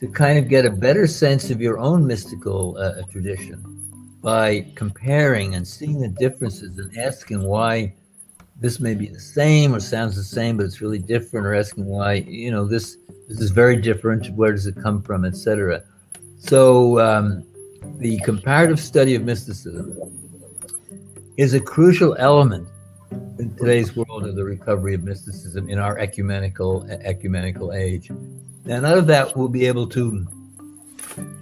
to 0.00 0.08
kind 0.08 0.40
of 0.40 0.48
get 0.48 0.66
a 0.66 0.70
better 0.70 1.06
sense 1.06 1.50
of 1.50 1.60
your 1.60 1.78
own 1.78 2.04
mystical 2.04 2.76
uh, 2.78 3.00
tradition. 3.12 3.62
by 4.22 4.66
comparing 4.74 5.54
and 5.54 5.64
seeing 5.64 6.00
the 6.00 6.08
differences 6.08 6.76
and 6.80 6.98
asking 6.98 7.44
why 7.44 7.94
this 8.60 8.80
may 8.80 8.94
be 8.96 9.06
the 9.06 9.20
same 9.20 9.72
or 9.76 9.78
sounds 9.78 10.16
the 10.16 10.24
same, 10.24 10.56
but 10.56 10.66
it's 10.66 10.80
really 10.80 10.98
different, 10.98 11.46
or 11.46 11.54
asking 11.54 11.84
why, 11.84 12.14
you 12.14 12.50
know, 12.50 12.66
this 12.66 12.96
this 13.28 13.40
is 13.40 13.52
very 13.52 13.76
different. 13.76 14.34
Where 14.34 14.50
does 14.50 14.66
it 14.66 14.74
come 14.82 15.00
from, 15.02 15.24
etc. 15.24 15.84
So 16.40 16.98
um, 16.98 17.44
the 17.98 18.18
comparative 18.30 18.80
study 18.80 19.14
of 19.14 19.22
mysticism 19.22 20.17
is 21.38 21.54
a 21.54 21.60
crucial 21.60 22.16
element 22.18 22.68
in 23.38 23.54
today's 23.56 23.94
world 23.94 24.26
of 24.26 24.34
the 24.34 24.44
recovery 24.44 24.92
of 24.92 25.04
mysticism 25.04 25.70
in 25.70 25.78
our 25.78 25.96
ecumenical 25.98 26.84
ecumenical 27.04 27.72
age. 27.72 28.10
And 28.10 28.84
out 28.84 28.98
of 28.98 29.06
that, 29.06 29.36
we'll 29.36 29.48
be 29.48 29.64
able 29.66 29.86
to 29.90 30.26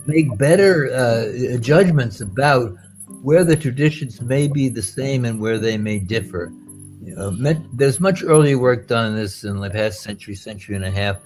make 0.04 0.36
better 0.36 0.92
uh, 0.92 1.56
judgments 1.58 2.20
about 2.20 2.76
where 3.22 3.42
the 3.42 3.56
traditions 3.56 4.20
may 4.20 4.46
be 4.46 4.68
the 4.68 4.82
same 4.82 5.24
and 5.24 5.40
where 5.40 5.58
they 5.58 5.78
may 5.78 5.98
differ. 5.98 6.52
You 7.02 7.16
know, 7.16 7.30
there's 7.72 7.98
much 7.98 8.22
earlier 8.22 8.58
work 8.58 8.86
done 8.88 9.12
on 9.12 9.16
this 9.16 9.44
in 9.44 9.58
the 9.58 9.70
past 9.70 10.02
century, 10.02 10.34
century 10.34 10.76
and 10.76 10.84
a 10.84 10.90
half, 10.90 11.16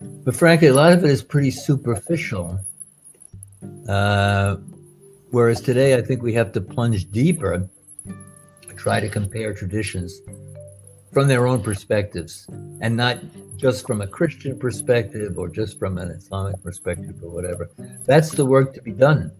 but 0.00 0.36
frankly, 0.36 0.68
a 0.68 0.74
lot 0.74 0.92
of 0.92 1.02
it 1.02 1.10
is 1.10 1.22
pretty 1.22 1.50
superficial. 1.50 2.60
Uh, 3.88 4.56
whereas 5.30 5.62
today, 5.62 5.96
I 5.96 6.02
think 6.02 6.22
we 6.22 6.34
have 6.34 6.52
to 6.52 6.60
plunge 6.60 7.10
deeper, 7.10 7.68
try 8.78 9.00
to 9.00 9.08
compare 9.08 9.52
traditions 9.52 10.22
from 11.12 11.26
their 11.26 11.46
own 11.46 11.62
perspectives 11.62 12.46
and 12.80 12.96
not 12.96 13.18
just 13.56 13.86
from 13.86 14.00
a 14.00 14.06
Christian 14.06 14.58
perspective 14.58 15.36
or 15.36 15.48
just 15.48 15.78
from 15.78 15.98
an 15.98 16.10
Islamic 16.10 16.62
perspective 16.62 17.16
or 17.22 17.30
whatever. 17.30 17.68
That's 18.06 18.30
the 18.30 18.46
work 18.46 18.72
to 18.74 18.82
be 18.82 18.92
done 18.92 19.32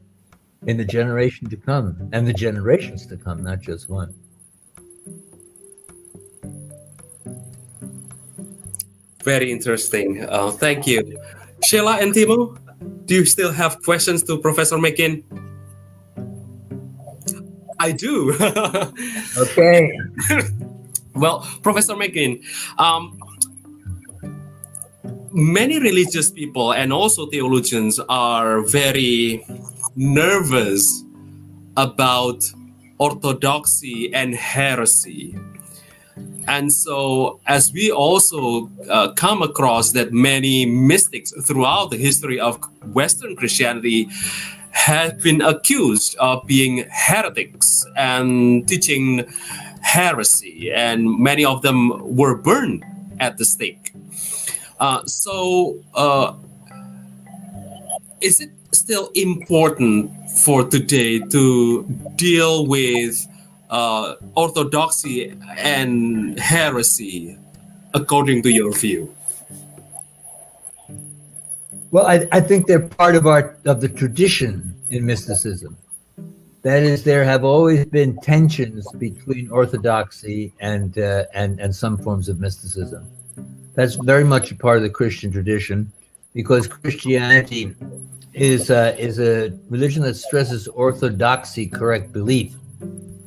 in 0.66 0.76
the 0.76 0.84
generation 0.84 1.48
to 1.50 1.56
come 1.56 2.10
and 2.12 2.26
the 2.26 2.32
generations 2.32 3.06
to 3.06 3.16
come, 3.16 3.44
not 3.44 3.60
just 3.60 3.88
one. 3.88 4.12
Very 9.22 9.52
interesting. 9.52 10.24
Uh, 10.28 10.50
thank 10.50 10.86
you. 10.86 11.20
Sheila 11.62 11.98
and 11.98 12.12
Timo, 12.12 12.58
do 13.04 13.14
you 13.14 13.24
still 13.24 13.52
have 13.52 13.82
questions 13.82 14.22
to 14.24 14.38
Professor 14.38 14.76
McGinn? 14.76 15.22
I 17.78 17.92
do. 17.92 18.32
okay. 19.38 19.92
well, 21.14 21.46
Professor 21.62 21.94
McGinn, 21.94 22.42
um, 22.78 23.18
many 25.32 25.78
religious 25.78 26.30
people 26.30 26.72
and 26.72 26.92
also 26.92 27.26
theologians 27.26 28.00
are 28.08 28.62
very 28.62 29.46
nervous 29.96 31.04
about 31.76 32.44
orthodoxy 32.98 34.12
and 34.12 34.34
heresy. 34.34 35.38
And 36.48 36.72
so, 36.72 37.40
as 37.46 37.72
we 37.72 37.90
also 37.90 38.70
uh, 38.88 39.12
come 39.12 39.42
across 39.42 39.92
that 39.92 40.12
many 40.12 40.64
mystics 40.64 41.32
throughout 41.44 41.90
the 41.90 41.98
history 41.98 42.40
of 42.40 42.58
Western 42.92 43.36
Christianity 43.36 44.08
have 44.72 45.20
been 45.22 45.40
accused 45.42 46.16
of 46.16 46.46
being 46.46 46.84
heretics 46.90 47.84
and 47.96 48.66
teaching 48.68 49.24
heresy, 49.80 50.72
and 50.72 51.18
many 51.18 51.44
of 51.44 51.62
them 51.62 52.16
were 52.16 52.36
burned 52.36 52.84
at 53.20 53.38
the 53.38 53.44
stake. 53.44 53.92
Uh, 54.78 55.04
so, 55.06 55.78
uh, 55.94 56.34
is 58.20 58.40
it 58.40 58.50
still 58.72 59.10
important 59.14 60.10
for 60.30 60.64
today 60.64 61.18
to 61.18 61.84
deal 62.16 62.66
with 62.66 63.26
uh, 63.70 64.14
orthodoxy 64.34 65.34
and 65.56 66.38
heresy, 66.38 67.36
according 67.94 68.42
to 68.42 68.50
your 68.50 68.72
view? 68.72 69.14
Well, 71.90 72.06
I, 72.06 72.28
I 72.32 72.40
think 72.40 72.66
they're 72.66 72.86
part 72.86 73.16
of 73.16 73.26
our 73.26 73.56
of 73.64 73.80
the 73.80 73.88
tradition 73.88 74.74
in 74.90 75.06
mysticism. 75.06 75.76
That 76.62 76.82
is, 76.82 77.04
there 77.04 77.24
have 77.24 77.44
always 77.44 77.86
been 77.86 78.18
tensions 78.20 78.86
between 78.98 79.50
orthodoxy 79.50 80.52
and 80.60 80.98
uh, 80.98 81.24
and 81.32 81.58
and 81.60 81.74
some 81.74 81.96
forms 81.96 82.28
of 82.28 82.40
mysticism. 82.40 83.08
That's 83.74 83.94
very 83.94 84.24
much 84.24 84.50
a 84.50 84.56
part 84.56 84.76
of 84.76 84.82
the 84.82 84.90
Christian 84.90 85.32
tradition, 85.32 85.90
because 86.34 86.66
Christianity 86.66 87.74
is 88.34 88.70
uh, 88.70 88.94
is 88.98 89.18
a 89.18 89.50
religion 89.70 90.02
that 90.02 90.16
stresses 90.16 90.68
orthodoxy, 90.68 91.66
correct 91.66 92.12
belief, 92.12 92.54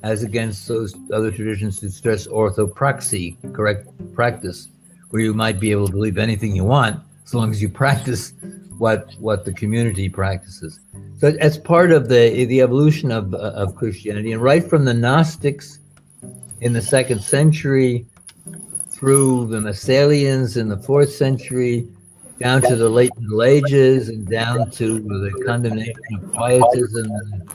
as 0.03 0.21
against 0.21 0.67
those 0.67 0.93
other 1.11 1.31
traditions 1.31 1.79
that 1.79 1.93
stress 1.93 2.27
orthopraxy, 2.27 3.37
correct 3.53 3.87
practice, 4.13 4.67
where 5.09 5.23
you 5.23 5.33
might 5.33 5.59
be 5.59 5.71
able 5.71 5.87
to 5.87 5.93
believe 5.93 6.19
anything 6.19 6.55
you 6.55 6.65
want 6.65 7.01
as 7.31 7.35
long 7.35 7.49
as 7.49 7.61
you 7.61 7.69
practice 7.83 8.33
what 8.77 9.13
what 9.19 9.45
the 9.45 9.53
community 9.53 10.09
practices. 10.09 10.79
So 11.19 11.33
as 11.39 11.57
part 11.57 11.91
of 11.91 12.09
the 12.09 12.45
the 12.45 12.61
evolution 12.61 13.11
of 13.11 13.33
of 13.33 13.75
Christianity, 13.75 14.33
and 14.33 14.41
right 14.41 14.63
from 14.63 14.85
the 14.85 14.93
Gnostics 14.93 15.79
in 16.59 16.73
the 16.73 16.81
second 16.81 17.21
century 17.21 18.05
through 18.89 19.47
the 19.47 19.61
Massalians 19.61 20.57
in 20.57 20.67
the 20.67 20.77
fourth 20.77 21.11
century, 21.11 21.87
down 22.39 22.61
to 22.63 22.75
the 22.75 22.89
late 22.89 23.11
Middle 23.17 23.43
Ages, 23.43 24.09
and 24.09 24.27
down 24.27 24.69
to 24.71 24.99
the 24.99 25.43
condemnation 25.45 25.95
of 26.15 26.31
Quietism 26.33 27.05
in 27.05 27.39
the 27.39 27.45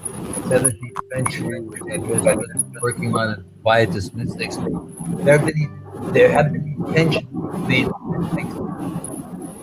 17th 0.49 1.13
century, 1.13 1.61
which 1.61 2.01
was 2.01 2.83
working 2.83 3.15
on 3.15 3.45
Quietist 3.63 4.15
mystics. 4.15 4.57
There 5.25 5.39
have 5.39 5.47
been 5.47 6.13
there 6.13 6.31
have 6.31 6.53
been 6.53 6.95
tensions 6.95 7.27
between 7.67 7.91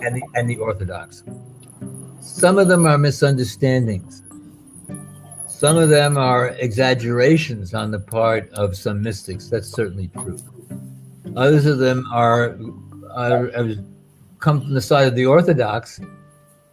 and 0.05 0.15
the, 0.15 0.21
and 0.35 0.49
the 0.49 0.57
Orthodox. 0.57 1.23
Some 2.19 2.57
of 2.57 2.67
them 2.67 2.85
are 2.85 2.97
misunderstandings. 2.97 4.23
Some 5.47 5.77
of 5.77 5.89
them 5.89 6.17
are 6.17 6.49
exaggerations 6.59 7.73
on 7.73 7.91
the 7.91 7.99
part 7.99 8.49
of 8.51 8.75
some 8.75 9.01
mystics. 9.01 9.49
That's 9.49 9.69
certainly 9.69 10.09
true. 10.09 10.38
Others 11.35 11.65
of 11.65 11.77
them 11.80 12.05
are, 12.11 12.57
are, 13.11 13.47
are 13.55 13.75
come 14.39 14.61
from 14.61 14.73
the 14.73 14.81
side 14.81 15.07
of 15.07 15.15
the 15.15 15.25
Orthodox 15.25 16.01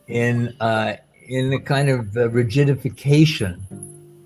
in 0.09 0.57
uh, 0.61 0.97
in 1.29 1.53
a 1.53 1.61
kind 1.61 1.89
of 1.89 2.17
uh, 2.17 2.29
rigidification 2.29 3.61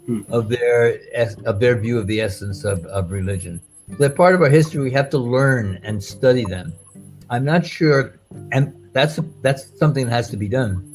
hmm. 0.06 0.22
of 0.30 0.48
their 0.48 0.98
of 1.44 1.60
their 1.60 1.78
view 1.78 1.98
of 1.98 2.06
the 2.06 2.20
essence 2.20 2.64
of, 2.64 2.84
of 2.86 3.10
religion. 3.10 3.60
They're 3.98 4.08
part 4.08 4.34
of 4.34 4.40
our 4.40 4.48
history. 4.48 4.82
We 4.82 4.90
have 4.92 5.10
to 5.10 5.18
learn 5.18 5.78
and 5.82 6.02
study 6.02 6.44
them. 6.46 6.72
I'm 7.28 7.44
not 7.44 7.66
sure, 7.66 8.18
and 8.52 8.72
that's 8.94 9.20
that's 9.42 9.78
something 9.78 10.06
that 10.06 10.12
has 10.12 10.30
to 10.30 10.38
be 10.38 10.48
done. 10.48 10.90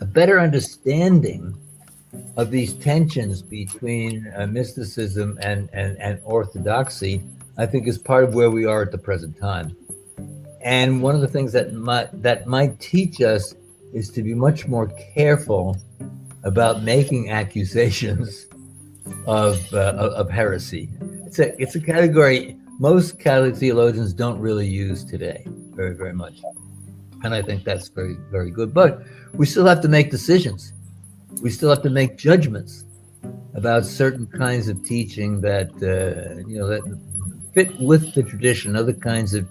A 0.00 0.04
better 0.04 0.38
understanding 0.38 1.56
of 2.36 2.50
these 2.50 2.74
tensions 2.74 3.40
between 3.40 4.30
uh, 4.36 4.46
mysticism 4.46 5.38
and, 5.40 5.70
and, 5.72 5.96
and 5.98 6.20
orthodoxy 6.24 7.22
I 7.58 7.66
think 7.66 7.86
is 7.86 7.96
part 7.96 8.24
of 8.24 8.34
where 8.34 8.50
we 8.50 8.66
are 8.66 8.82
at 8.82 8.90
the 8.90 8.98
present 8.98 9.38
time. 9.38 9.74
And 10.62 11.00
one 11.02 11.14
of 11.14 11.20
the 11.20 11.28
things 11.28 11.52
that 11.52 11.72
might 11.72 12.10
that 12.22 12.46
might 12.46 12.78
teach 12.80 13.20
us 13.20 13.54
is 13.94 14.10
to 14.10 14.22
be 14.22 14.34
much 14.34 14.66
more 14.66 14.88
careful 15.14 15.76
about 16.44 16.82
making 16.82 17.30
accusations 17.30 18.46
of 19.26 19.72
uh, 19.72 20.12
of 20.16 20.28
heresy. 20.28 20.90
It's 21.24 21.38
a 21.38 21.60
it's 21.60 21.76
a 21.76 21.80
category 21.80 22.56
most 22.78 23.18
Catholic 23.18 23.56
theologians 23.56 24.12
don't 24.12 24.38
really 24.38 24.66
use 24.66 25.04
today 25.04 25.46
very 25.74 25.94
very 25.94 26.12
much, 26.12 26.40
and 27.22 27.34
I 27.34 27.42
think 27.42 27.64
that's 27.64 27.88
very 27.88 28.16
very 28.30 28.50
good. 28.50 28.72
But 28.72 29.02
we 29.34 29.46
still 29.46 29.66
have 29.66 29.80
to 29.82 29.88
make 29.88 30.10
decisions. 30.10 30.72
We 31.42 31.50
still 31.50 31.70
have 31.70 31.82
to 31.82 31.90
make 31.90 32.16
judgments 32.16 32.84
about 33.54 33.84
certain 33.84 34.26
kinds 34.26 34.68
of 34.68 34.84
teaching 34.84 35.40
that 35.40 35.70
uh, 35.82 36.46
you 36.48 36.58
know 36.58 36.68
that 36.68 36.82
fit 37.54 37.78
with 37.80 38.14
the 38.14 38.22
tradition, 38.22 38.76
other 38.76 38.92
kinds 38.92 39.34
of 39.34 39.48